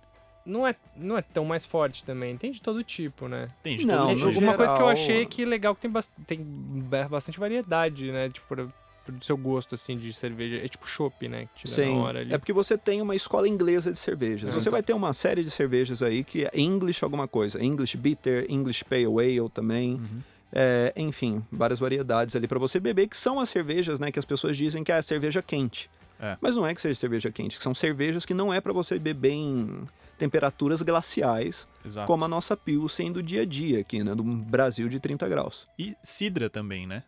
Não 0.46 0.68
é, 0.68 0.76
não 0.96 1.18
é 1.18 1.22
tão 1.22 1.46
mais 1.46 1.66
forte 1.66 2.04
também. 2.04 2.36
Tem 2.38 2.52
de 2.52 2.62
todo 2.62 2.84
tipo, 2.84 3.28
né? 3.30 3.48
Tem 3.62 3.78
de 3.78 3.86
Não, 3.86 4.10
todo 4.10 4.20
jeito. 4.32 4.40
Uma 4.40 4.56
coisa 4.56 4.74
que 4.74 4.82
eu 4.82 4.86
geral- 4.88 4.90
achei 5.04 5.22
é 5.22 5.26
que 5.26 5.46
legal 5.46 5.74
que 5.74 5.82
tem, 5.82 5.90
bas- 5.92 6.12
tem 6.28 6.40
ba- 6.44 7.08
bastante 7.08 7.40
variedade, 7.40 8.12
né? 8.12 8.28
Tipo, 8.30 8.70
pro 9.06 9.24
seu 9.24 9.38
gosto, 9.38 9.76
assim, 9.76 9.98
de 9.98 10.14
cerveja. 10.14 10.64
É 10.64 10.68
tipo 10.68 10.88
chopp, 10.88 11.28
né? 11.28 11.48
Que 11.56 11.70
Sim. 11.70 11.98
na 11.98 12.04
hora 12.04 12.20
ali. 12.22 12.34
É 12.34 12.38
porque 12.38 12.54
você 12.54 12.78
tem 12.78 13.02
uma 13.02 13.16
escola 13.16 13.48
inglesa 13.48 13.92
de 13.92 14.00
cervejas. 14.00 14.56
É. 14.56 14.60
Você 14.60 14.70
vai 14.70 14.82
ter 14.82 14.94
uma 14.94 15.14
série 15.14 15.44
de 15.44 15.52
cervejas 15.52 16.02
aí 16.02 16.24
que 16.24 16.46
é 16.46 16.52
English 16.54 17.04
alguma 17.04 17.28
coisa. 17.28 17.64
English 17.64 17.98
Bitter, 17.98 18.46
English 18.50 18.84
Pale 18.86 19.06
Ale 19.06 19.50
também. 19.50 19.96
Uhum. 19.96 20.22
É, 20.56 20.94
enfim, 20.96 21.44
várias 21.52 21.80
variedades 21.80 22.36
ali 22.36 22.48
para 22.48 22.60
você 22.60 22.80
beber, 22.80 23.08
que 23.08 23.18
são 23.18 23.40
as 23.40 23.50
cervejas, 23.50 24.00
né, 24.00 24.12
que 24.12 24.20
as 24.20 24.26
pessoas 24.26 24.56
dizem 24.56 24.84
que 24.84 24.92
é 24.92 24.98
a 24.98 25.02
cerveja 25.02 25.42
quente. 25.42 25.90
É. 26.20 26.38
Mas 26.40 26.56
não 26.56 26.66
é 26.66 26.76
que 26.76 26.80
seja 26.80 26.94
cerveja 26.94 27.32
quente, 27.32 27.62
são 27.62 27.74
cervejas 27.74 28.24
que 28.24 28.36
não 28.36 28.54
é 28.54 28.62
para 28.62 28.72
você 28.72 29.00
beber 29.00 29.32
em 29.32 29.82
temperaturas 30.16 30.84
glaciais, 30.84 31.68
Exato. 31.84 32.06
como 32.06 32.24
a 32.24 32.28
nossa 32.28 32.56
Pilsen 32.56 33.12
do 33.12 33.24
dia 33.24 33.42
a 33.42 33.46
dia 33.46 33.80
aqui, 33.80 34.04
né, 34.04 34.14
do 34.14 34.24
Brasil 34.24 34.88
de 34.88 35.00
30 35.00 35.28
graus. 35.28 35.68
E 35.78 35.96
cidra 36.04 36.52
também, 36.52 36.86
né? 36.86 37.04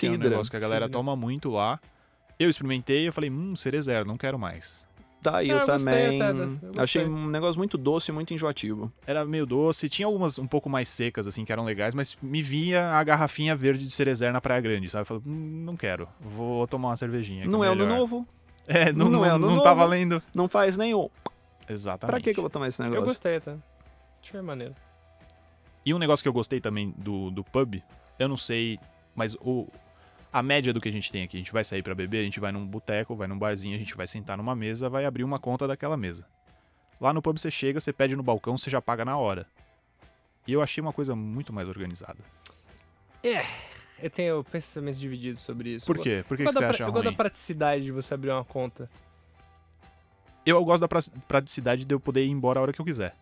Que 0.00 0.06
é 0.06 0.10
um 0.10 0.12
Cidra. 0.14 0.30
negócio 0.30 0.50
que 0.50 0.56
a 0.56 0.60
galera 0.60 0.84
Cidra. 0.86 0.98
toma 0.98 1.16
muito 1.16 1.50
lá. 1.50 1.80
Eu 2.38 2.48
experimentei 2.48 3.02
e 3.02 3.06
eu 3.06 3.12
falei, 3.12 3.30
hum, 3.30 3.56
cerezeiro, 3.56 4.04
não 4.06 4.16
quero 4.16 4.38
mais. 4.38 4.86
Tá, 5.20 5.42
É, 5.42 5.48
eu, 5.50 5.58
eu 5.58 5.64
também. 5.64 6.22
até, 6.22 6.30
eu. 6.30 6.58
Achei 6.82 7.04
um 7.04 7.26
negócio 7.26 7.58
muito 7.58 7.76
doce 7.76 8.10
e 8.12 8.14
muito 8.14 8.32
enjoativo. 8.32 8.92
Era 9.04 9.24
meio 9.24 9.44
doce, 9.44 9.88
tinha 9.88 10.06
algumas 10.06 10.38
um 10.38 10.46
pouco 10.46 10.70
mais 10.70 10.88
secas, 10.88 11.26
assim, 11.26 11.44
que 11.44 11.50
eram 11.50 11.64
legais, 11.64 11.92
mas 11.94 12.16
me 12.22 12.40
via 12.40 12.90
a 12.92 13.02
garrafinha 13.02 13.56
verde 13.56 13.84
de 13.84 13.90
cerezer 13.90 14.32
na 14.32 14.40
Praia 14.40 14.60
Grande, 14.60 14.88
sabe? 14.88 15.02
Eu 15.02 15.06
falei, 15.06 15.22
"Hum, 15.26 15.64
não 15.64 15.76
quero, 15.76 16.08
vou 16.20 16.68
tomar 16.68 16.90
uma 16.90 16.96
cervejinha. 16.96 17.46
não 17.46 17.64
é 17.64 17.68
ano 17.68 17.84
melhor." 17.84 17.98
novo, 17.98 18.26
É, 18.68 18.92
não, 18.92 19.06
Não 19.06 19.12
não, 19.12 19.24
é 19.24 19.30
ano 19.30 19.38
não 19.46 19.48
novo. 19.54 19.64
tá 19.64 19.72
valendo. 19.74 20.22
não 20.34 20.46
faz 20.46 20.76
nem 20.78 20.94
o. 20.94 21.10
Exatamente. 21.68 22.12
Pra 22.12 22.20
que, 22.20 22.32
que 22.34 22.38
eu 22.38 22.42
vou 22.42 22.50
tomar 22.50 22.68
esse 22.68 22.80
Eu 22.80 22.84
negócio? 22.84 23.06
gostei 23.06 23.36
até. 23.36 23.56
Achei 24.22 24.40
maneiro. 24.42 24.74
E 25.84 25.92
um 25.94 25.98
negócio 25.98 26.22
que 26.22 26.28
eu 26.28 26.32
gostei 26.32 26.60
também 26.60 26.94
do, 26.96 27.30
do 27.30 27.42
pub, 27.42 27.82
eu 28.18 28.28
não 28.28 28.36
sei, 28.36 28.78
mas 29.18 29.34
o, 29.40 29.66
a 30.32 30.42
média 30.42 30.72
do 30.72 30.80
que 30.80 30.88
a 30.88 30.92
gente 30.92 31.10
tem 31.10 31.24
aqui, 31.24 31.36
a 31.36 31.40
gente 31.40 31.52
vai 31.52 31.64
sair 31.64 31.82
pra 31.82 31.94
beber, 31.94 32.20
a 32.20 32.22
gente 32.24 32.38
vai 32.40 32.52
num 32.52 32.64
boteco, 32.64 33.16
vai 33.16 33.26
num 33.26 33.38
barzinho, 33.38 33.74
a 33.74 33.78
gente 33.78 33.94
vai 33.96 34.06
sentar 34.06 34.36
numa 34.38 34.54
mesa, 34.54 34.88
vai 34.88 35.04
abrir 35.04 35.24
uma 35.24 35.38
conta 35.40 35.66
daquela 35.66 35.96
mesa. 35.96 36.24
Lá 37.00 37.12
no 37.12 37.20
pub 37.20 37.36
você 37.38 37.50
chega, 37.50 37.80
você 37.80 37.92
pede 37.92 38.14
no 38.16 38.22
balcão, 38.22 38.56
você 38.56 38.70
já 38.70 38.80
paga 38.80 39.04
na 39.04 39.16
hora. 39.18 39.46
E 40.46 40.52
eu 40.52 40.62
achei 40.62 40.80
uma 40.80 40.92
coisa 40.92 41.14
muito 41.16 41.52
mais 41.52 41.68
organizada. 41.68 42.18
Eu 44.00 44.10
tenho 44.10 44.44
pensamentos 44.44 44.98
divididos 45.00 45.40
sobre 45.42 45.70
isso. 45.74 45.86
Por 45.86 45.98
quê? 45.98 46.24
Por 46.26 46.36
que, 46.36 46.44
que 46.44 46.52
você 46.52 46.58
pra- 46.60 46.70
acha 46.70 46.84
Eu 46.84 46.92
gosto 46.92 47.04
da 47.04 47.10
ruim? 47.10 47.16
praticidade 47.16 47.84
de 47.84 47.90
você 47.92 48.14
abrir 48.14 48.30
uma 48.30 48.44
conta. 48.44 48.88
Eu 50.46 50.64
gosto 50.64 50.80
da 50.80 50.88
pra- 50.88 51.00
praticidade 51.26 51.84
de 51.84 51.94
eu 51.94 52.00
poder 52.00 52.24
ir 52.24 52.30
embora 52.30 52.58
a 52.58 52.62
hora 52.62 52.72
que 52.72 52.80
eu 52.80 52.84
quiser. 52.84 53.14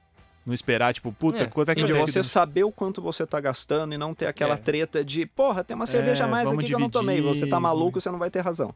Não 0.47 0.55
esperar, 0.55 0.95
tipo, 0.95 1.13
puta, 1.13 1.43
É, 1.43 1.47
quanto 1.49 1.71
é 1.73 1.75
que 1.75 1.81
E 1.81 1.83
eu 1.83 1.87
de 1.89 1.93
você 1.93 2.21
que- 2.21 2.27
saber 2.27 2.63
o 2.63 2.71
quanto 2.71 3.03
você 3.03 3.27
tá 3.27 3.41
gastando 3.41 3.93
e 3.93 3.99
não 3.99 4.15
ter 4.15 4.27
aquela 4.27 4.55
É. 4.55 4.57
treta 4.57 5.05
de, 5.05 5.27
porra, 5.27 5.65
tem 5.65 5.75
uma 5.75 5.87
cerveja 5.87 6.23
a 6.25 6.29
É, 6.29 6.31
mais 6.31 6.53
aqui 6.53 6.67
que 6.67 6.73
eu 6.75 6.79
não 6.79 6.89
tomei. 6.89 7.17
dividir, 7.17 7.37
Você 7.41 7.47
tá 7.49 7.59
maluco, 7.59 8.01
você 8.01 8.11
não 8.13 8.19
vai 8.19 8.31
ter 8.31 8.41
razão. 8.43 8.73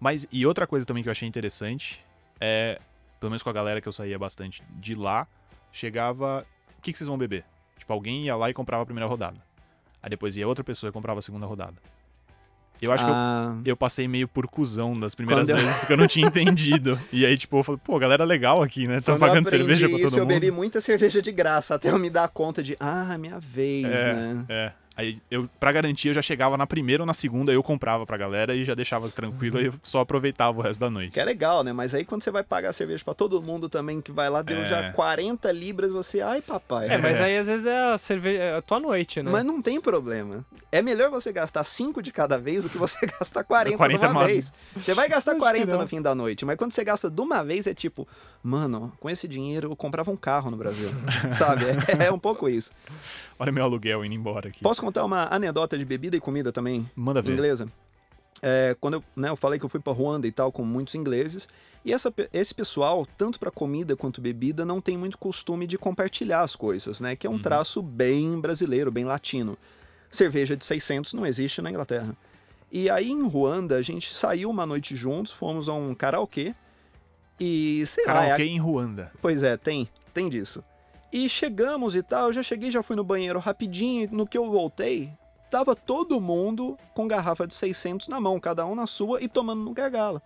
Mas, 0.00 0.26
e 0.32 0.46
outra 0.46 0.66
coisa 0.66 0.86
também 0.86 1.02
que 1.02 1.08
eu 1.08 1.12
achei 1.12 1.28
interessante 1.28 2.02
é, 2.40 2.78
pelo 3.20 3.30
menos 3.30 3.42
com 3.42 3.50
a 3.50 3.52
galera 3.52 3.80
que 3.80 3.88
eu 3.88 3.92
saía 3.92 4.18
bastante 4.18 4.62
de 4.80 4.94
lá, 4.94 5.26
chegava. 5.72 6.46
O 6.78 6.82
que, 6.82 6.92
que 6.92 6.98
vocês 6.98 7.08
vão 7.08 7.18
beber? 7.18 7.44
Tipo, 7.78 7.92
alguém 7.92 8.24
ia 8.24 8.36
lá 8.36 8.48
e 8.50 8.54
comprava 8.54 8.82
a 8.82 8.86
primeira 8.86 9.06
rodada. 9.06 9.36
Aí 10.02 10.08
depois 10.10 10.36
ia 10.36 10.46
outra 10.48 10.62
pessoa 10.64 10.88
e 10.88 10.92
comprava 10.92 11.18
a 11.18 11.22
segunda 11.22 11.46
rodada. 11.46 11.74
Eu 12.80 12.92
acho 12.92 13.04
que 13.04 13.10
eu, 13.10 13.14
ah, 13.14 13.56
eu 13.64 13.76
passei 13.76 14.06
meio 14.06 14.28
por 14.28 14.46
cuzão 14.46 14.98
das 14.98 15.14
primeiras 15.14 15.48
Quando 15.48 15.58
eu- 15.58 15.64
vezes 15.64 15.78
porque 15.80 15.92
eu 15.92 15.96
não 15.96 16.06
tinha 16.06 16.26
entendido. 16.28 16.98
E 17.12 17.24
aí, 17.24 17.36
tipo, 17.38 17.56
eu 17.58 17.62
falei, 17.62 17.80
pô, 17.82 17.98
galera 17.98 18.24
legal 18.24 18.62
aqui, 18.62 18.86
né? 18.86 18.96
Tá 19.00 19.12
quando 19.12 19.22
eu 19.22 19.28
pagando 19.28 19.48
cerveja 19.48 19.88
pra 19.88 19.98
isso, 19.98 20.10
todo 20.10 20.18
eu 20.18 20.24
mundo. 20.24 20.34
bebi 20.34 20.50
muita 20.50 20.80
cerveja 20.80 21.22
de 21.22 21.32
graça, 21.32 21.74
até 21.74 21.90
eu 21.90 21.98
me 21.98 22.10
dar 22.10 22.28
conta 22.28 22.62
de, 22.62 22.76
ah, 22.78 23.16
minha 23.18 23.38
vez, 23.38 23.86
É, 23.86 24.12
né? 24.14 24.44
é. 24.48 24.72
Aí 24.96 25.18
eu, 25.30 25.46
pra 25.60 25.70
garantir, 25.72 26.08
eu 26.08 26.14
já 26.14 26.22
chegava 26.22 26.56
na 26.56 26.66
primeira 26.66 27.02
ou 27.02 27.06
na 27.06 27.12
segunda, 27.12 27.52
eu 27.52 27.62
comprava 27.62 28.06
pra 28.06 28.16
galera 28.16 28.54
e 28.54 28.64
já 28.64 28.74
deixava 28.74 29.08
tranquilo 29.10 29.60
e 29.60 29.66
eu 29.66 29.74
só 29.82 30.00
aproveitava 30.00 30.58
o 30.58 30.62
resto 30.62 30.80
da 30.80 30.88
noite. 30.88 31.12
Que 31.12 31.20
é 31.20 31.24
legal, 31.24 31.62
né? 31.62 31.72
Mas 31.72 31.94
aí 31.94 32.04
quando 32.04 32.22
você 32.22 32.30
vai 32.30 32.42
pagar 32.42 32.72
cerveja 32.72 33.04
pra 33.04 33.12
todo 33.12 33.42
mundo 33.42 33.68
também, 33.68 34.00
que 34.00 34.10
vai 34.10 34.30
lá, 34.30 34.40
deu 34.40 34.58
É. 34.60 34.64
já 34.64 34.92
40 34.92 35.52
libras, 35.52 35.92
você, 35.92 36.20
ai 36.22 36.40
papai. 36.40 36.88
É, 36.88 36.96
mas 36.96 37.20
aí 37.20 37.36
às 37.36 37.46
vezes 37.46 37.66
é 37.66 37.92
a 37.92 37.98
cerveja, 37.98 38.38
é 38.42 38.56
a 38.56 38.62
tua 38.62 38.80
noite, 38.80 39.22
né? 39.22 39.30
Mas 39.30 39.44
não 39.44 39.60
tem 39.60 39.80
problema. 39.80 40.44
É 40.72 40.80
melhor 40.80 41.10
você 41.10 41.32
gastar 41.32 41.64
5 41.64 42.02
de 42.02 42.10
cada 42.10 42.38
vez 42.38 42.64
do 42.64 42.70
que 42.70 42.78
você 42.78 43.04
gastar 43.20 43.44
40, 43.44 43.76
40 43.76 43.98
de 44.06 44.12
uma 44.12 44.20
ma- 44.20 44.26
vez. 44.26 44.52
Você 44.74 44.94
vai 44.94 45.08
gastar 45.08 45.32
Acho 45.32 45.38
que 45.40 45.44
40 45.44 45.72
não. 45.72 45.80
no 45.82 45.88
fim 45.88 46.00
da 46.00 46.14
noite, 46.14 46.44
mas 46.46 46.56
quando 46.56 46.72
você 46.72 46.82
gasta 46.82 47.10
de 47.10 47.20
uma 47.20 47.44
vez 47.44 47.66
é 47.66 47.74
tipo, 47.74 48.08
mano, 48.46 48.92
com 49.00 49.10
esse 49.10 49.26
dinheiro 49.26 49.70
eu 49.70 49.76
comprava 49.76 50.10
um 50.10 50.16
carro 50.16 50.50
no 50.50 50.56
Brasil. 50.56 50.88
Sabe? 51.32 51.64
É, 51.98 52.06
é 52.06 52.12
um 52.12 52.18
pouco 52.18 52.48
isso. 52.48 52.70
Olha 53.38 53.50
meu 53.50 53.64
aluguel 53.64 54.04
indo 54.04 54.14
embora 54.14 54.48
aqui. 54.48 54.62
Posso 54.62 54.80
contar 54.80 55.04
uma 55.04 55.26
anedota 55.34 55.76
de 55.76 55.84
bebida 55.84 56.16
e 56.16 56.20
comida 56.20 56.52
também? 56.52 56.88
Manda 56.94 57.20
ver. 57.20 57.32
inglesa. 57.32 57.68
É, 58.40 58.76
quando 58.80 58.94
eu, 58.94 59.04
né, 59.16 59.30
eu 59.30 59.36
falei 59.36 59.58
que 59.58 59.64
eu 59.64 59.68
fui 59.68 59.80
para 59.80 59.92
Ruanda 59.92 60.26
e 60.26 60.32
tal, 60.32 60.52
com 60.52 60.62
muitos 60.62 60.94
ingleses, 60.94 61.48
e 61.84 61.92
essa, 61.92 62.12
esse 62.32 62.54
pessoal, 62.54 63.06
tanto 63.16 63.38
para 63.38 63.50
comida 63.50 63.96
quanto 63.96 64.20
bebida, 64.20 64.64
não 64.64 64.80
tem 64.80 64.96
muito 64.96 65.18
costume 65.18 65.66
de 65.66 65.78
compartilhar 65.78 66.42
as 66.42 66.54
coisas, 66.54 67.00
né? 67.00 67.16
Que 67.16 67.26
é 67.26 67.30
um 67.30 67.38
traço 67.38 67.82
bem 67.82 68.40
brasileiro, 68.40 68.90
bem 68.90 69.04
latino. 69.04 69.56
Cerveja 70.10 70.56
de 70.56 70.64
600 70.64 71.14
não 71.14 71.26
existe 71.26 71.60
na 71.62 71.70
Inglaterra. 71.70 72.16
E 72.70 72.90
aí 72.90 73.10
em 73.10 73.26
Ruanda, 73.26 73.76
a 73.76 73.82
gente 73.82 74.14
saiu 74.14 74.50
uma 74.50 74.66
noite 74.66 74.94
juntos, 74.94 75.32
fomos 75.32 75.68
a 75.68 75.74
um 75.74 75.94
karaokê, 75.94 76.54
e 77.38 77.84
sei 77.86 78.04
lá... 78.06 78.12
é 78.12 78.14
Karaokê 78.14 78.44
em 78.44 78.58
Ruanda. 78.58 79.12
Pois 79.20 79.42
é, 79.42 79.56
tem, 79.56 79.88
tem 80.12 80.28
disso. 80.28 80.62
E 81.12 81.28
chegamos 81.28 81.94
e 81.94 82.02
tal, 82.02 82.26
eu 82.28 82.32
já 82.32 82.42
cheguei, 82.42 82.70
já 82.70 82.82
fui 82.82 82.96
no 82.96 83.04
banheiro 83.04 83.38
rapidinho, 83.38 84.08
no 84.10 84.26
que 84.26 84.36
eu 84.36 84.50
voltei, 84.50 85.12
tava 85.50 85.74
todo 85.74 86.20
mundo 86.20 86.76
com 86.94 87.06
garrafa 87.06 87.46
de 87.46 87.54
600 87.54 88.08
na 88.08 88.20
mão, 88.20 88.38
cada 88.40 88.66
um 88.66 88.74
na 88.74 88.86
sua 88.86 89.22
e 89.22 89.28
tomando 89.28 89.62
no 89.62 89.72
gargalo. 89.72 90.20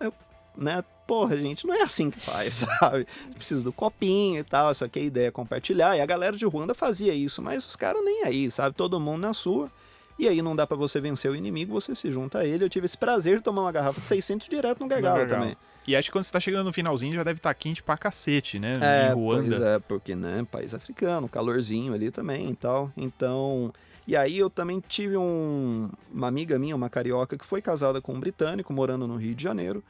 Eu, 0.00 0.12
né, 0.56 0.84
porra, 1.06 1.36
gente, 1.36 1.66
não 1.66 1.74
é 1.74 1.82
assim 1.82 2.10
que 2.10 2.20
faz, 2.20 2.54
sabe? 2.80 3.06
Precisa 3.34 3.62
do 3.62 3.72
copinho 3.72 4.38
e 4.38 4.44
tal, 4.44 4.72
só 4.74 4.88
que 4.88 4.98
a 4.98 5.02
ideia 5.02 5.28
é 5.28 5.30
compartilhar. 5.30 5.96
E 5.96 6.00
a 6.00 6.06
galera 6.06 6.36
de 6.36 6.44
Ruanda 6.44 6.74
fazia 6.74 7.12
isso, 7.12 7.42
mas 7.42 7.66
os 7.66 7.76
caras 7.76 8.04
nem 8.04 8.24
aí, 8.24 8.50
sabe? 8.50 8.74
Todo 8.74 9.00
mundo 9.00 9.20
na 9.22 9.34
sua. 9.34 9.70
E 10.18 10.28
aí 10.28 10.40
não 10.42 10.54
dá 10.54 10.66
pra 10.66 10.76
você 10.76 11.00
vencer 11.00 11.30
o 11.30 11.34
inimigo, 11.36 11.72
você 11.72 11.94
se 11.94 12.10
junta 12.12 12.38
a 12.40 12.44
ele. 12.46 12.64
Eu 12.64 12.68
tive 12.68 12.86
esse 12.86 12.96
prazer 12.96 13.38
de 13.38 13.42
tomar 13.42 13.62
uma 13.62 13.72
garrafa 13.72 14.00
de 14.00 14.06
600 14.06 14.48
direto 14.48 14.78
no 14.80 14.86
gargalo, 14.88 15.18
gargalo. 15.20 15.40
também. 15.42 15.56
E 15.86 15.94
acho 15.94 16.08
que 16.08 16.12
quando 16.12 16.24
você 16.24 16.32
tá 16.32 16.40
chegando 16.40 16.64
no 16.66 16.72
finalzinho 16.72 17.12
já 17.14 17.22
deve 17.24 17.38
estar 17.38 17.52
quente 17.54 17.82
pra 17.82 17.96
cacete, 17.98 18.58
né? 18.58 18.72
É, 18.80 19.10
em 19.10 19.14
Ruanda. 19.14 19.48
pois 19.56 19.62
é, 19.62 19.78
porque, 19.80 20.14
né, 20.14 20.46
país 20.50 20.72
africano, 20.72 21.28
calorzinho 21.28 21.92
ali 21.92 22.10
também 22.10 22.48
e 22.50 22.54
tal. 22.54 22.90
Então, 22.96 23.70
e 24.06 24.16
aí 24.16 24.38
eu 24.38 24.48
também 24.48 24.82
tive 24.86 25.16
um- 25.16 25.90
uma 26.12 26.28
amiga 26.28 26.58
minha, 26.58 26.74
uma 26.76 26.88
carioca, 26.88 27.36
que 27.36 27.44
foi 27.46 27.60
casada 27.60 28.00
com 28.00 28.14
um 28.14 28.20
britânico, 28.20 28.72
morando 28.72 29.06
no 29.06 29.16
Rio 29.16 29.34
de 29.34 29.42
Janeiro. 29.42 29.82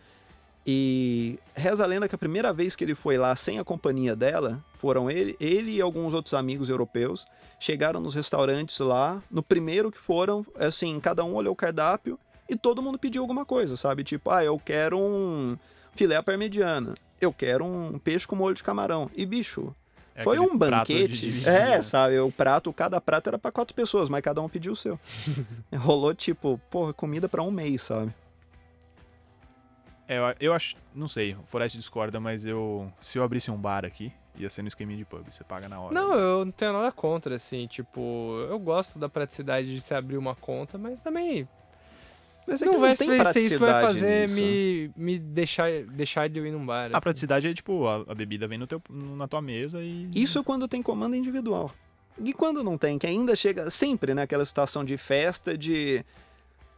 E 0.66 1.39
reza 1.55 1.85
a 1.85 1.87
lenda 1.87 2.09
que 2.09 2.14
a 2.14 2.18
primeira 2.18 2.53
vez 2.53 2.75
que 2.75 2.83
ele 2.85 2.95
foi 2.95 3.18
lá 3.18 3.37
sem 3.37 3.59
a 3.59 3.64
companhia 3.64 4.16
dela, 4.16 4.64
foram 4.75 5.11
ele, 5.11 5.37
ele 5.39 5.72
e 5.77 5.81
alguns 5.81 6.14
outros 6.14 6.33
amigos 6.35 6.68
europeus, 6.70 7.27
chegaram 7.65 7.99
nos 7.99 8.15
restaurantes 8.15 8.79
lá, 8.79 9.23
no 9.31 9.43
primeiro 9.43 9.91
que 9.91 9.97
foram, 9.97 10.45
assim, 10.57 11.01
cada 11.01 11.25
um 11.25 11.35
olhou 11.35 11.55
o 11.55 11.57
cardápio 11.57 12.19
e 12.47 12.55
todo 12.55 12.83
mundo 12.83 12.99
pediu 12.99 13.23
alguma 13.23 13.47
coisa, 13.47 13.75
sabe? 13.75 14.05
Tipo, 14.05 14.31
ah, 14.31 14.45
eu 14.45 14.59
quero 14.59 14.99
um 14.99 15.57
filé 15.95 16.15
à 16.15 16.23
parmegiana, 16.23 16.93
eu 17.19 17.33
quero 17.33 17.65
um 17.65 17.99
peixe 17.99 18.27
com 18.27 18.37
molho 18.37 18.55
de 18.55 18.62
camarão. 18.62 19.11
E, 19.17 19.25
bicho, 19.25 19.75
É 20.15 20.23
foi 20.23 20.39
um 20.39 20.55
banquete. 20.55 21.43
É, 21.49 21.77
né? 21.77 21.83
sabe? 21.83 22.19
O 22.19 22.31
prato, 22.31 22.71
cada 22.71 23.01
prato 23.01 23.29
era 23.29 23.39
pra 23.39 23.51
quatro 23.51 23.75
pessoas, 23.75 24.11
mas 24.11 24.21
cada 24.21 24.43
um 24.43 24.49
pediu 24.49 24.73
o 24.73 24.77
seu. 24.77 25.01
Rolou, 25.75 26.15
tipo, 26.15 26.61
porra, 26.71 26.93
comida 26.93 27.31
pra 27.31 27.43
um 27.43 27.51
mês, 27.51 27.81
sabe? 27.81 28.15
É, 30.07 30.19
eu, 30.19 30.35
eu 30.39 30.53
acho. 30.53 30.77
Não 30.95 31.09
sei, 31.09 31.35
o 31.35 31.47
Forest 31.47 31.79
discorda, 31.79 32.21
mas 32.21 32.45
eu. 32.45 32.93
Se 33.01 33.17
eu 33.17 33.25
abrisse 33.25 33.51
um 33.51 33.57
bar 33.57 33.87
aqui, 33.87 34.12
ia 34.37 34.51
ser 34.51 34.62
no 34.62 34.68
esqueminha 34.68 34.99
de 34.99 35.05
pub. 35.05 35.24
Você 35.30 35.45
paga 35.45 35.68
na 35.68 35.80
hora. 35.80 35.95
Não, 35.95 36.14
eu 36.14 36.45
não 36.45 36.53
tenho 36.53 36.72
nada 36.72 36.91
contra, 36.93 37.35
assim, 37.35 37.66
tipo, 37.66 38.45
eu 38.49 38.59
gosto 38.59 38.99
da 38.99 39.09
praticidade 39.09 39.74
de 39.74 39.80
se 39.80 39.95
abrir 39.95 40.16
uma 40.16 40.35
conta, 40.35 40.76
mas 40.76 41.03
também 41.03 41.49
Mas 42.47 42.61
é 42.61 42.66
não 42.66 42.74
que 42.74 42.80
vai 42.80 42.91
não 42.91 42.97
tem 42.97 43.32
ser 43.32 43.39
isso 43.39 43.49
que 43.51 43.59
vai 43.59 43.82
fazer 43.82 44.22
nisso. 44.22 44.41
me, 44.41 44.91
me 44.97 45.18
deixar, 45.18 45.70
deixar 45.85 46.28
de 46.28 46.39
eu 46.39 46.47
ir 46.47 46.51
num 46.51 46.64
bar. 46.64 46.85
A 46.85 46.97
assim. 46.97 47.01
praticidade 47.01 47.49
é 47.49 47.55
tipo, 47.55 47.87
a, 47.87 48.05
a 48.09 48.14
bebida 48.14 48.47
vem 48.49 48.59
no 48.59 48.66
teu, 48.66 48.82
na 48.91 49.28
tua 49.28 49.41
mesa 49.41 49.80
e. 49.82 50.11
Isso 50.14 50.43
quando 50.43 50.68
tem 50.68 50.82
comando 50.82 51.16
individual. 51.16 51.72
E 52.22 52.32
quando 52.32 52.62
não 52.62 52.78
tem, 52.78 52.97
que 52.99 53.07
ainda 53.07 53.35
chega 53.35 53.70
sempre 53.70 54.14
naquela 54.14 54.45
situação 54.45 54.85
de 54.85 54.97
festa 54.97 55.59
de 55.59 56.05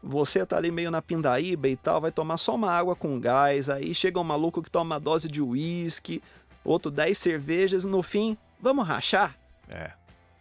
você 0.02 0.46
tá 0.46 0.56
ali 0.56 0.70
meio 0.70 0.90
na 0.90 1.02
pindaíba 1.02 1.68
e 1.68 1.76
tal, 1.76 2.00
vai 2.00 2.12
tomar 2.12 2.36
só 2.36 2.54
uma 2.54 2.70
água 2.70 2.94
com 2.94 3.18
gás, 3.18 3.68
aí 3.68 3.94
chega 3.94 4.20
um 4.20 4.24
maluco 4.24 4.62
que 4.62 4.70
toma 4.70 4.94
uma 4.94 5.00
dose 5.00 5.28
de 5.28 5.42
uísque, 5.42 6.22
outro 6.66 6.90
10 6.90 7.16
cervejas 7.16 7.84
e 7.84 7.86
no 7.88 8.02
fim, 8.02 8.36
vamos 8.60 8.86
rachar? 8.86 9.36
É, 9.68 9.92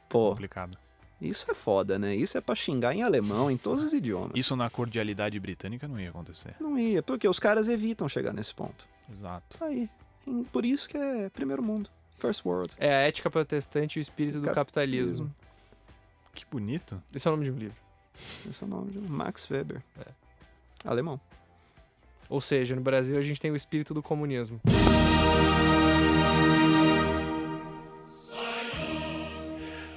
Pô, 0.09 0.29
complicado. 0.29 0.77
isso 1.21 1.49
é 1.49 1.53
foda, 1.53 1.97
né? 1.97 2.15
Isso 2.15 2.37
é 2.37 2.41
pra 2.41 2.55
xingar 2.55 2.93
em 2.95 3.03
alemão, 3.03 3.49
em 3.49 3.57
todos 3.57 3.83
os 3.83 3.93
idiomas. 3.93 4.31
Isso 4.35 4.55
na 4.55 4.69
cordialidade 4.69 5.39
britânica 5.39 5.87
não 5.87 5.99
ia 5.99 6.09
acontecer. 6.09 6.55
Não 6.59 6.77
ia, 6.77 7.01
porque 7.01 7.27
os 7.27 7.39
caras 7.39 7.67
evitam 7.69 8.07
chegar 8.07 8.33
nesse 8.33 8.53
ponto. 8.53 8.87
Exato. 9.11 9.63
Aí, 9.63 9.89
por 10.51 10.65
isso 10.65 10.89
que 10.89 10.97
é 10.97 11.29
primeiro 11.29 11.61
mundo, 11.63 11.89
first 12.17 12.45
world. 12.45 12.73
É 12.77 12.89
a 12.89 12.99
ética 13.07 13.29
protestante 13.29 13.97
e 13.97 13.99
o 13.99 14.01
espírito 14.01 14.39
do 14.39 14.51
capitalismo. 14.51 15.33
Que 16.33 16.45
bonito. 16.51 17.01
Esse 17.13 17.27
é 17.27 17.31
o 17.31 17.33
nome 17.33 17.45
de 17.45 17.51
um 17.51 17.57
livro. 17.57 17.77
Esse 18.49 18.63
é 18.63 18.67
o 18.67 18.69
nome 18.69 18.91
de 18.91 18.99
Max 18.99 19.49
Weber. 19.49 19.81
É. 19.99 20.07
Alemão. 20.83 21.19
Ou 22.29 22.41
seja, 22.41 22.75
no 22.75 22.81
Brasil 22.81 23.17
a 23.17 23.21
gente 23.21 23.39
tem 23.39 23.51
o 23.51 23.55
espírito 23.55 23.93
do 23.93 24.01
comunismo. 24.03 24.59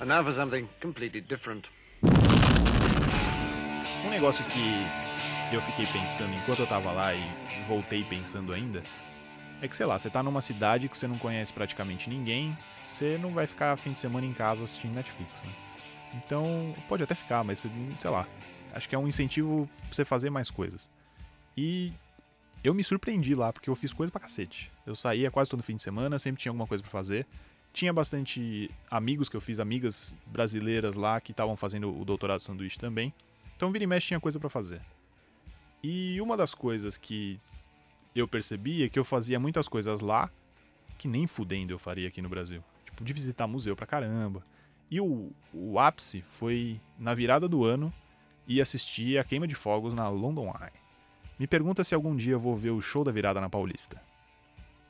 And 0.00 0.06
now 0.06 0.22
for 0.22 0.32
something 0.32 0.68
completely 0.80 1.20
different. 1.20 1.68
Um 4.04 4.10
negócio 4.10 4.44
que 4.44 4.86
eu 5.52 5.60
fiquei 5.60 5.86
pensando 5.86 6.32
enquanto 6.36 6.60
eu 6.60 6.66
tava 6.66 6.92
lá 6.92 7.12
e 7.14 7.20
voltei 7.66 8.04
pensando 8.04 8.52
ainda, 8.52 8.82
é 9.60 9.66
que, 9.66 9.76
sei 9.76 9.86
lá, 9.86 9.98
você 9.98 10.08
tá 10.08 10.22
numa 10.22 10.40
cidade 10.40 10.88
que 10.88 10.96
você 10.96 11.08
não 11.08 11.18
conhece 11.18 11.52
praticamente 11.52 12.08
ninguém, 12.08 12.56
você 12.80 13.18
não 13.18 13.32
vai 13.32 13.46
ficar 13.46 13.76
fim 13.76 13.92
de 13.92 13.98
semana 13.98 14.24
em 14.24 14.32
casa 14.32 14.62
assistindo 14.62 14.94
Netflix, 14.94 15.42
né? 15.42 15.50
Então, 16.14 16.74
pode 16.88 17.02
até 17.02 17.16
ficar, 17.16 17.42
mas, 17.42 17.58
sei 17.58 18.10
lá, 18.10 18.26
acho 18.72 18.88
que 18.88 18.94
é 18.94 18.98
um 18.98 19.08
incentivo 19.08 19.68
pra 19.80 19.88
você 19.92 20.04
fazer 20.04 20.30
mais 20.30 20.48
coisas. 20.48 20.88
E 21.56 21.92
eu 22.62 22.72
me 22.72 22.84
surpreendi 22.84 23.34
lá, 23.34 23.52
porque 23.52 23.68
eu 23.68 23.74
fiz 23.74 23.92
coisa 23.92 24.12
pra 24.12 24.20
cacete. 24.20 24.70
Eu 24.86 24.94
saía 24.94 25.28
quase 25.28 25.50
todo 25.50 25.62
fim 25.62 25.74
de 25.74 25.82
semana, 25.82 26.20
sempre 26.20 26.40
tinha 26.40 26.50
alguma 26.50 26.68
coisa 26.68 26.82
pra 26.82 26.90
fazer. 26.92 27.26
Tinha 27.72 27.92
bastante 27.92 28.70
amigos 28.90 29.28
que 29.28 29.36
eu 29.36 29.40
fiz, 29.40 29.60
amigas 29.60 30.14
brasileiras 30.26 30.96
lá 30.96 31.20
que 31.20 31.32
estavam 31.32 31.56
fazendo 31.56 31.96
o 31.96 32.04
doutorado 32.04 32.40
sanduíche 32.40 32.78
também. 32.78 33.12
Então, 33.56 33.70
vira 33.70 33.84
e 33.84 33.86
mexe 33.86 34.08
tinha 34.08 34.20
coisa 34.20 34.38
pra 34.38 34.48
fazer. 34.48 34.80
E 35.82 36.20
uma 36.20 36.36
das 36.36 36.54
coisas 36.54 36.96
que 36.96 37.40
eu 38.14 38.26
percebi 38.26 38.84
é 38.84 38.88
que 38.88 38.98
eu 38.98 39.04
fazia 39.04 39.38
muitas 39.38 39.68
coisas 39.68 40.00
lá 40.00 40.30
que 40.96 41.06
nem 41.06 41.26
fudendo 41.26 41.72
eu 41.72 41.78
faria 41.78 42.08
aqui 42.08 42.20
no 42.20 42.28
Brasil. 42.28 42.62
Tipo, 42.84 43.04
de 43.04 43.12
visitar 43.12 43.46
museu 43.46 43.76
pra 43.76 43.86
caramba. 43.86 44.42
E 44.90 45.00
o, 45.00 45.30
o 45.52 45.78
ápice 45.78 46.22
foi 46.22 46.80
na 46.98 47.14
virada 47.14 47.48
do 47.48 47.64
ano 47.64 47.92
e 48.46 48.60
assistir 48.60 49.18
a 49.18 49.24
queima 49.24 49.46
de 49.46 49.54
fogos 49.54 49.94
na 49.94 50.08
London 50.08 50.48
Eye. 50.48 50.72
Me 51.38 51.46
pergunta 51.46 51.84
se 51.84 51.94
algum 51.94 52.16
dia 52.16 52.32
eu 52.32 52.40
vou 52.40 52.56
ver 52.56 52.70
o 52.70 52.80
show 52.80 53.04
da 53.04 53.12
virada 53.12 53.40
na 53.40 53.48
Paulista. 53.48 54.02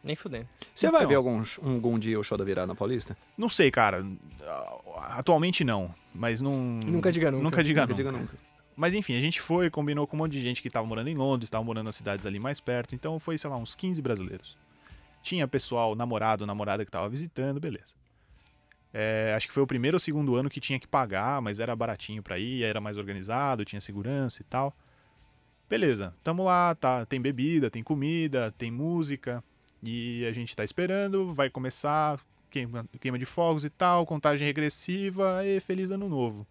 Nem 0.03 0.14
fudendo. 0.16 0.46
Você 0.74 0.90
vai 0.90 1.01
Então. 1.01 1.09
ver 1.09 1.14
algum, 1.16 1.42
um, 1.62 1.74
algum 1.74 1.99
dia 1.99 2.18
o 2.18 2.22
show 2.24 2.38
da 2.38 2.44
virada 2.44 2.66
na 2.68 2.74
Paulista? 2.74 3.16
Não 3.36 3.49
sei, 3.49 3.70
cara. 3.70 4.05
Atualmente 5.11 5.64
não, 5.64 5.94
mas 6.14 6.40
não. 6.40 6.53
Nunca 6.86 7.11
diga 7.12 7.30
nunca. 7.30 7.42
Nunca 7.44 7.64
diga 7.64 7.80
Nunca 7.82 7.92
nunca. 7.92 7.96
diga 8.11 8.12
nunca. 8.12 8.36
Mas 8.76 8.94
enfim, 8.94 9.16
a 9.16 9.20
gente 9.20 9.40
foi, 9.40 9.68
combinou 9.70 10.07
com 10.07 10.16
um 10.16 10.20
monte 10.20 10.32
de 10.32 10.40
gente 10.40 10.62
que 10.62 10.70
tava 10.70 10.86
morando 10.86 11.09
em 11.09 11.14
Londres, 11.14 11.51
tava 11.51 11.64
morando 11.64 11.86
nas 11.86 11.96
cidades 11.96 12.24
ali 12.24 12.38
mais 12.38 12.61
perto, 12.61 12.94
então 12.94 13.18
foi, 13.18 13.36
sei 13.36 13.51
lá, 13.51 13.57
uns 13.57 13.74
15 13.74 14.01
brasileiros. 14.01 14.57
Tinha 15.20 15.49
pessoal, 15.49 15.96
namorado, 15.96 16.46
namorada 16.46 16.84
que 16.84 16.90
tava 16.90 17.09
visitando, 17.09 17.59
beleza. 17.59 17.96
É, 18.94 19.34
acho 19.36 19.49
que 19.49 19.53
foi 19.53 19.64
o 19.64 19.66
primeiro 19.66 19.96
ou 19.96 19.99
segundo 19.99 20.36
ano 20.36 20.49
que 20.49 20.61
tinha 20.61 20.78
que 20.78 20.86
pagar, 20.86 21.42
mas 21.42 21.59
era 21.59 21.74
baratinho 21.74 22.22
pra 22.22 22.38
ir, 22.38 22.62
era 22.62 22.80
mais 22.80 22.96
organizado, 22.96 23.64
tinha 23.64 23.80
segurança 23.80 24.40
e 24.42 24.44
tal. 24.44 24.72
Beleza, 25.68 26.14
tamo 26.22 26.44
lá, 26.44 26.72
tá, 26.76 27.05
tem 27.05 27.20
bebida, 27.20 27.68
tem 27.68 27.82
comida, 27.82 28.55
tem 28.57 28.70
música, 28.70 29.42
e 29.83 30.24
a 30.26 30.33
gente 30.33 30.55
tá 30.55 30.64
esperando, 30.64 31.33
vai 31.33 31.49
começar 31.49 32.20
queima, 32.51 32.87
queima 33.01 33.18
de 33.18 33.26
fogos 33.26 33.64
e 33.64 33.70
tal, 33.70 34.07
contagem 34.07 34.47
regressiva, 34.47 35.45
e 35.45 35.61
feliz 35.61 35.91
ano 35.91 36.09
novo. 36.09 36.47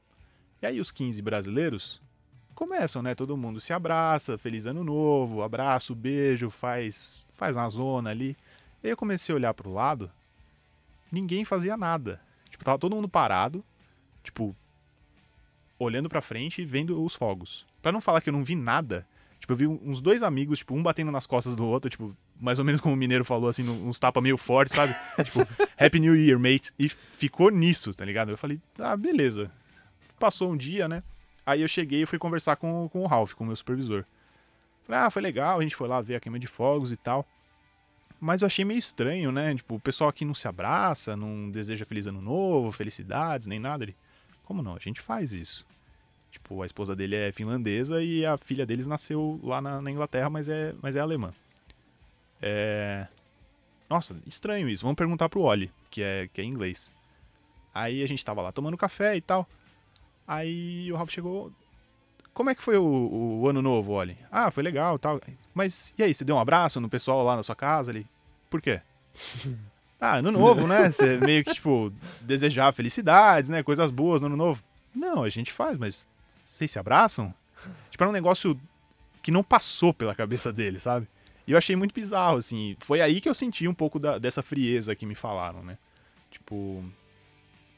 E 0.62 0.66
aí 0.66 0.80
os 0.80 0.92
15 0.92 1.22
brasileiros 1.22 2.02
começam, 2.56 3.02
né? 3.02 3.14
Todo 3.14 3.38
mundo 3.38 3.60
se 3.60 3.74
abraça, 3.74 4.38
feliz 4.38 4.66
ano 4.66 4.84
novo, 4.84 5.44
abraço, 5.44 5.94
beijo, 5.94 6.50
faz, 6.50 7.26
faz 7.34 7.56
uma 7.56 7.70
zona 7.70 8.10
ali. 8.10 8.36
E 8.84 8.88
aí 8.88 8.92
eu 8.92 8.98
comecei 8.98 9.34
a 9.34 9.36
olhar 9.36 9.54
pro 9.54 9.74
lado, 9.74 10.10
ninguém 11.12 11.46
fazia 11.46 11.78
nada. 11.78 12.22
Tipo, 12.50 12.64
tava 12.64 12.80
todo 12.80 12.96
mundo 12.96 13.10
parado, 13.10 13.64
tipo, 14.24 14.56
olhando 15.78 16.10
pra 16.10 16.22
frente 16.22 16.62
e 16.62 16.66
vendo 16.66 17.04
os 17.04 17.14
fogos. 17.14 17.66
Pra 17.82 17.92
não 17.92 18.02
falar 18.02 18.22
que 18.22 18.30
eu 18.30 18.34
não 18.34 18.44
vi 18.44 18.56
nada, 18.56 19.06
tipo, 19.40 19.54
eu 19.54 19.58
vi 19.58 19.68
uns 19.68 20.02
dois 20.02 20.24
amigos, 20.24 20.60
tipo, 20.60 20.74
um 20.74 20.82
batendo 20.82 21.12
nas 21.12 21.28
costas 21.28 21.56
do 21.56 21.66
outro, 21.66 21.90
tipo, 21.90 22.16
mais 22.40 22.60
ou 22.60 22.66
menos 22.66 22.82
como 22.82 22.94
o 22.94 22.98
mineiro 22.98 23.26
falou, 23.26 23.50
assim, 23.50 23.68
uns 23.68 24.00
tapas 24.00 24.22
meio 24.22 24.38
fortes, 24.38 24.76
sabe? 24.76 24.96
tipo, 25.24 25.42
Happy 25.78 26.00
New 26.00 26.16
Year, 26.16 26.40
mate. 26.40 26.72
E 26.78 26.90
ficou 26.90 27.50
nisso, 27.50 27.94
tá 27.94 28.06
ligado? 28.06 28.32
Eu 28.32 28.38
falei, 28.38 28.60
ah, 28.80 28.96
beleza. 28.96 29.52
Passou 30.20 30.52
um 30.52 30.58
dia, 30.58 30.88
né? 30.88 31.04
Aí 31.46 31.62
eu 31.62 31.68
cheguei 31.68 32.04
e 32.04 32.06
fui 32.06 32.20
conversar 32.20 32.56
com, 32.56 32.90
com 32.90 33.04
o 33.04 33.08
Ralph, 33.08 33.34
com 33.34 33.44
o 33.44 33.48
meu 33.48 33.56
supervisor. 33.56 34.04
Falei, 34.84 35.02
ah, 35.02 35.10
foi 35.10 35.22
legal, 35.22 35.60
a 35.60 35.62
gente 35.62 35.76
foi 35.76 35.88
lá 35.88 36.02
ver 36.02 36.16
a 36.16 36.20
queima 36.20 36.40
de 36.40 36.48
fogos 36.48 36.92
e 36.92 36.98
tal. 36.98 37.26
Mas 38.20 38.42
eu 38.42 38.48
achei 38.48 38.66
meio 38.66 38.80
estranho, 38.80 39.32
né? 39.32 39.54
Tipo, 39.56 39.76
o 39.76 39.80
pessoal 39.80 40.10
aqui 40.10 40.26
não 40.26 40.34
se 40.34 40.48
abraça, 40.48 41.16
não 41.16 41.50
deseja 41.50 41.86
feliz 41.86 42.08
ano 42.08 42.22
novo, 42.22 42.72
felicidades, 42.72 43.48
nem 43.48 43.60
nada. 43.60 43.84
Ele, 43.84 43.96
como 44.44 44.64
não? 44.64 44.76
A 44.76 44.80
gente 44.80 45.00
faz 45.00 45.32
isso. 45.32 45.66
Tipo, 46.32 46.62
a 46.62 46.66
esposa 46.66 46.96
dele 46.96 47.16
é 47.16 47.32
finlandesa 47.32 48.02
e 48.02 48.26
a 48.26 48.38
filha 48.38 48.66
deles 48.66 48.88
nasceu 48.88 49.40
lá 49.44 49.62
na, 49.62 49.82
na 49.82 49.92
Inglaterra, 49.92 50.30
mas 50.30 50.50
é, 50.50 50.74
mas 50.82 50.96
é 50.96 51.00
alemã. 51.00 51.34
É... 52.42 53.08
Nossa, 53.90 54.18
estranho 54.26 54.68
isso. 54.68 54.84
Vamos 54.84 54.98
perguntar 54.98 55.30
pro 55.30 55.42
Oli, 55.42 55.72
que 55.90 56.02
é, 56.02 56.28
que 56.34 56.42
é 56.42 56.44
inglês. 56.44 56.92
Aí 57.74 58.04
a 58.04 58.08
gente 58.08 58.24
tava 58.24 58.42
lá 58.42 58.52
tomando 58.52 58.78
café 58.78 59.16
e 59.16 59.22
tal. 59.22 59.48
Aí 60.28 60.92
o 60.92 60.96
Ralph 60.96 61.12
chegou. 61.12 61.52
Como 62.34 62.50
é 62.50 62.56
que 62.56 62.62
foi 62.62 62.78
o, 62.78 63.40
o 63.42 63.48
ano 63.48 63.62
novo, 63.62 63.94
Oli? 63.94 64.18
Ah, 64.32 64.52
foi 64.52 64.62
legal 64.62 65.00
tal. 65.00 65.22
Mas 65.54 65.94
e 65.98 66.04
aí, 66.04 66.14
você 66.14 66.26
deu 66.26 66.36
um 66.36 66.40
abraço 66.40 66.82
no 66.82 66.90
pessoal 66.90 67.24
lá 67.24 67.36
na 67.36 67.44
sua 67.44 67.56
casa 67.56 67.92
ali? 67.92 68.06
Por 68.50 68.62
quê? 68.62 68.82
ah, 70.00 70.18
ano 70.18 70.32
novo, 70.32 70.68
né? 70.68 70.92
Você 70.92 71.18
meio 71.18 71.44
que, 71.44 71.54
tipo, 71.54 71.92
desejar 72.22 72.74
felicidades, 72.74 73.50
né? 73.50 73.64
Coisas 73.64 73.90
boas 73.90 74.22
no 74.22 74.28
ano 74.28 74.38
novo. 74.38 74.64
Não, 74.94 75.24
a 75.24 75.30
gente 75.30 75.54
faz, 75.54 75.78
mas 75.78 76.08
vocês 76.44 76.72
se 76.72 76.80
abraçam? 76.80 77.34
Tipo, 77.90 78.04
era 78.04 78.10
um 78.10 78.14
negócio 78.14 78.60
que 79.22 79.32
não 79.32 79.44
passou 79.44 79.94
pela 79.94 80.16
cabeça 80.16 80.52
dele, 80.52 80.80
sabe? 80.80 81.08
E 81.48 81.54
eu 81.54 81.58
achei 81.58 81.76
muito 81.76 81.94
bizarro, 81.96 82.38
assim. 82.38 82.76
Foi 82.82 83.00
aí 83.00 83.22
que 83.22 83.30
eu 83.30 83.34
senti 83.34 83.68
um 83.68 83.74
pouco 83.74 83.98
da- 84.00 84.18
dessa 84.18 84.44
frieza 84.44 84.94
que 84.96 85.06
me 85.06 85.16
falaram, 85.16 85.64
né? 85.64 85.78
Tipo. 86.30 86.84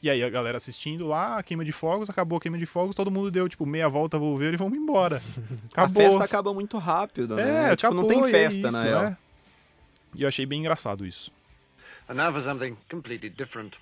E 0.02 0.08
aí 0.08 0.22
a 0.24 0.30
galera 0.30 0.56
assistindo 0.56 1.06
lá, 1.06 1.36
a 1.38 1.42
queima 1.42 1.62
de 1.64 1.72
fogos, 1.72 2.08
acabou 2.08 2.38
a 2.38 2.40
queima 2.40 2.56
de 2.58 2.64
fogos, 2.66 2.94
todo 2.96 3.10
mundo 3.10 3.30
deu, 3.30 3.46
tipo, 3.48 3.66
meia 3.66 3.86
volta, 3.88 4.18
volveu 4.18 4.50
e 4.52 4.56
vamos 4.56 4.78
embora. 4.78 5.22
Acabou. 5.70 6.02
A 6.06 6.08
festa 6.10 6.24
acaba 6.24 6.52
muito 6.54 6.78
rápido, 6.78 7.36
né? 7.36 7.72
É, 7.72 7.76
tipo, 7.76 7.92
não 7.94 8.02
acabou, 8.04 8.08
tem 8.08 8.24
e 8.24 8.28
é 8.28 8.30
festa, 8.30 8.68
isso, 8.68 8.72
na 8.78 8.82
real. 8.82 9.02
né? 9.04 9.16
E 10.14 10.22
eu 10.22 10.28
achei 10.28 10.46
bem 10.46 10.60
engraçado 10.60 11.06
isso. 11.06 11.30
And 12.08 12.14
now 12.14 12.32
for 12.32 12.42
something 12.42 12.76
completely 12.90 13.28
different. 13.30 13.74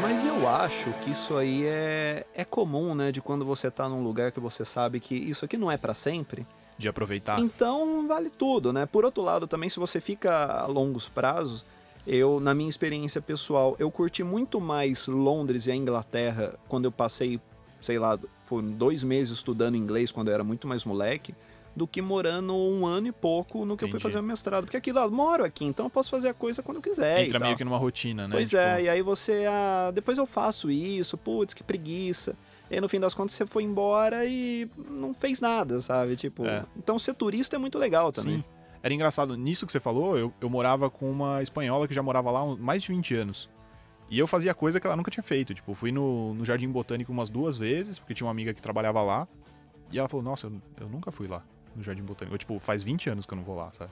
Mas 0.00 0.24
eu 0.24 0.46
acho 0.48 0.92
que 1.02 1.10
isso 1.10 1.34
aí 1.36 1.64
é, 1.66 2.26
é 2.34 2.44
comum, 2.44 2.94
né? 2.94 3.10
De 3.10 3.20
quando 3.22 3.44
você 3.44 3.70
tá 3.70 3.88
num 3.88 4.02
lugar 4.02 4.30
que 4.32 4.38
você 4.38 4.64
sabe 4.64 5.00
que 5.00 5.14
isso 5.14 5.44
aqui 5.44 5.56
não 5.56 5.70
é 5.70 5.76
pra 5.78 5.94
sempre. 5.94 6.46
De 6.76 6.88
aproveitar. 6.88 7.40
Então 7.40 8.06
vale 8.06 8.30
tudo, 8.30 8.72
né? 8.72 8.86
Por 8.86 9.04
outro 9.04 9.22
lado, 9.22 9.46
também 9.46 9.68
se 9.68 9.78
você 9.78 10.00
fica 10.00 10.62
a 10.62 10.66
longos 10.66 11.08
prazos, 11.08 11.64
eu, 12.06 12.38
na 12.40 12.54
minha 12.54 12.68
experiência 12.68 13.20
pessoal, 13.20 13.76
eu 13.78 13.90
curti 13.90 14.22
muito 14.22 14.60
mais 14.60 15.06
Londres 15.06 15.66
e 15.66 15.70
a 15.70 15.76
Inglaterra 15.76 16.54
quando 16.68 16.84
eu 16.84 16.92
passei, 16.92 17.40
sei 17.80 17.98
lá, 17.98 18.18
foram 18.46 18.70
dois 18.72 19.02
meses 19.02 19.38
estudando 19.38 19.76
inglês 19.76 20.12
quando 20.12 20.28
eu 20.28 20.34
era 20.34 20.44
muito 20.44 20.68
mais 20.68 20.84
moleque, 20.84 21.34
do 21.74 21.86
que 21.86 22.00
morando 22.00 22.54
um 22.54 22.86
ano 22.86 23.08
e 23.08 23.12
pouco 23.12 23.64
no 23.64 23.76
que 23.76 23.84
eu 23.84 23.88
fui 23.88 23.98
Entendi. 23.98 24.02
fazer 24.02 24.18
o 24.20 24.22
mestrado. 24.22 24.64
Porque 24.64 24.76
aqui 24.76 24.92
lá, 24.92 25.08
moro 25.08 25.44
aqui, 25.44 25.64
então 25.64 25.86
eu 25.86 25.90
posso 25.90 26.10
fazer 26.10 26.28
a 26.28 26.34
coisa 26.34 26.62
quando 26.62 26.76
eu 26.76 26.82
quiser. 26.82 27.24
Entra 27.24 27.40
meio 27.40 27.56
que 27.56 27.64
numa 27.64 27.78
rotina, 27.78 28.28
né? 28.28 28.36
Pois 28.36 28.50
Tipo, 28.50 28.62
é, 28.62 28.82
e 28.82 28.88
aí 28.88 29.02
você, 29.02 29.44
ah, 29.48 29.90
depois 29.92 30.18
eu 30.18 30.26
faço 30.26 30.70
isso, 30.70 31.16
putz, 31.16 31.54
que 31.54 31.64
preguiça. 31.64 32.36
E 32.70 32.80
no 32.80 32.88
fim 32.88 32.98
das 32.98 33.14
contas 33.14 33.34
você 33.34 33.44
foi 33.46 33.62
embora 33.62 34.24
e 34.24 34.68
não 34.90 35.12
fez 35.12 35.40
nada, 35.40 35.80
sabe? 35.80 36.16
Tipo, 36.16 36.46
É. 36.46 36.64
então 36.76 36.98
ser 36.98 37.14
turista 37.14 37.56
é 37.56 37.58
muito 37.58 37.78
legal 37.78 38.10
também. 38.10 38.36
Sim. 38.38 38.44
Era 38.82 38.92
engraçado, 38.92 39.36
nisso 39.36 39.64
que 39.64 39.72
você 39.72 39.80
falou, 39.80 40.18
eu, 40.18 40.32
eu 40.40 40.50
morava 40.50 40.90
com 40.90 41.10
uma 41.10 41.42
espanhola 41.42 41.88
que 41.88 41.94
já 41.94 42.02
morava 42.02 42.30
lá 42.30 42.40
há 42.40 42.56
mais 42.56 42.82
de 42.82 42.88
20 42.88 43.14
anos. 43.14 43.48
E 44.10 44.18
eu 44.18 44.26
fazia 44.26 44.52
coisa 44.54 44.78
que 44.78 44.86
ela 44.86 44.94
nunca 44.96 45.10
tinha 45.10 45.22
feito. 45.22 45.54
Tipo, 45.54 45.74
fui 45.74 45.90
no, 45.90 46.34
no 46.34 46.44
Jardim 46.44 46.68
Botânico 46.68 47.10
umas 47.10 47.30
duas 47.30 47.56
vezes, 47.56 47.98
porque 47.98 48.12
tinha 48.12 48.26
uma 48.26 48.30
amiga 48.30 48.52
que 48.52 48.60
trabalhava 48.60 49.02
lá. 49.02 49.26
E 49.90 49.98
ela 49.98 50.08
falou, 50.08 50.22
nossa, 50.22 50.46
eu, 50.48 50.60
eu 50.82 50.88
nunca 50.88 51.10
fui 51.10 51.26
lá 51.26 51.42
no 51.74 51.82
Jardim 51.82 52.02
Botânico. 52.02 52.34
Eu, 52.34 52.38
tipo, 52.38 52.58
faz 52.58 52.82
20 52.82 53.08
anos 53.08 53.24
que 53.26 53.32
eu 53.32 53.36
não 53.36 53.44
vou 53.44 53.56
lá, 53.56 53.72
sabe? 53.72 53.90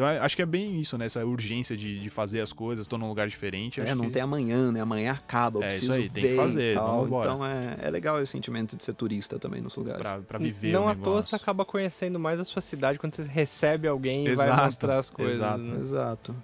Então 0.00 0.08
é- 0.08 0.18
acho 0.18 0.34
que 0.34 0.40
é 0.40 0.46
bem 0.46 0.80
isso, 0.80 0.96
né? 0.96 1.04
Essa 1.04 1.22
urgência 1.26 1.76
de, 1.76 2.00
de 2.00 2.08
fazer 2.08 2.40
as 2.40 2.54
coisas, 2.54 2.86
tô 2.86 2.96
num 2.96 3.06
lugar 3.06 3.28
diferente. 3.28 3.80
É, 3.80 3.84
acho 3.84 3.94
não 3.94 4.06
que... 4.06 4.12
tem 4.12 4.22
amanhã, 4.22 4.72
né? 4.72 4.80
Amanhã 4.80 5.12
acaba, 5.12 5.58
eu 5.58 5.64
É, 5.64 5.68
isso 5.68 5.76
preciso 5.88 6.00
aí, 6.00 6.08
tem 6.08 6.24
que 6.24 6.36
fazer, 6.36 6.72
e 6.72 6.74
tal. 6.74 6.86
vamos 6.88 7.06
embora. 7.06 7.26
Então 7.28 7.44
é, 7.46 7.76
é 7.82 7.90
legal 7.90 8.16
esse 8.22 8.32
sentimento 8.32 8.74
de 8.78 8.82
ser 8.82 8.94
turista 8.94 9.38
também 9.38 9.60
nos 9.60 9.76
lugares. 9.76 10.00
Pra, 10.00 10.18
pra 10.20 10.38
viver 10.38 10.72
Não 10.72 10.86
o 10.86 10.88
à 10.88 10.94
toa 10.94 11.20
você 11.20 11.36
acaba 11.36 11.66
conhecendo 11.66 12.18
mais 12.18 12.40
a 12.40 12.44
sua 12.44 12.62
cidade 12.62 12.98
quando 12.98 13.14
você 13.14 13.24
recebe 13.24 13.86
alguém 13.86 14.26
e 14.26 14.34
vai 14.34 14.46
Exato, 14.46 14.64
mostrar 14.64 14.98
as 14.98 15.10
coisas. 15.10 15.34
exato. 15.34 15.58
né? 15.58 15.80
Exato. 15.80 16.36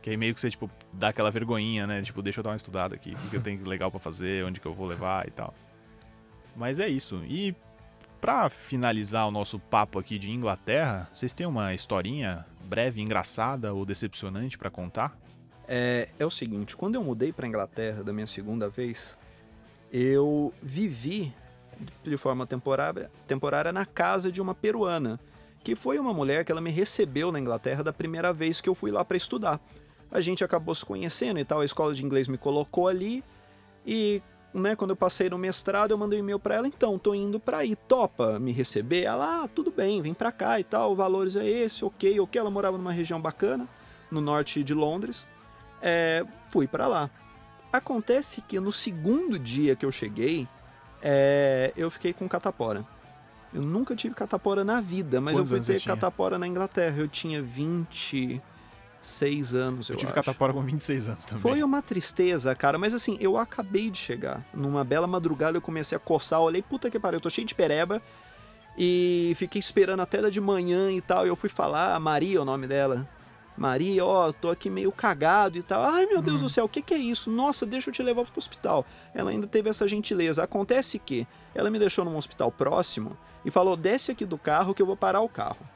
Que 0.00 0.08
aí 0.08 0.16
meio 0.16 0.32
que 0.32 0.40
você, 0.40 0.50
tipo, 0.50 0.70
dá 0.90 1.08
aquela 1.08 1.30
vergonhinha, 1.30 1.86
né? 1.86 2.00
Tipo, 2.00 2.22
deixa 2.22 2.40
eu 2.40 2.44
dar 2.44 2.50
uma 2.52 2.56
estudada 2.56 2.94
aqui, 2.94 3.12
o 3.12 3.16
que 3.16 3.28
que 3.28 3.36
eu 3.36 3.42
tenho 3.42 3.62
legal 3.68 3.90
pra 3.90 4.00
fazer, 4.00 4.42
onde 4.42 4.58
que 4.58 4.66
eu 4.66 4.72
vou 4.72 4.86
levar 4.86 5.28
e 5.28 5.30
tal. 5.30 5.52
Mas 6.56 6.78
é 6.78 6.88
isso. 6.88 7.22
E 7.28 7.54
pra 8.22 8.48
finalizar 8.48 9.28
o 9.28 9.30
nosso 9.30 9.58
papo 9.58 9.98
aqui 9.98 10.18
de 10.18 10.30
Inglaterra, 10.30 11.10
vocês 11.12 11.34
têm 11.34 11.46
uma 11.46 11.74
historinha 11.74 12.46
breve, 12.72 13.02
engraçada 13.02 13.74
ou 13.74 13.84
decepcionante 13.84 14.56
pra 14.56 14.70
contar? 14.70 15.14
É, 15.68 16.08
é 16.18 16.24
o 16.24 16.30
seguinte, 16.30 16.74
quando 16.74 16.94
eu 16.94 17.04
mudei 17.04 17.30
pra 17.30 17.46
Inglaterra 17.46 18.02
da 18.02 18.14
minha 18.14 18.26
segunda 18.26 18.70
vez, 18.70 19.18
eu 19.92 20.54
vivi 20.62 21.34
de 22.02 22.16
forma 22.16 22.46
temporária, 22.46 23.10
temporária 23.26 23.72
na 23.72 23.84
casa 23.84 24.32
de 24.32 24.40
uma 24.40 24.54
peruana, 24.54 25.20
que 25.62 25.76
foi 25.76 25.98
uma 25.98 26.14
mulher 26.14 26.46
que 26.46 26.50
ela 26.50 26.62
me 26.62 26.70
recebeu 26.70 27.30
na 27.30 27.38
Inglaterra 27.38 27.82
da 27.82 27.92
primeira 27.92 28.32
vez 28.32 28.58
que 28.58 28.70
eu 28.70 28.74
fui 28.74 28.90
lá 28.90 29.04
para 29.04 29.18
estudar. 29.18 29.60
A 30.10 30.22
gente 30.22 30.42
acabou 30.42 30.74
se 30.74 30.84
conhecendo 30.84 31.38
e 31.38 31.44
tal, 31.44 31.60
a 31.60 31.66
escola 31.66 31.92
de 31.92 32.02
inglês 32.02 32.26
me 32.26 32.38
colocou 32.38 32.88
ali 32.88 33.22
e 33.86 34.22
né, 34.54 34.76
quando 34.76 34.90
eu 34.90 34.96
passei 34.96 35.30
no 35.30 35.38
mestrado, 35.38 35.92
eu 35.92 35.98
mandei 35.98 36.18
um 36.18 36.22
e-mail 36.22 36.38
para 36.38 36.56
ela, 36.56 36.68
então, 36.68 36.98
tô 36.98 37.14
indo 37.14 37.40
para 37.40 37.58
aí, 37.58 37.74
topa 37.74 38.38
me 38.38 38.52
receber? 38.52 39.04
Ela, 39.04 39.44
ah, 39.44 39.48
tudo 39.48 39.70
bem, 39.70 40.02
vem 40.02 40.12
para 40.12 40.30
cá 40.30 40.60
e 40.60 40.64
tal, 40.64 40.94
valores 40.94 41.36
é 41.36 41.46
esse, 41.46 41.84
ok, 41.84 42.20
ok. 42.20 42.38
Ela 42.38 42.50
morava 42.50 42.76
numa 42.76 42.92
região 42.92 43.20
bacana, 43.20 43.66
no 44.10 44.20
norte 44.20 44.62
de 44.62 44.74
Londres. 44.74 45.26
É, 45.80 46.24
fui 46.48 46.66
para 46.66 46.86
lá. 46.86 47.10
Acontece 47.72 48.42
que 48.42 48.60
no 48.60 48.70
segundo 48.70 49.38
dia 49.38 49.74
que 49.74 49.86
eu 49.86 49.90
cheguei, 49.90 50.46
é, 51.00 51.72
eu 51.76 51.90
fiquei 51.90 52.12
com 52.12 52.28
catapora. 52.28 52.86
Eu 53.52 53.62
nunca 53.62 53.94
tive 53.96 54.14
catapora 54.14 54.64
na 54.64 54.80
vida, 54.80 55.20
mas 55.20 55.34
Quantos 55.34 55.52
eu 55.52 55.62
fui 55.62 55.74
ter 55.74 55.82
catapora 55.82 56.38
na 56.38 56.46
Inglaterra. 56.46 56.96
Eu 56.98 57.08
tinha 57.08 57.42
26 59.02 59.54
anos, 59.54 59.88
eu, 59.88 59.94
Eu, 59.94 59.98
tive 59.98 60.12
acho. 60.12 60.14
catapora 60.14 60.52
com 60.52 60.62
26 60.62 61.08
anos 61.08 61.24
também. 61.24 61.42
Foi 61.42 61.62
uma 61.62 61.82
tristeza, 61.82 62.54
cara, 62.54 62.78
mas 62.78 62.94
assim, 62.94 63.18
eu 63.20 63.36
acabei 63.36 63.90
de 63.90 63.98
chegar. 63.98 64.44
Numa 64.54 64.84
bela 64.84 65.06
madrugada 65.06 65.56
eu 65.58 65.62
comecei 65.62 65.96
a 65.96 65.98
coçar, 65.98 66.40
olhei, 66.40 66.62
puta 66.62 66.88
que 66.88 66.98
pariu, 66.98 67.16
eu 67.16 67.20
tô 67.20 67.28
cheio 67.28 67.46
de 67.46 67.54
pereba. 67.54 68.00
E 68.78 69.34
fiquei 69.36 69.58
esperando 69.58 70.00
até 70.00 70.22
da 70.22 70.30
de 70.30 70.40
manhã 70.40 70.90
e 70.90 71.00
tal. 71.00 71.26
E 71.26 71.28
eu 71.28 71.36
fui 71.36 71.48
falar, 71.50 71.94
a 71.94 72.00
Maria, 72.00 72.40
o 72.40 72.44
nome 72.44 72.66
dela. 72.66 73.06
Maria, 73.54 74.02
ó, 74.02 74.32
tô 74.32 74.50
aqui 74.50 74.70
meio 74.70 74.90
cagado 74.90 75.58
e 75.58 75.62
tal. 75.62 75.82
Ai, 75.82 76.06
meu 76.06 76.22
Deus 76.22 76.40
do 76.40 76.48
céu, 76.48 76.64
o 76.64 76.68
que, 76.68 76.80
que 76.80 76.94
é 76.94 76.98
isso? 76.98 77.30
Nossa, 77.30 77.66
deixa 77.66 77.90
eu 77.90 77.94
te 77.94 78.02
levar 78.02 78.24
pro 78.24 78.38
hospital. 78.38 78.86
Ela 79.14 79.30
ainda 79.30 79.46
teve 79.46 79.68
essa 79.68 79.86
gentileza. 79.86 80.42
Acontece 80.42 80.98
que 80.98 81.26
ela 81.54 81.70
me 81.70 81.78
deixou 81.78 82.02
num 82.04 82.16
hospital 82.16 82.50
próximo 82.50 83.16
e 83.44 83.50
falou: 83.50 83.76
desce 83.76 84.10
aqui 84.12 84.24
do 84.24 84.38
carro 84.38 84.72
que 84.72 84.80
eu 84.80 84.86
vou 84.86 84.96
parar 84.96 85.20
o 85.20 85.28
carro. 85.28 85.68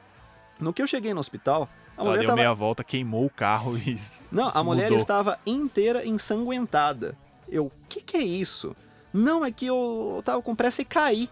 No 0.59 0.73
que 0.73 0.81
eu 0.81 0.87
cheguei 0.87 1.13
no 1.13 1.19
hospital, 1.19 1.69
a 1.97 2.01
Ela 2.01 2.09
mulher 2.09 2.19
deu 2.19 2.27
tava 2.27 2.35
meia 2.37 2.53
volta, 2.53 2.83
queimou 2.83 3.25
o 3.25 3.29
carro 3.29 3.77
e. 3.77 3.99
não, 4.31 4.51
se 4.51 4.57
a 4.57 4.63
mulher 4.63 4.85
mudou. 4.85 4.99
estava 4.99 5.39
inteira 5.45 6.05
ensanguentada. 6.05 7.17
Eu, 7.49 7.65
o 7.65 7.71
que, 7.89 8.01
que 8.01 8.17
é 8.17 8.21
isso? 8.21 8.75
Não, 9.11 9.43
é 9.43 9.51
que 9.51 9.65
eu 9.65 10.21
tava 10.23 10.41
com 10.41 10.55
pressa 10.55 10.81
e 10.81 10.85
caí. 10.85 11.29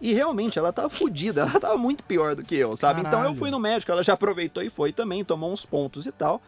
E 0.00 0.12
realmente, 0.12 0.58
ela 0.58 0.72
tava 0.72 0.90
fodida, 0.90 1.42
ela 1.42 1.60
tava 1.60 1.76
muito 1.76 2.02
pior 2.02 2.34
do 2.34 2.42
que 2.42 2.56
eu, 2.56 2.76
sabe? 2.76 3.00
Então 3.00 3.12
eu 3.12 3.18
Caralho. 3.18 3.36
fui 3.36 3.50
no 3.52 3.60
médico, 3.60 3.92
ela 3.92 4.02
já 4.02 4.14
aproveitou 4.14 4.60
e 4.62 4.68
foi 4.68 4.92
também, 4.92 5.24
tomou 5.24 5.52
uns 5.52 5.64
pontos 5.64 6.06
e 6.06 6.12
tal. 6.12 6.42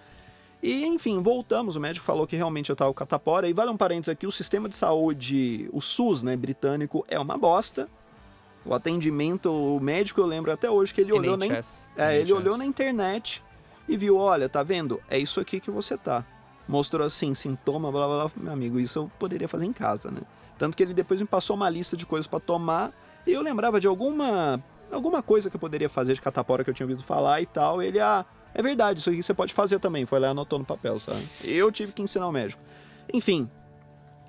E 0.61 0.85
enfim, 0.85 1.23
voltamos, 1.23 1.77
o 1.77 1.81
médico 1.81 2.05
falou 2.05 2.27
que 2.27 2.35
realmente 2.35 2.71
eu 2.71 2.75
tava 2.75 2.91
com 2.91 2.97
catapora. 2.97 3.49
E 3.49 3.53
vale 3.53 3.71
um 3.71 3.77
parênteses 3.77 4.09
aqui, 4.09 4.27
o 4.27 4.33
sistema 4.33 4.69
de 4.69 4.75
saúde, 4.75 5.69
o 5.73 5.81
SUS, 5.81 6.23
né, 6.23 6.35
britânico, 6.37 7.05
é 7.07 7.21
uma 7.21 7.39
bosta. 7.39 7.89
O 8.65 8.73
atendimento, 8.73 9.51
o 9.53 9.79
médico, 9.81 10.21
eu 10.21 10.27
lembro 10.27 10.51
até 10.51 10.71
hoje 10.71 10.95
que 10.95 11.01
ele 11.01 11.13
olhou 11.13 11.37
na, 11.37 11.47
NHS. 11.47 11.87
é, 11.97 12.15
ele 12.19 12.33
NHS. 12.33 12.41
olhou 12.41 12.57
na 12.57 12.65
internet 12.65 13.43
e 13.89 13.97
viu, 13.97 14.17
olha, 14.17 14.49
tá 14.49 14.63
vendo? 14.63 15.01
É 15.11 15.19
isso 15.19 15.39
aqui 15.41 15.61
que 15.61 15.71
você 15.71 15.97
tá. 15.99 16.25
Mostrou 16.67 17.07
assim, 17.07 17.35
sintoma, 17.35 17.93
blá 17.93 18.07
blá 18.07 18.17
blá. 18.25 18.31
Meu 18.37 18.53
amigo, 18.53 18.81
isso 18.81 18.99
eu 18.99 19.11
poderia 19.19 19.47
fazer 19.47 19.67
em 19.67 19.73
casa, 19.73 20.11
né? 20.11 20.23
Tanto 20.59 20.77
que 20.77 20.83
ele 20.83 20.95
depois 20.95 21.21
me 21.21 21.27
passou 21.27 21.57
uma 21.57 21.69
lista 21.69 21.97
de 21.97 22.07
coisas 22.07 22.27
pra 22.27 22.41
tomar 22.41 22.93
e 23.27 23.33
eu 23.33 23.43
lembrava 23.43 23.79
de 23.79 23.87
alguma 23.87 24.63
alguma 24.91 25.23
coisa 25.23 25.51
que 25.51 25.57
eu 25.57 25.61
poderia 25.61 25.89
fazer 25.89 26.15
de 26.15 26.21
catapora 26.21 26.63
que 26.63 26.71
eu 26.71 26.75
tinha 26.75 26.87
ouvido 26.87 27.03
falar 27.03 27.43
e 27.43 27.47
tal. 27.47 27.83
Ele, 27.83 27.99
ah, 28.01 28.25
é 28.55 28.63
verdade, 28.63 29.01
isso 29.01 29.11
aqui 29.11 29.23
você 29.23 29.35
pode 29.35 29.53
fazer 29.53 29.79
também. 29.79 30.07
Foi 30.07 30.19
lá 30.21 30.29
e 30.29 30.31
anotou 30.31 30.59
no 30.59 30.65
papel, 30.65 30.99
sabe? 31.01 31.27
Eu 31.43 31.71
tive 31.73 31.93
que 31.93 32.01
ensinar 32.01 32.29
o 32.29 32.33
médico. 32.33 32.63
Enfim, 33.13 33.51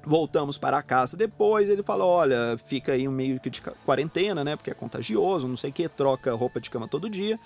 voltamos 0.05 0.57
para 0.57 0.77
a 0.77 0.83
casa 0.83 1.17
depois. 1.17 1.69
Ele 1.69 1.83
falou: 1.83 2.07
olha, 2.07 2.59
fica 2.65 2.93
aí 2.93 3.07
um 3.07 3.11
meio 3.11 3.39
que 3.39 3.49
de 3.49 3.61
quarentena, 3.61 4.43
né? 4.43 4.55
Porque 4.55 4.71
é 4.71 4.73
contagioso, 4.73 5.47
não 5.47 5.57
sei 5.57 5.71
o 5.71 5.73
que, 5.73 5.89
troca 5.89 6.33
roupa 6.33 6.61
de 6.61 6.69
cama 6.69 6.87
todo 6.87 7.09
dia. 7.09 7.39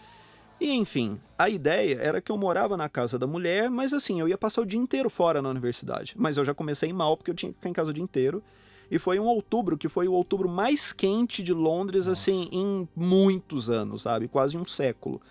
E 0.60 0.74
enfim, 0.74 1.18
a 1.38 1.50
ideia 1.50 1.98
era 2.02 2.20
que 2.20 2.32
eu 2.32 2.38
morava 2.38 2.76
na 2.76 2.90
casa 2.90 3.18
da 3.18 3.26
mulher, 3.26 3.70
mas 3.70 3.94
assim, 3.94 4.20
eu 4.20 4.28
ia 4.28 4.38
passar 4.38 4.62
o 4.62 4.66
dia 4.66 4.80
inteiro 4.80 5.10
fora 5.10 5.42
na 5.42 5.50
universidade. 5.50 6.14
Mas 6.18 6.38
eu 6.38 6.44
já 6.44 6.54
comecei 6.54 6.92
mal 6.92 7.16
porque 7.16 7.32
eu 7.32 7.36
tinha 7.36 7.52
que 7.52 7.58
ficar 7.58 7.70
em 7.70 7.74
casa 7.74 7.92
o 7.92 7.94
dia 7.94 8.04
inteiro. 8.04 8.44
E 8.92 9.00
foi 9.00 9.20
um 9.20 9.26
outubro, 9.26 9.78
que 9.78 9.88
foi 9.88 10.08
o 10.08 10.14
outubro 10.14 10.50
mais 10.50 10.92
quente 10.92 11.44
de 11.44 11.54
Londres, 11.54 12.08
assim, 12.08 12.50
em 12.52 12.90
muitos 12.96 13.70
anos, 13.70 14.02
sabe? 14.02 14.28
Quase 14.28 14.58
um 14.58 14.66
século. 14.66 15.22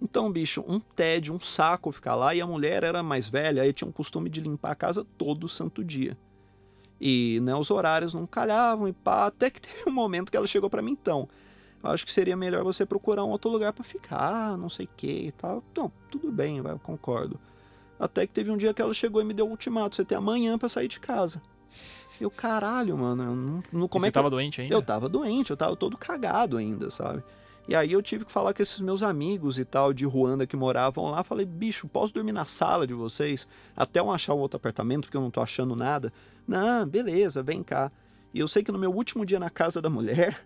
Então, 0.00 0.30
bicho, 0.32 0.64
um 0.66 0.80
tédio, 0.80 1.34
um 1.34 1.40
saco 1.40 1.92
ficar 1.92 2.14
lá. 2.14 2.34
E 2.34 2.40
a 2.40 2.46
mulher 2.46 2.84
era 2.84 3.02
mais 3.02 3.28
velha, 3.28 3.62
aí 3.62 3.72
tinha 3.72 3.88
um 3.88 3.92
costume 3.92 4.30
de 4.30 4.40
limpar 4.40 4.70
a 4.70 4.76
casa 4.76 5.04
todo 5.18 5.48
santo 5.48 5.84
dia. 5.84 6.16
E 7.00 7.40
né, 7.42 7.54
os 7.54 7.70
horários 7.70 8.12
não 8.12 8.26
calhavam 8.26 8.86
e 8.86 8.92
pá, 8.92 9.26
até 9.26 9.48
que 9.50 9.60
teve 9.62 9.88
um 9.88 9.92
momento 9.92 10.30
que 10.30 10.36
ela 10.36 10.46
chegou 10.46 10.68
pra 10.68 10.82
mim, 10.82 10.92
então. 10.92 11.28
Acho 11.82 12.04
que 12.04 12.12
seria 12.12 12.36
melhor 12.36 12.62
você 12.62 12.84
procurar 12.84 13.24
um 13.24 13.30
outro 13.30 13.50
lugar 13.50 13.72
pra 13.72 13.82
ficar, 13.82 14.58
não 14.58 14.68
sei 14.68 14.84
o 14.84 14.88
que 14.96 15.28
e 15.28 15.32
tal. 15.32 15.64
Não, 15.74 15.90
tudo 16.10 16.30
bem, 16.30 16.60
vai, 16.60 16.72
eu 16.72 16.78
concordo. 16.78 17.40
Até 17.98 18.26
que 18.26 18.32
teve 18.34 18.50
um 18.50 18.56
dia 18.58 18.74
que 18.74 18.82
ela 18.82 18.92
chegou 18.92 19.22
e 19.22 19.24
me 19.24 19.32
deu 19.32 19.46
o 19.46 19.50
ultimato: 19.50 19.96
você 19.96 20.04
tem 20.04 20.18
amanhã 20.18 20.58
pra 20.58 20.68
sair 20.68 20.88
de 20.88 21.00
casa. 21.00 21.40
Eu, 22.20 22.30
caralho, 22.30 22.98
mano, 22.98 23.22
eu 23.22 23.34
não, 23.34 23.62
não 23.72 23.84
E 23.86 23.88
como 23.88 24.02
você 24.02 24.08
é 24.08 24.10
que 24.12 24.18
eu- 24.18 24.22
tava 24.22 24.28
doente 24.30 24.60
ainda? 24.60 24.74
eu 24.74 24.82
tava 24.82 25.08
doente, 25.08 25.50
eu 25.50 25.56
tava 25.56 25.74
todo 25.74 25.96
cagado 25.96 26.58
ainda, 26.58 26.90
sabe? 26.90 27.22
E 27.68 27.74
aí 27.74 27.92
eu 27.92 28.02
tive 28.02 28.24
que 28.24 28.32
falar 28.32 28.52
com 28.52 28.62
esses 28.62 28.80
meus 28.80 29.02
amigos 29.02 29.58
e 29.58 29.64
tal 29.64 29.92
de 29.92 30.04
Ruanda 30.04 30.46
que 30.46 30.56
moravam 30.56 31.10
lá. 31.10 31.22
Falei, 31.22 31.46
bicho, 31.46 31.86
posso 31.86 32.12
dormir 32.12 32.32
na 32.32 32.44
sala 32.44 32.86
de 32.86 32.94
vocês 32.94 33.46
até 33.76 34.00
eu 34.00 34.10
achar 34.10 34.34
um 34.34 34.38
outro 34.38 34.56
apartamento, 34.56 35.02
porque 35.02 35.16
eu 35.16 35.20
não 35.20 35.30
tô 35.30 35.40
achando 35.40 35.76
nada. 35.76 36.12
Não, 36.46 36.86
beleza, 36.86 37.42
vem 37.42 37.62
cá. 37.62 37.90
E 38.34 38.40
eu 38.40 38.48
sei 38.48 38.62
que 38.62 38.72
no 38.72 38.78
meu 38.78 38.90
último 38.90 39.24
dia 39.24 39.38
na 39.38 39.50
casa 39.50 39.80
da 39.80 39.90
mulher, 39.90 40.44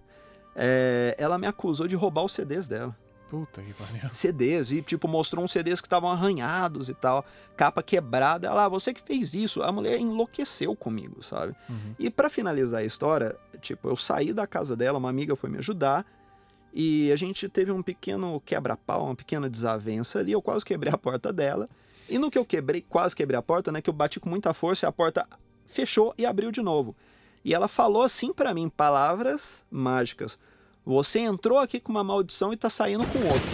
é, 0.54 1.14
ela 1.18 1.38
me 1.38 1.46
acusou 1.46 1.86
de 1.86 1.96
roubar 1.96 2.24
os 2.24 2.32
CDs 2.32 2.68
dela. 2.68 2.96
Puta 3.30 3.62
que 3.62 3.72
pariu. 3.72 4.08
CDs 4.12 4.70
e 4.70 4.82
tipo 4.82 5.08
mostrou 5.08 5.44
uns 5.44 5.50
CDs 5.50 5.80
que 5.80 5.86
estavam 5.86 6.10
arranhados 6.10 6.88
e 6.88 6.94
tal, 6.94 7.24
capa 7.56 7.82
quebrada. 7.82 8.46
Ela, 8.46 8.64
ah, 8.64 8.68
você 8.68 8.92
que 8.92 9.00
fez 9.00 9.34
isso. 9.34 9.62
A 9.62 9.72
mulher 9.72 9.98
enlouqueceu 9.98 10.76
comigo, 10.76 11.22
sabe? 11.22 11.54
Uhum. 11.68 11.94
E 11.98 12.10
pra 12.10 12.28
finalizar 12.28 12.80
a 12.80 12.84
história, 12.84 13.36
tipo, 13.60 13.88
eu 13.88 13.96
saí 13.96 14.32
da 14.32 14.46
casa 14.46 14.76
dela, 14.76 14.98
uma 14.98 15.08
amiga 15.08 15.34
foi 15.34 15.48
me 15.48 15.58
ajudar 15.58 16.04
e 16.74 17.12
a 17.12 17.16
gente 17.16 17.48
teve 17.48 17.70
um 17.70 17.80
pequeno 17.80 18.40
quebra-pau, 18.40 19.04
uma 19.04 19.14
pequena 19.14 19.48
desavença 19.48 20.18
ali. 20.18 20.32
Eu 20.32 20.42
quase 20.42 20.64
quebrei 20.64 20.92
a 20.92 20.98
porta 20.98 21.32
dela. 21.32 21.70
E 22.08 22.18
no 22.18 22.30
que 22.30 22.36
eu 22.36 22.44
quebrei, 22.44 22.82
quase 22.82 23.14
quebrei 23.14 23.38
a 23.38 23.42
porta, 23.42 23.70
né, 23.70 23.80
que 23.80 23.88
eu 23.88 23.94
bati 23.94 24.18
com 24.18 24.28
muita 24.28 24.52
força 24.52 24.84
e 24.84 24.88
a 24.88 24.92
porta 24.92 25.24
fechou 25.66 26.12
e 26.18 26.26
abriu 26.26 26.50
de 26.50 26.60
novo. 26.60 26.96
E 27.44 27.54
ela 27.54 27.68
falou 27.68 28.02
assim 28.02 28.32
pra 28.32 28.52
mim, 28.52 28.68
palavras 28.68 29.64
mágicas: 29.70 30.36
"Você 30.84 31.20
entrou 31.20 31.60
aqui 31.60 31.78
com 31.78 31.92
uma 31.92 32.02
maldição 32.02 32.52
e 32.52 32.56
tá 32.56 32.68
saindo 32.68 33.06
com 33.06 33.20
outra". 33.20 33.38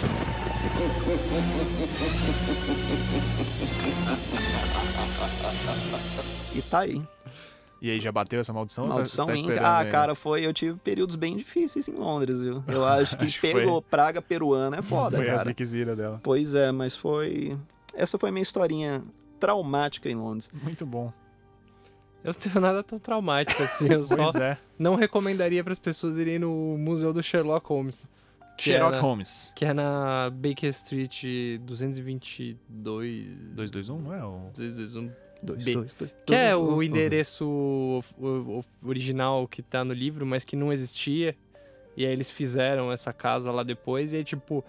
E 6.53 6.61
tá 6.61 6.79
aí. 6.79 7.01
E 7.81 7.89
aí, 7.89 7.99
já 7.99 8.11
bateu 8.11 8.39
essa 8.39 8.53
maldição? 8.53 8.83
ou 8.83 8.89
tá- 8.91 8.95
Maldição 8.97 9.25
tá 9.25 9.33
esperando 9.33 9.65
Ah, 9.65 9.83
cara, 9.85 10.13
foi. 10.13 10.45
Eu 10.45 10.53
tive 10.53 10.77
períodos 10.77 11.15
bem 11.15 11.35
difíceis 11.35 11.87
em 11.87 11.93
Londres, 11.93 12.39
viu? 12.39 12.63
Eu 12.69 12.85
acho 12.85 13.17
que 13.17 13.25
Acho 13.25 13.41
que 13.41 13.51
pegou 13.53 13.81
praga 13.81 14.21
peruana 14.21 14.77
é 14.77 14.81
foda, 14.83 15.17
Foi 15.17 15.27
a 15.27 15.31
cara. 15.31 15.43
ziquezira 15.45 15.95
dela. 15.95 16.19
Pois 16.21 16.53
é, 16.53 16.71
mas 16.71 16.95
foi. 16.95 17.57
Essa 17.95 18.19
foi 18.19 18.29
minha 18.29 18.43
historinha 18.43 19.03
traumática 19.39 20.07
em 20.09 20.15
Londres. 20.15 20.49
Muito 20.53 20.85
bom. 20.85 21.11
Eu 22.23 22.33
não 22.33 22.39
tenho 22.39 22.59
nada 22.59 22.83
tão 22.83 22.99
traumático 22.99 23.63
assim. 23.63 23.87
Eu 23.91 24.03
só 24.03 24.29
é. 24.39 24.59
não 24.77 24.93
recomendaria 24.95 25.63
para 25.63 25.73
as 25.73 25.79
pessoas 25.79 26.17
irem 26.17 26.37
no 26.37 26.77
Museu 26.77 27.11
do 27.11 27.23
Sherlock 27.23 27.67
Holmes. 27.67 28.07
Que 28.55 28.65
Sherlock 28.65 28.93
é 28.93 28.95
na- 28.97 29.01
Holmes. 29.01 29.53
Que 29.55 29.65
é 29.65 29.73
na 29.73 30.29
Baker 30.29 30.69
Street 30.69 31.23
222. 31.61 32.57
221, 33.55 33.99
não 33.99 34.13
é? 34.13 34.23
O... 34.23 34.51
221. 34.55 35.11
Dois, 35.41 35.63
B. 35.63 35.73
dois, 35.73 35.93
dois. 35.95 36.11
Que 36.25 36.35
é 36.35 36.55
o 36.55 36.83
endereço 36.83 38.03
original 38.83 39.47
que 39.47 39.61
tá 39.61 39.83
no 39.83 39.93
livro, 39.93 40.25
mas 40.25 40.45
que 40.45 40.55
não 40.55 40.71
existia. 40.71 41.35
E 41.97 42.05
aí 42.05 42.11
eles 42.11 42.29
fizeram 42.29 42.91
essa 42.91 43.11
casa 43.11 43.51
lá 43.51 43.63
depois. 43.63 44.13
E 44.13 44.17
aí, 44.17 44.23
tipo, 44.23 44.63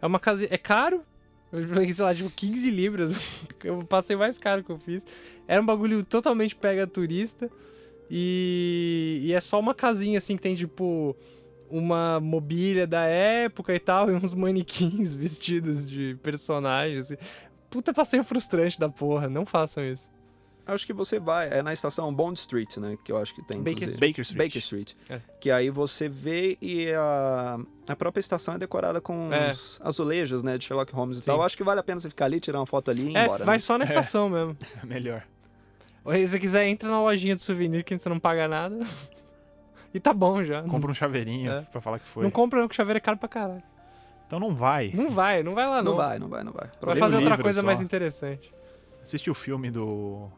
é 0.00 0.06
uma 0.06 0.20
casa. 0.20 0.46
É 0.50 0.58
caro. 0.58 1.02
Eu 1.50 1.66
paguei, 1.68 1.92
sei 1.92 2.04
lá, 2.04 2.14
tipo, 2.14 2.30
15 2.30 2.70
libras. 2.70 3.10
Eu 3.64 3.82
passei 3.84 4.14
mais 4.14 4.38
caro 4.38 4.62
que 4.62 4.70
eu 4.70 4.78
fiz. 4.78 5.04
Era 5.46 5.60
um 5.62 5.66
bagulho 5.66 6.04
totalmente 6.04 6.54
pega 6.54 6.86
turista. 6.86 7.50
E, 8.10 9.20
e 9.22 9.32
é 9.32 9.40
só 9.40 9.58
uma 9.58 9.74
casinha 9.74 10.18
assim 10.18 10.36
que 10.36 10.42
tem, 10.42 10.54
tipo, 10.54 11.16
uma 11.70 12.20
mobília 12.20 12.86
da 12.86 13.04
época 13.04 13.74
e 13.74 13.80
tal. 13.80 14.10
E 14.10 14.14
uns 14.14 14.34
manequins 14.34 15.14
vestidos 15.16 15.86
de 15.86 16.16
personagens. 16.22 17.10
assim. 17.10 17.16
Puta 17.70 17.92
passeio 17.92 18.22
frustrante 18.24 18.78
da 18.78 18.88
porra. 18.88 19.28
Não 19.28 19.44
façam 19.46 19.82
isso. 19.84 20.08
Acho 20.68 20.86
que 20.86 20.92
você 20.92 21.18
vai. 21.18 21.48
É 21.50 21.62
na 21.62 21.72
estação 21.72 22.12
Bond 22.14 22.38
Street, 22.38 22.76
né? 22.76 22.96
Que 23.02 23.10
eu 23.10 23.16
acho 23.16 23.34
que 23.34 23.42
tem. 23.42 23.58
Baker. 23.62 23.88
Baker 23.98 24.20
Street. 24.20 24.36
Baker 24.36 24.58
Street. 24.58 24.92
É. 25.08 25.20
Que 25.40 25.50
aí 25.50 25.70
você 25.70 26.08
vê 26.08 26.58
e 26.60 26.92
a, 26.92 27.58
a 27.88 27.96
própria 27.96 28.20
estação 28.20 28.54
é 28.54 28.58
decorada 28.58 29.00
com 29.00 29.32
É. 29.32 29.48
uns 29.50 29.80
azulejos, 29.82 30.42
né? 30.42 30.58
De 30.58 30.64
Sherlock 30.64 30.92
Holmes 30.92 31.18
e 31.18 31.20
Sim. 31.20 31.26
tal. 31.26 31.42
Acho 31.42 31.56
que 31.56 31.64
vale 31.64 31.80
a 31.80 31.82
pena 31.82 31.98
você 32.00 32.08
ficar 32.08 32.26
ali, 32.26 32.38
tirar 32.38 32.60
uma 32.60 32.66
foto 32.66 32.90
ali 32.90 33.02
e 33.08 33.10
ir 33.12 33.16
É, 33.16 33.24
embora. 33.24 33.44
vai 33.44 33.54
né? 33.56 33.58
só 33.60 33.78
na 33.78 33.84
estação 33.84 34.28
mesmo. 34.28 34.56
Melhor. 34.84 35.24
Ou 36.04 36.12
se 36.12 36.28
você 36.28 36.38
quiser, 36.38 36.66
entra 36.68 36.88
na 36.88 37.00
lojinha 37.02 37.34
de 37.34 37.42
souvenir 37.42 37.82
que 37.84 37.98
você 37.98 38.08
não 38.08 38.18
paga 38.20 38.46
nada. 38.46 38.78
e 39.92 39.98
tá 39.98 40.12
bom 40.12 40.44
já. 40.44 40.62
Compra 40.64 40.90
um 40.90 40.94
chaveirinho 40.94 41.50
É. 41.50 41.62
pra 41.62 41.80
falar 41.80 41.98
que 41.98 42.06
foi. 42.06 42.22
Não 42.24 42.30
compra 42.30 42.60
não, 42.60 42.68
que 42.68 42.74
chaveiro 42.76 42.98
é 42.98 43.00
caro 43.00 43.16
pra 43.16 43.28
caralho. 43.28 43.62
Então 44.26 44.38
não 44.38 44.54
vai. 44.54 44.90
Não 44.94 45.08
vai, 45.08 45.42
não 45.42 45.54
vai 45.54 45.66
lá 45.66 45.82
não. 45.82 45.92
Não 45.92 45.96
vai, 45.96 46.18
não 46.18 46.28
vai, 46.28 46.44
não 46.44 46.52
vai. 46.52 46.68
Vai 46.82 46.96
fazer 46.96 47.16
outra 47.16 47.38
coisa 47.38 47.60
só. 47.60 47.66
mais 47.66 47.80
interessante. 47.80 48.52
Assiste 49.02 49.30
o 49.30 49.34
filme 49.34 49.70
do, 49.70 50.28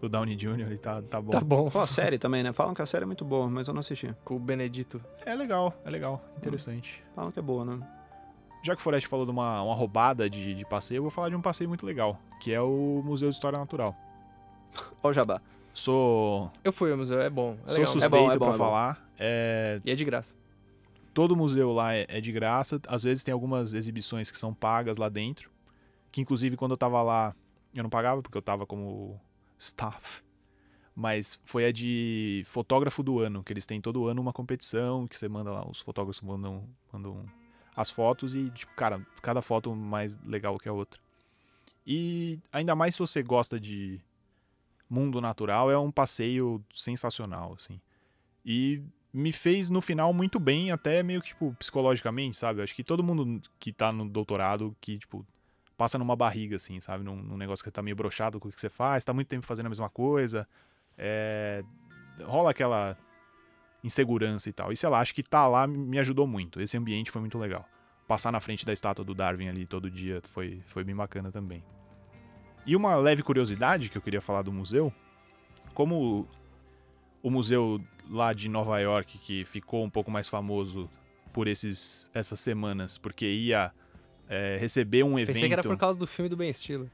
do 0.00 0.08
Downey 0.08 0.36
Jr. 0.36 0.72
e 0.72 0.78
tá, 0.78 1.02
tá 1.02 1.20
bom. 1.20 1.30
Tá 1.30 1.40
bom. 1.40 1.68
Pô, 1.70 1.80
a 1.80 1.86
série 1.86 2.18
também, 2.18 2.42
né? 2.42 2.52
Falam 2.52 2.74
que 2.74 2.82
a 2.82 2.86
série 2.86 3.02
é 3.02 3.06
muito 3.06 3.24
boa, 3.24 3.48
mas 3.48 3.66
eu 3.68 3.74
não 3.74 3.80
assisti. 3.80 4.14
Com 4.24 4.36
o 4.36 4.38
Benedito. 4.38 5.00
É 5.26 5.34
legal, 5.34 5.74
é 5.84 5.90
legal. 5.90 6.22
Interessante. 6.36 7.02
Falam 7.14 7.30
que 7.32 7.38
é 7.38 7.42
boa, 7.42 7.64
né? 7.64 7.78
Já 8.62 8.74
que 8.74 8.80
o 8.80 8.82
Forest 8.82 9.08
falou 9.08 9.24
de 9.24 9.30
uma, 9.30 9.62
uma 9.62 9.74
roubada 9.74 10.28
de, 10.28 10.54
de 10.54 10.64
passeio, 10.66 10.98
eu 10.98 11.02
vou 11.02 11.10
falar 11.10 11.28
de 11.28 11.36
um 11.36 11.40
passeio 11.40 11.68
muito 11.68 11.86
legal, 11.86 12.18
que 12.40 12.52
é 12.52 12.60
o 12.60 13.02
Museu 13.04 13.28
de 13.28 13.34
História 13.34 13.58
Natural. 13.58 13.94
Ó 15.02 15.12
jabá. 15.12 15.40
Sou, 15.74 16.50
Eu 16.64 16.72
fui 16.72 16.90
ao 16.90 16.98
museu, 16.98 17.20
é 17.20 17.30
bom. 17.30 17.56
É 17.64 17.68
sou 17.68 17.78
legal. 17.78 17.92
suspeito 17.92 18.16
É 18.16 18.18
bom, 18.20 18.30
é 18.32 18.38
bom, 18.38 18.46
pra 18.46 18.48
é 18.48 18.50
bom. 18.50 18.58
falar. 18.58 19.08
É, 19.16 19.80
E 19.84 19.90
é 19.92 19.94
de 19.94 20.04
graça. 20.04 20.34
todo 21.14 21.36
museu 21.36 21.72
lá 21.72 21.94
é, 21.94 22.04
é 22.08 22.20
de 22.20 22.32
graça. 22.32 22.80
Às 22.88 23.04
vezes 23.04 23.22
tem 23.22 23.32
algumas 23.32 23.74
exibições 23.74 24.28
que 24.30 24.38
são 24.38 24.52
pagas 24.52 24.96
lá 24.96 25.08
dentro. 25.08 25.50
Que 26.10 26.20
inclusive 26.20 26.56
quando 26.56 26.72
eu 26.72 26.76
tava 26.76 27.00
lá, 27.02 27.32
eu 27.76 27.82
não 27.84 27.90
pagava 27.90 28.20
porque 28.22 28.36
eu 28.36 28.42
tava 28.42 28.66
como 28.66 29.20
staff. 29.58 30.22
Mas 30.94 31.40
foi 31.44 31.66
a 31.66 31.72
de 31.72 32.42
fotógrafo 32.44 33.02
do 33.02 33.20
ano, 33.20 33.44
que 33.44 33.52
eles 33.52 33.66
têm 33.66 33.80
todo 33.80 34.06
ano 34.06 34.20
uma 34.20 34.32
competição, 34.32 35.06
que 35.06 35.16
você 35.16 35.28
manda 35.28 35.50
lá, 35.50 35.68
os 35.68 35.80
fotógrafos 35.80 36.20
mandam, 36.20 36.68
mandam 36.92 37.24
as 37.76 37.90
fotos 37.90 38.34
e, 38.34 38.50
tipo, 38.50 38.74
cara, 38.74 39.06
cada 39.22 39.40
foto 39.40 39.74
mais 39.74 40.18
legal 40.24 40.58
que 40.58 40.68
a 40.68 40.72
outra. 40.72 41.00
E 41.86 42.40
ainda 42.52 42.74
mais 42.74 42.96
se 42.96 42.98
você 42.98 43.22
gosta 43.22 43.60
de 43.60 44.00
mundo 44.90 45.20
natural, 45.20 45.70
é 45.70 45.78
um 45.78 45.90
passeio 45.90 46.62
sensacional, 46.74 47.54
assim. 47.54 47.80
E 48.44 48.82
me 49.12 49.32
fez 49.32 49.70
no 49.70 49.80
final 49.80 50.12
muito 50.12 50.40
bem, 50.40 50.70
até 50.70 51.02
meio 51.02 51.22
que, 51.22 51.28
tipo, 51.28 51.54
psicologicamente, 51.58 52.36
sabe? 52.36 52.60
Eu 52.60 52.64
acho 52.64 52.74
que 52.74 52.84
todo 52.84 53.04
mundo 53.04 53.40
que 53.58 53.72
tá 53.72 53.92
no 53.92 54.08
doutorado, 54.08 54.76
que, 54.80 54.98
tipo, 54.98 55.24
passa 55.78 55.96
numa 55.96 56.16
barriga, 56.16 56.56
assim, 56.56 56.80
sabe? 56.80 57.04
Num, 57.04 57.14
num 57.14 57.36
negócio 57.36 57.64
que 57.64 57.70
tá 57.70 57.80
meio 57.80 57.94
brochado 57.94 58.40
com 58.40 58.48
o 58.48 58.52
que 58.52 58.60
você 58.60 58.68
faz, 58.68 59.04
tá 59.04 59.14
muito 59.14 59.28
tempo 59.28 59.46
fazendo 59.46 59.66
a 59.66 59.68
mesma 59.68 59.88
coisa. 59.88 60.46
É... 60.98 61.62
Rola 62.20 62.50
aquela 62.50 62.98
insegurança 63.82 64.48
e 64.48 64.52
tal. 64.52 64.72
E 64.72 64.76
sei 64.76 64.88
lá, 64.88 64.98
acho 64.98 65.14
que 65.14 65.22
tá 65.22 65.46
lá 65.46 65.68
me 65.68 65.98
ajudou 66.00 66.26
muito. 66.26 66.60
Esse 66.60 66.76
ambiente 66.76 67.12
foi 67.12 67.20
muito 67.20 67.38
legal. 67.38 67.64
Passar 68.08 68.32
na 68.32 68.40
frente 68.40 68.66
da 68.66 68.72
estátua 68.72 69.04
do 69.04 69.14
Darwin 69.14 69.48
ali 69.48 69.66
todo 69.66 69.88
dia 69.88 70.20
foi, 70.24 70.60
foi 70.66 70.82
bem 70.82 70.96
bacana 70.96 71.30
também. 71.30 71.62
E 72.66 72.74
uma 72.74 72.96
leve 72.96 73.22
curiosidade 73.22 73.88
que 73.88 73.96
eu 73.96 74.02
queria 74.02 74.20
falar 74.20 74.42
do 74.42 74.52
museu, 74.52 74.92
como 75.74 76.26
o 77.22 77.30
museu 77.30 77.80
lá 78.10 78.32
de 78.32 78.48
Nova 78.48 78.80
York, 78.80 79.16
que 79.18 79.44
ficou 79.44 79.84
um 79.84 79.90
pouco 79.90 80.10
mais 80.10 80.26
famoso 80.26 80.90
por 81.32 81.46
esses, 81.46 82.10
essas 82.12 82.40
semanas, 82.40 82.98
porque 82.98 83.26
ia 83.26 83.72
é, 84.28 84.58
receber 84.60 85.02
um 85.02 85.18
evento. 85.18 85.34
Pensei 85.34 85.48
que 85.48 85.52
era 85.54 85.62
por 85.62 85.76
causa 85.76 85.98
do 85.98 86.06
filme 86.06 86.28
do 86.28 86.36
Ben 86.36 86.52
Stiller. 86.52 86.88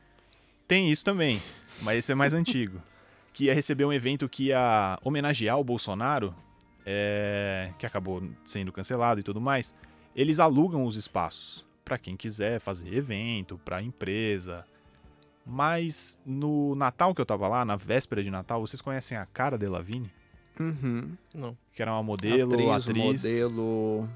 Tem 0.66 0.90
isso 0.90 1.04
também, 1.04 1.40
mas 1.82 1.98
esse 1.98 2.12
é 2.12 2.14
mais 2.14 2.32
antigo. 2.34 2.80
Que 3.32 3.44
ia 3.44 3.54
receber 3.54 3.84
um 3.84 3.92
evento 3.92 4.28
que 4.28 4.44
ia 4.44 4.98
homenagear 5.02 5.58
o 5.58 5.64
Bolsonaro, 5.64 6.34
é, 6.86 7.72
que 7.78 7.84
acabou 7.84 8.22
sendo 8.44 8.72
cancelado 8.72 9.20
e 9.20 9.22
tudo 9.22 9.40
mais. 9.40 9.74
Eles 10.14 10.38
alugam 10.38 10.84
os 10.84 10.96
espaços 10.96 11.64
para 11.84 11.98
quem 11.98 12.16
quiser 12.16 12.60
fazer 12.60 12.94
evento, 12.94 13.60
para 13.64 13.82
empresa. 13.82 14.64
Mas 15.44 16.18
no 16.24 16.74
Natal 16.74 17.14
que 17.14 17.20
eu 17.20 17.26
tava 17.26 17.48
lá, 17.48 17.64
na 17.64 17.76
véspera 17.76 18.22
de 18.22 18.30
Natal, 18.30 18.60
vocês 18.60 18.80
conhecem 18.80 19.18
a 19.18 19.26
Cara 19.26 19.58
Delevingne? 19.58 20.10
Uhum. 20.58 21.10
Não. 21.34 21.56
Que 21.72 21.82
era 21.82 21.92
uma 21.92 22.02
modelo, 22.02 22.52
atriz, 22.54 22.88
atriz. 22.88 23.22
modelo. 23.22 24.08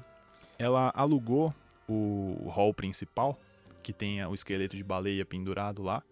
Ela 0.57 0.91
alugou 0.95 1.53
o 1.93 2.49
hall 2.49 2.73
principal, 2.73 3.37
que 3.83 3.91
tem 3.93 4.23
o 4.25 4.33
esqueleto 4.33 4.75
de 4.75 4.83
baleia 4.83 5.23
pendurado 5.25 5.81
lá, 5.83 6.03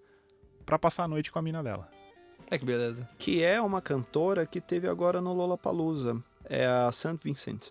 pra 0.66 0.78
passar 0.80 1.04
a 1.04 1.08
noite 1.08 1.32
com 1.32 1.40
a 1.40 1.42
mina 1.42 1.62
dela. 1.64 1.90
É 2.50 2.58
que 2.58 2.64
beleza. 2.66 3.08
Que 3.18 3.44
é 3.44 3.60
uma 3.62 3.82
cantora 3.82 4.46
que 4.46 4.62
teve 4.62 4.88
agora 4.88 5.20
no 5.22 5.34
Lollapalooza. 5.34 6.22
É 6.50 6.66
a 6.66 6.90
St. 6.92 7.18
Vincent. 7.24 7.70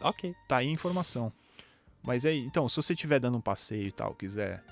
Ok. 0.00 0.34
Tá 0.46 0.58
aí 0.58 0.68
a 0.68 0.70
informação. 0.70 1.32
Mas 2.02 2.24
aí, 2.24 2.38
então, 2.38 2.68
se 2.68 2.76
você 2.76 2.92
estiver 2.92 3.18
dando 3.18 3.36
um 3.38 3.40
passeio 3.40 3.88
e 3.88 3.92
tal, 3.92 4.14
quiser 4.14 4.62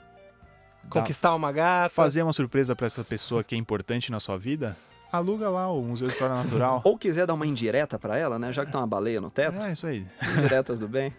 dar- 0.85 0.91
Conquistar 0.91 1.35
uma 1.35 1.51
gata. 1.51 1.93
fazer 1.93 2.23
uma 2.23 2.33
surpresa 2.33 2.77
pra 2.77 2.87
essa 2.87 3.03
pessoa 3.03 3.43
que 3.43 3.55
é 3.57 3.59
importante 3.59 4.13
na 4.13 4.21
sua 4.21 4.39
vida, 4.39 4.77
aluga 5.11 5.49
lá 5.51 5.69
o 5.71 5.83
Museu 5.83 6.07
de 6.07 6.13
História 6.13 6.37
Natural. 6.37 6.81
Ou 6.87 6.97
quiser 6.97 7.27
dar 7.27 7.35
uma 7.35 7.47
indireta 7.47 7.99
pra 7.99 8.17
ela, 8.17 8.39
né? 8.39 8.53
Já 8.53 8.65
que 8.65 8.71
tem 8.71 8.81
uma 8.81 8.87
baleia 8.87 9.21
no 9.21 9.29
teto. 9.31 9.65
é 9.65 9.73
isso 9.73 9.87
aí. 9.89 10.07
Indiretas 10.39 10.79
do 10.79 10.87
bem. 10.89 11.13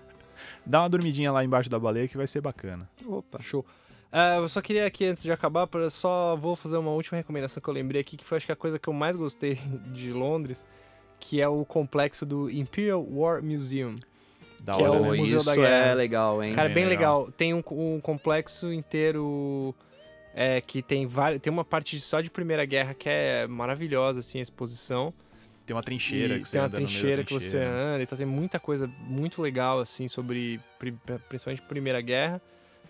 Dá 0.67 0.81
uma 0.81 0.89
dormidinha 0.89 1.31
lá 1.31 1.43
embaixo 1.43 1.69
da 1.69 1.79
baleia 1.79 2.07
que 2.07 2.17
vai 2.17 2.27
ser 2.27 2.41
bacana. 2.41 2.89
Opa. 3.05 3.41
Show. 3.41 3.65
Ah, 4.11 4.35
eu 4.37 4.47
só 4.49 4.61
queria 4.61 4.85
aqui, 4.85 5.05
antes 5.05 5.21
de 5.23 5.31
acabar, 5.31 5.67
pra- 5.67 5.89
só 5.89 6.35
vou 6.35 6.55
fazer 6.55 6.77
uma 6.77 6.91
última 6.91 7.17
recomendação 7.17 7.61
que 7.61 7.67
eu 7.69 7.73
lembrei 7.73 7.99
aqui, 8.01 8.15
que 8.17 8.23
foi 8.23 8.37
acho 8.37 8.45
que 8.45 8.51
a 8.51 8.55
coisa 8.55 8.79
que 8.79 8.87
eu 8.87 8.93
mais 8.93 9.15
gostei 9.15 9.55
de 9.93 10.11
Londres, 10.13 10.65
que 11.19 11.41
é 11.41 11.47
o 11.47 11.65
complexo 11.65 12.25
do 12.25 12.49
Imperial 12.49 13.05
War 13.09 13.43
Museum. 13.43 13.95
Da 14.63 14.75
Que 14.75 14.81
é 14.83 14.89
hora, 14.89 14.99
o 15.01 15.11
né? 15.11 15.17
Museu 15.17 15.43
da 15.43 15.51
isso 15.51 15.61
Guerra. 15.61 15.85
é 15.87 15.93
legal, 15.95 16.43
hein? 16.43 16.53
Cara, 16.55 16.67
bem 16.67 16.75
bem 16.75 16.85
legal. 16.85 17.19
legal. 17.19 17.31
Tem 17.33 17.53
um, 17.53 17.63
um 17.71 17.99
complexo 18.01 18.71
inteiro 18.73 19.73
é, 20.33 20.59
que 20.61 20.81
tem 20.81 21.05
vários, 21.05 21.41
tem 21.41 21.51
uma 21.53 21.63
parte 21.65 21.99
só 21.99 22.21
de 22.21 22.29
Primeira 22.31 22.65
Guerra 22.65 22.93
que 22.93 23.07
é 23.09 23.45
maravilhosa, 23.47 24.19
assim, 24.19 24.39
a 24.39 24.41
exposição. 24.41 25.13
Tem 25.67 25.75
uma 25.75 25.83
trincheira 25.83 26.37
E 26.37 26.41
que 26.41 26.47
você 26.47 26.53
tem 26.53 26.61
uma 26.61 26.69
trincheira 26.69 27.23
que 27.23 27.33
você 27.33 27.49
trincheira. 27.49 27.69
anda, 27.69 28.03
então 28.03 28.17
tem 28.17 28.25
muita 28.25 28.59
coisa 28.59 28.87
muito 29.01 29.41
legal, 29.41 29.79
assim, 29.79 30.07
sobre 30.07 30.59
pri- 30.79 30.95
principalmente 31.29 31.61
Primeira 31.61 31.99
Guerra. 32.01 32.41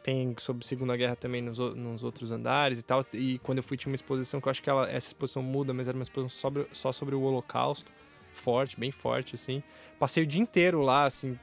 Tem 0.03 0.33
sobre 0.37 0.65
Segunda 0.65 0.95
Guerra 0.95 1.15
também 1.15 1.41
nos, 1.41 1.57
nos 1.57 2.03
outros 2.03 2.31
andares 2.31 2.79
e 2.79 2.83
tal. 2.83 3.03
E 3.13 3.39
quando 3.39 3.57
eu 3.57 3.63
fui, 3.63 3.75
tinha 3.75 3.91
uma 3.91 3.95
exposição 3.95 4.39
que 4.39 4.47
eu 4.47 4.51
acho 4.51 4.61
que 4.63 4.69
ela, 4.69 4.89
essa 4.89 5.07
exposição 5.07 5.41
muda, 5.41 5.73
mas 5.73 5.87
era 5.87 5.97
uma 5.97 6.03
exposição 6.03 6.29
sobre- 6.39 6.67
só 6.71 6.91
sobre 6.93 7.15
o 7.15 7.21
Holocausto. 7.21 7.91
Forte, 8.31 8.79
bem 8.79 8.91
forte, 8.91 9.33
assim. 9.33 9.63
Passei 9.99 10.23
o 10.23 10.27
dia 10.27 10.39
inteiro 10.39 10.81
lá, 10.83 11.05
assim, 11.05 11.37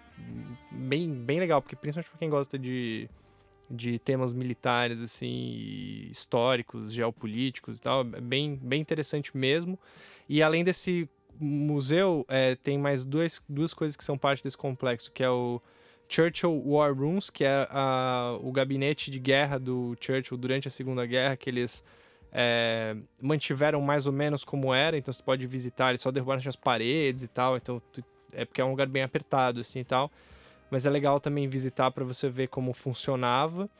bem, 0.70 1.12
bem 1.12 1.40
legal, 1.40 1.60
porque 1.60 1.74
principalmente 1.74 2.08
pra 2.10 2.18
quem 2.20 2.30
gosta 2.30 2.56
de, 2.56 3.10
de 3.68 3.98
temas 3.98 4.32
militares, 4.32 5.00
assim, 5.02 6.06
históricos, 6.08 6.92
geopolíticos 6.92 7.78
e 7.78 7.82
tal, 7.82 8.02
é 8.02 8.20
bem, 8.20 8.54
bem 8.62 8.80
interessante 8.80 9.36
mesmo. 9.36 9.76
E 10.28 10.40
além 10.40 10.62
desse 10.62 11.08
museu, 11.38 12.24
é, 12.28 12.54
tem 12.54 12.78
mais 12.78 13.04
duas, 13.04 13.42
duas 13.48 13.72
coisas 13.74 13.96
que 13.96 14.04
são 14.04 14.16
parte 14.18 14.42
desse 14.42 14.56
complexo, 14.56 15.10
que 15.12 15.22
é 15.22 15.28
o 15.30 15.60
Churchill 16.08 16.62
War 16.66 16.94
Rooms, 16.94 17.30
que 17.30 17.44
é 17.44 17.66
a- 17.70 18.38
o 18.42 18.52
gabinete 18.52 19.10
de 19.10 19.18
guerra 19.18 19.58
do 19.58 19.96
Churchill 20.00 20.36
durante 20.36 20.68
a 20.68 20.70
Segunda 20.70 21.04
Guerra, 21.06 21.36
que 21.36 21.48
eles 21.50 21.82
é, 22.36 22.96
mantiveram 23.22 23.80
mais 23.80 24.06
ou 24.08 24.12
menos 24.12 24.42
como 24.44 24.74
era, 24.74 24.98
então 24.98 25.14
você 25.14 25.22
pode 25.22 25.46
visitar, 25.46 25.90
eles 25.90 26.00
só 26.00 26.10
derrubaram 26.10 26.42
as 26.44 26.56
paredes 26.56 27.22
e 27.22 27.28
tal, 27.28 27.56
então 27.56 27.80
é 28.32 28.44
porque 28.44 28.60
é 28.60 28.64
um 28.64 28.70
lugar 28.70 28.88
bem 28.88 29.04
apertado 29.04 29.60
assim 29.60 29.78
e 29.78 29.84
tal. 29.84 30.10
Mas 30.68 30.84
é 30.84 30.90
legal 30.90 31.20
também 31.20 31.46
visitar 31.46 31.92
para 31.92 32.04
você 32.04 32.28
ver 32.28 32.48
como 32.48 32.72
funcionava. 32.74 33.70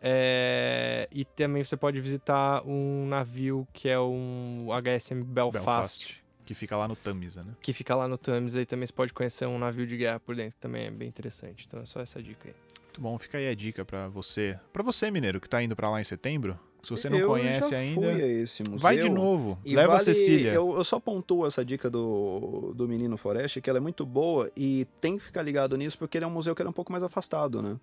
É, 0.00 1.08
e 1.10 1.24
também 1.24 1.64
você 1.64 1.76
pode 1.76 2.00
visitar 2.00 2.62
um 2.64 3.06
navio 3.08 3.66
que 3.72 3.88
é 3.88 3.98
um 3.98 4.68
HSM 4.70 5.22
Belfast, 5.24 5.64
Belfast, 5.64 6.24
que 6.46 6.54
fica 6.54 6.76
lá 6.76 6.86
no 6.86 6.94
Tamisa, 6.94 7.42
né? 7.42 7.52
que 7.60 7.72
fica 7.72 7.94
lá 7.94 8.06
no 8.06 8.16
Thames. 8.16 8.54
Aí 8.54 8.64
também 8.64 8.86
você 8.86 8.92
pode 8.92 9.12
conhecer 9.12 9.46
um 9.46 9.58
navio 9.58 9.86
de 9.86 9.96
guerra 9.96 10.20
por 10.20 10.34
dentro, 10.36 10.54
que 10.54 10.60
também 10.60 10.86
é 10.86 10.90
bem 10.90 11.08
interessante. 11.08 11.64
Então 11.66 11.80
é 11.80 11.84
só 11.86 12.00
essa 12.00 12.22
dica 12.22 12.48
aí. 12.48 12.54
Muito 12.84 13.00
bom, 13.00 13.18
fica 13.18 13.36
aí 13.36 13.48
a 13.48 13.54
dica 13.54 13.84
pra 13.84 14.08
você. 14.08 14.58
Pra 14.72 14.82
você, 14.82 15.10
mineiro, 15.10 15.40
que 15.40 15.48
tá 15.48 15.62
indo 15.62 15.74
pra 15.76 15.90
lá 15.90 16.00
em 16.00 16.04
setembro. 16.04 16.58
Se 16.82 16.90
você 16.90 17.10
não 17.10 17.18
eu 17.18 17.26
conhece 17.26 17.70
já 17.70 17.78
ainda, 17.78 18.00
fui 18.00 18.22
a 18.22 18.26
esse 18.28 18.62
museu. 18.62 18.78
vai 18.78 18.96
de 18.96 19.08
novo. 19.08 19.58
E 19.64 19.74
Leva 19.74 19.88
vale, 19.88 20.00
a 20.00 20.04
Cecília. 20.04 20.52
Eu, 20.52 20.76
eu 20.76 20.84
só 20.84 21.00
pontuo 21.00 21.44
essa 21.44 21.64
dica 21.64 21.90
do, 21.90 22.72
do 22.76 22.86
Menino 22.86 23.16
Forest, 23.16 23.60
que 23.60 23.68
ela 23.68 23.78
é 23.78 23.80
muito 23.80 24.06
boa 24.06 24.48
e 24.56 24.86
tem 25.00 25.18
que 25.18 25.24
ficar 25.24 25.42
ligado 25.42 25.76
nisso, 25.76 25.98
porque 25.98 26.16
ele 26.16 26.24
é 26.24 26.28
um 26.28 26.30
museu 26.30 26.54
que 26.54 26.62
ele 26.62 26.68
é 26.68 26.70
um 26.70 26.72
pouco 26.72 26.92
mais 26.92 27.02
afastado, 27.02 27.60
né? 27.60 27.76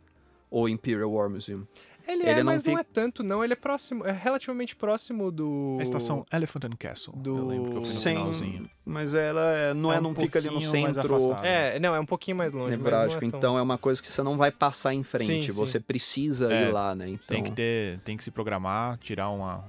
O 0.50 0.70
Imperial 0.70 1.12
War 1.12 1.30
Museum. 1.30 1.68
Ele, 2.06 2.22
Ele 2.24 2.30
é, 2.32 2.36
não 2.38 2.44
mas 2.46 2.64
não 2.66 2.78
é 2.78 2.84
tanto, 2.84 3.24
não. 3.24 3.42
Ele 3.44 3.54
é 3.54 3.56
próximo, 3.56 4.06
é 4.06 4.12
relativamente 4.12 4.76
próximo 4.76 5.32
do. 5.32 5.78
A 5.80 5.84
estação 5.84 6.26
Elephant 6.34 6.66
and 6.66 6.76
Castle. 6.78 7.16
do- 7.16 7.38
Eu 7.38 7.46
lembro 7.48 7.72
que 7.72 7.78
eu 7.78 7.82
fui 7.82 7.90
no 7.94 8.00
Sem, 8.00 8.16
finalzinho. 8.18 8.70
mas 8.86 9.14
ela 9.14 9.42
é- 9.54 9.74
não 9.74 9.92
É 9.92 9.96
é, 9.96 10.00
um 10.00 10.02
não 10.04 10.16
fica 10.16 10.38
ali 10.38 10.50
no 10.50 10.60
centro. 10.60 11.16
É, 11.44 11.80
não, 11.80 11.96
é 11.96 12.00
um 12.02 12.06
pouquinho 12.06 12.36
mais 12.36 12.52
longe. 12.52 12.72
nevrálgico, 12.76 13.24
é 13.24 13.30
tão- 13.30 13.38
então 13.40 13.58
é 13.58 13.62
uma 13.62 13.78
coisa 13.78 14.02
que 14.02 14.08
você 14.10 14.22
não 14.22 14.36
vai 14.38 14.52
passar 14.52 14.94
em 14.94 15.02
frente, 15.04 15.28
Sim, 15.28 15.42
sim. 15.44 15.52
você 15.54 15.80
precisa 15.80 16.54
É, 16.54 16.68
ir 16.68 16.72
lá, 16.74 16.94
né? 16.94 17.08
Então, 17.08 17.26
Tem 17.28 17.44
que 17.44 17.52
ter, 17.54 18.00
tem 18.02 18.18
que 18.18 18.24
se 18.24 18.32
programar, 18.32 18.98
tirar 18.98 19.30
uma 19.30 19.64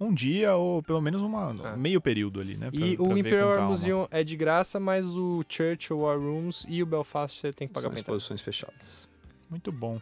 um 0.00 0.12
dia 0.14 0.56
ou 0.56 0.82
pelo 0.82 1.00
menos 1.00 1.20
uma 1.22 1.54
É. 1.62 1.76
meio 1.76 2.00
período 2.00 2.40
ali, 2.40 2.56
né? 2.56 2.70
pra- 2.70 2.80
E 2.86 2.96
pra 2.96 3.04
o 3.04 3.16
Imperial 3.18 3.50
War. 3.50 3.68
Museum 3.68 4.08
é 4.10 4.24
de 4.24 4.34
graça, 4.34 4.80
mas 4.80 5.04
o 5.06 5.44
Churchill 5.48 5.98
War 5.98 6.18
Rooms 6.18 6.64
e 6.68 6.82
o 6.82 6.86
Belfast 6.86 7.38
você 7.38 7.52
tem 7.52 7.68
que 7.68 7.74
pagar 7.74 7.88
são 7.88 7.94
exposições 7.94 8.40
fechadas. 8.40 9.08
Muito 9.48 9.70
bom. 9.70 10.00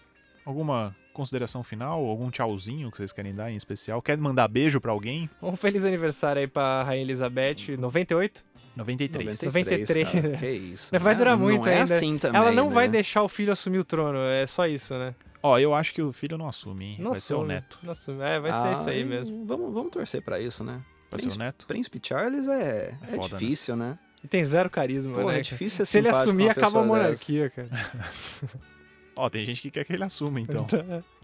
Alguma 0.49 0.97
consideração 1.13 1.63
final? 1.63 2.03
Algum 2.07 2.31
tchauzinho 2.31 2.91
que 2.91 2.97
vocês 2.97 3.13
querem 3.13 3.35
dar 3.35 3.51
em 3.53 3.57
especial? 3.57 4.01
Quer 4.01 4.17
mandar 4.17 4.49
beijo 4.49 4.81
pra 4.81 4.91
alguém? 4.91 5.29
Um 5.43 5.55
feliz 5.55 5.85
aniversário 5.85 6.41
aí 6.41 6.47
pra 6.49 6.83
Rainha 6.85 7.03
Elizabeth, 7.03 7.77
98. 7.79 8.43
93. 8.75 9.43
93. 9.43 10.09
cara, 10.11 10.37
que 10.39 10.47
isso. 10.51 10.99
Vai 10.99 11.15
durar 11.15 11.37
não 11.37 11.45
muito 11.45 11.69
é 11.69 11.81
ainda. 11.81 11.95
assim 11.95 12.17
também, 12.17 12.41
Ela 12.41 12.51
não 12.51 12.69
né? 12.69 12.75
vai 12.75 12.89
deixar 12.89 13.23
o 13.23 13.29
filho 13.29 13.53
assumir 13.53 13.79
o 13.79 13.85
trono, 13.85 14.21
é 14.21 14.47
só 14.47 14.67
isso, 14.67 14.95
né? 14.95 15.15
Ó, 15.43 15.59
eu 15.59 15.75
acho 15.75 15.93
que 15.93 16.01
o 16.01 16.13
filho 16.15 16.39
não 16.39 16.49
assume, 16.49 16.85
hein? 16.93 16.97
Não 16.99 17.11
vai 17.11 17.21
ser 17.21 17.35
o 17.35 17.37
assume, 17.39 17.49
neto. 17.55 17.79
não 17.85 17.93
assume. 17.93 18.23
É, 18.23 18.41
vai 18.41 18.51
ser 18.53 18.81
isso 18.81 18.89
aí 18.89 19.03
Ah, 19.03 19.07
mesmo. 19.07 19.45
Vamos, 19.45 19.75
vamos 19.75 19.91
torcer 19.91 20.23
pra 20.23 20.41
isso, 20.41 20.65
né? 20.65 20.81
Vai 21.11 21.21
ser 21.21 21.29
o 21.29 21.37
neto? 21.39 21.67
Príncipe 21.67 22.01
Charles 22.03 22.49
é, 22.49 22.97
É 23.03 23.05
é, 23.05 23.07
foda, 23.17 23.35
né? 23.35 23.39
difícil, 23.41 23.77
né? 23.77 23.99
E 24.25 24.29
tem 24.29 24.43
zero 24.45 24.71
carisma, 24.71 25.13
Porra, 25.13 25.33
né? 25.35 25.39
é 25.41 25.43
difícil 25.43 25.85
ser 25.85 25.87
Se 25.87 25.99
ele 25.99 26.09
assumir, 26.09 26.49
acaba 26.49 26.67
a 26.67 26.71
pessoa 26.71 26.85
dessa. 26.85 27.03
monarquia, 27.05 27.51
cara. 27.51 27.69
Ó, 29.19 29.29
tem 29.29 29.45
gente 29.45 29.61
que 29.61 29.69
quer 29.69 29.85
que 29.85 29.93
ele 29.93 30.05
assuma, 30.05 30.41
então. 30.41 30.65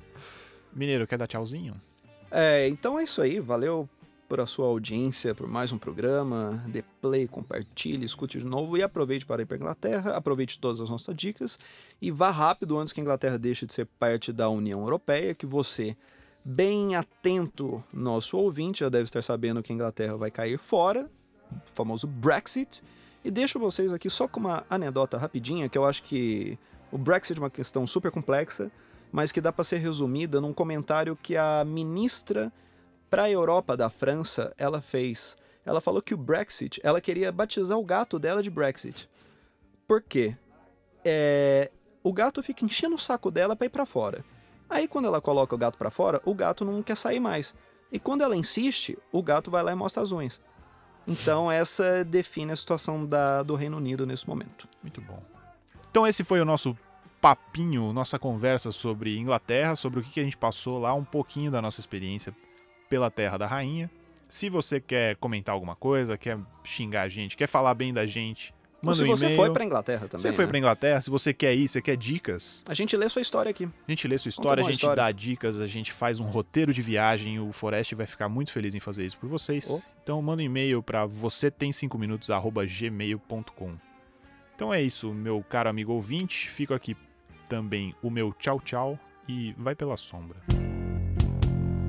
Mineiro, 0.75 1.07
quer 1.07 1.17
dar 1.17 1.29
tchauzinho? 1.29 1.81
É, 2.29 2.67
então 2.67 2.99
é 2.99 3.05
isso 3.05 3.23
aí. 3.23 3.39
Valeu 3.39 3.89
por 4.29 4.47
sua 4.49 4.67
audiência, 4.67 5.33
por 5.33 5.47
mais 5.47 5.73
um 5.73 5.79
programa. 5.79 6.61
Dê 6.67 6.83
play, 7.01 7.29
compartilhe, 7.29 8.05
escute 8.05 8.41
de 8.41 8.45
novo 8.45 8.77
e 8.77 8.83
aproveite 8.83 9.25
para 9.25 9.43
ir 9.43 9.47
para 9.47 9.57
a 9.57 9.59
Inglaterra. 9.59 10.17
Aproveite 10.17 10.59
todas 10.59 10.81
as 10.81 10.91
nossas 10.91 11.15
dicas 11.15 11.57
e 12.03 12.11
vá 12.11 12.33
rápido 12.33 12.77
antes 12.77 12.93
que 12.93 12.99
a 12.99 13.03
Inglaterra 13.03 13.39
deixe 13.39 13.65
de 13.65 13.73
ser 13.73 13.87
parte 13.87 14.33
da 14.33 14.49
União 14.49 14.81
Europeia, 14.81 15.33
que 15.33 15.47
você, 15.47 15.97
bem 16.45 16.97
atento, 16.97 17.81
nosso 17.93 18.37
ouvinte, 18.37 18.81
já 18.81 18.89
deve 18.89 19.05
estar 19.05 19.23
sabendo 19.23 19.63
que 19.63 19.71
a 19.71 19.75
Inglaterra 19.77 20.17
vai 20.17 20.33
cair 20.33 20.59
fora, 20.59 21.09
o 21.53 21.71
famoso 21.71 22.09
Brexit. 22.09 22.83
E 23.25 23.31
deixo 23.31 23.61
vocês 23.61 23.93
aqui 23.93 24.11
só 24.11 24.27
com 24.27 24.41
uma 24.41 24.65
anedota 24.69 25.17
rapidinha, 25.17 25.69
que 25.69 25.79
eu 25.79 25.85
acho 25.85 26.03
que 26.03 26.59
o 26.95 26.99
Brexit 26.99 27.41
é 27.41 27.43
uma 27.43 27.51
questão 27.51 27.85
super 27.89 28.13
complexa, 28.13 28.71
mas 29.11 29.33
que 29.33 29.41
dá 29.41 29.53
para 29.53 29.65
ser 29.65 29.79
resumida 29.79 30.41
num 30.41 30.55
comentário 30.55 31.19
que 31.21 31.37
a 31.37 31.65
ministra 31.67 32.53
para 33.11 33.25
a 33.25 33.31
Europa 33.31 33.77
da 33.77 33.91
França 33.91 34.55
ela 34.57 34.81
fez. 34.81 35.37
Ela 35.67 35.81
falou 35.81 36.01
que 36.01 36.15
o 36.15 36.17
Brexit, 36.17 36.81
ela 36.85 37.01
queria 37.01 37.33
batizar 37.33 37.77
o 37.77 37.85
gato 37.85 38.17
dela 38.17 38.41
de 38.41 38.49
Brexit. 38.49 39.11
Por 39.89 40.03
quê? 40.03 40.37
É, 41.05 41.73
o 42.01 42.13
gato 42.13 42.41
fica 42.45 42.65
enchendo 42.65 42.95
o 42.95 42.99
saco 42.99 43.29
dela 43.29 43.57
para 43.57 43.67
ir 43.67 43.71
para 43.71 43.85
fora. 43.85 44.25
Aí 44.71 44.87
quando 44.87 45.07
ela 45.07 45.21
coloca 45.21 45.53
o 45.53 45.59
gato 45.59 45.77
para 45.77 45.91
fora, 45.91 46.23
o 46.25 46.33
gato 46.33 46.65
não 46.65 46.81
quer 46.81 46.97
sair 46.97 47.19
mais. 47.19 47.57
E 47.91 47.99
quando 47.99 48.23
ela 48.23 48.37
insiste, 48.37 48.97
o 49.11 49.21
gato 49.21 49.51
vai 49.51 49.65
lá 49.65 49.73
e 49.73 49.75
mostra 49.75 50.01
as 50.01 50.13
unhas. 50.13 50.41
Então 51.09 51.51
essa 51.51 52.05
define 52.05 52.53
a 52.53 52.57
situação 52.57 53.05
da, 53.05 53.43
do 53.43 53.57
Reino 53.57 53.79
Unido 53.79 54.07
nesse 54.07 54.29
momento. 54.29 54.69
Muito 54.81 55.01
bom. 55.01 55.34
Então 55.95 56.09
esse 56.09 56.25
foi 56.25 56.41
o 56.41 56.45
nosso 56.45 56.77
papinho, 57.21 57.93
nossa 57.93 58.19
conversa 58.19 58.73
sobre 58.73 59.17
Inglaterra, 59.17 59.77
sobre 59.77 60.01
o 60.01 60.03
que 60.03 60.19
a 60.19 60.25
gente 60.25 60.37
passou 60.37 60.81
lá, 60.81 60.93
um 60.93 61.05
pouquinho 61.05 61.53
da 61.53 61.63
nossa 61.63 61.79
experiência 61.79 62.35
pela 62.91 63.13
Terra 63.13 63.39
da 63.39 63.47
Rainha. 63.47 63.89
Se 64.29 64.49
você 64.49 64.81
quer 64.81 65.15
comentar 65.15 65.55
alguma 65.55 65.77
coisa, 65.77 66.19
quer 66.19 66.37
xingar 66.65 67.03
a 67.03 67.09
gente, 67.09 67.37
quer 67.37 67.47
falar 67.47 67.75
bem 67.75 67.95
da 67.95 68.09
gente, 68.09 68.53
Ou 68.83 68.87
manda 68.87 68.97
se 68.97 69.05
um 69.05 69.07
você 69.07 69.37
foi 69.37 69.53
para 69.53 69.65
Inglaterra 69.65 70.09
também. 70.09 70.21
Você 70.21 70.33
foi 70.33 70.47
né? 70.47 70.51
pra 70.51 70.59
Inglaterra, 70.59 71.01
se 71.01 71.11
você 71.11 71.33
quer 71.33 71.55
ir, 71.55 71.69
você 71.69 71.81
quer 71.81 71.97
dicas, 71.97 72.65
A 72.67 72.75
gente 72.75 72.97
lê 72.97 73.09
sua 73.09 73.23
história 73.23 73.51
aqui. 73.51 73.67
a 73.67 73.93
gente 73.93 74.09
lê 74.09 74.19
sua 74.19 74.31
história, 74.31 74.63
a 74.63 74.65
gente 74.65 74.75
história. 74.75 74.97
dá 74.97 75.13
dicas, 75.13 75.61
a 75.61 75.69
gente 75.69 75.93
faz 75.93 76.19
um 76.19 76.25
roteiro 76.25 76.75
de 76.75 76.83
viagem, 76.83 77.39
o 77.39 77.53
Forest 77.53 77.95
vai 77.95 78.07
ficar 78.07 78.29
muito 78.29 78.51
feliz 78.51 78.75
em 78.75 78.81
fazer 78.81 79.07
isso 79.07 79.17
por 79.17 79.29
vocês. 79.29 79.71
Oh. 79.71 79.81
Então 80.03 80.21
manda 80.21 80.43
um 80.43 80.45
e-mail 80.45 80.83
para 80.83 81.07
você 81.07 81.53
tem 81.53 81.71
5 81.71 81.97
minutos 81.97 82.31
gmail.com. 82.67 83.94
Então 84.55 84.73
é 84.73 84.81
isso, 84.81 85.13
meu 85.13 85.43
caro 85.43 85.69
amigo 85.69 85.93
ouvinte, 85.93 86.49
fico 86.49 86.73
aqui 86.73 86.97
também 87.49 87.95
o 88.03 88.09
meu 88.09 88.33
tchau 88.33 88.61
tchau 88.61 88.99
e 89.29 89.53
vai 89.59 89.75
pela 89.75 89.97
sombra. 89.97 90.39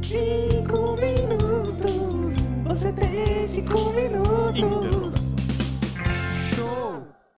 Cinco 0.01 0.95
minutos. 0.95 2.35
Você 2.65 2.91
tem 2.91 3.47
cinco 3.47 3.91
minutos. 3.91 4.59
Então. 4.59 5.04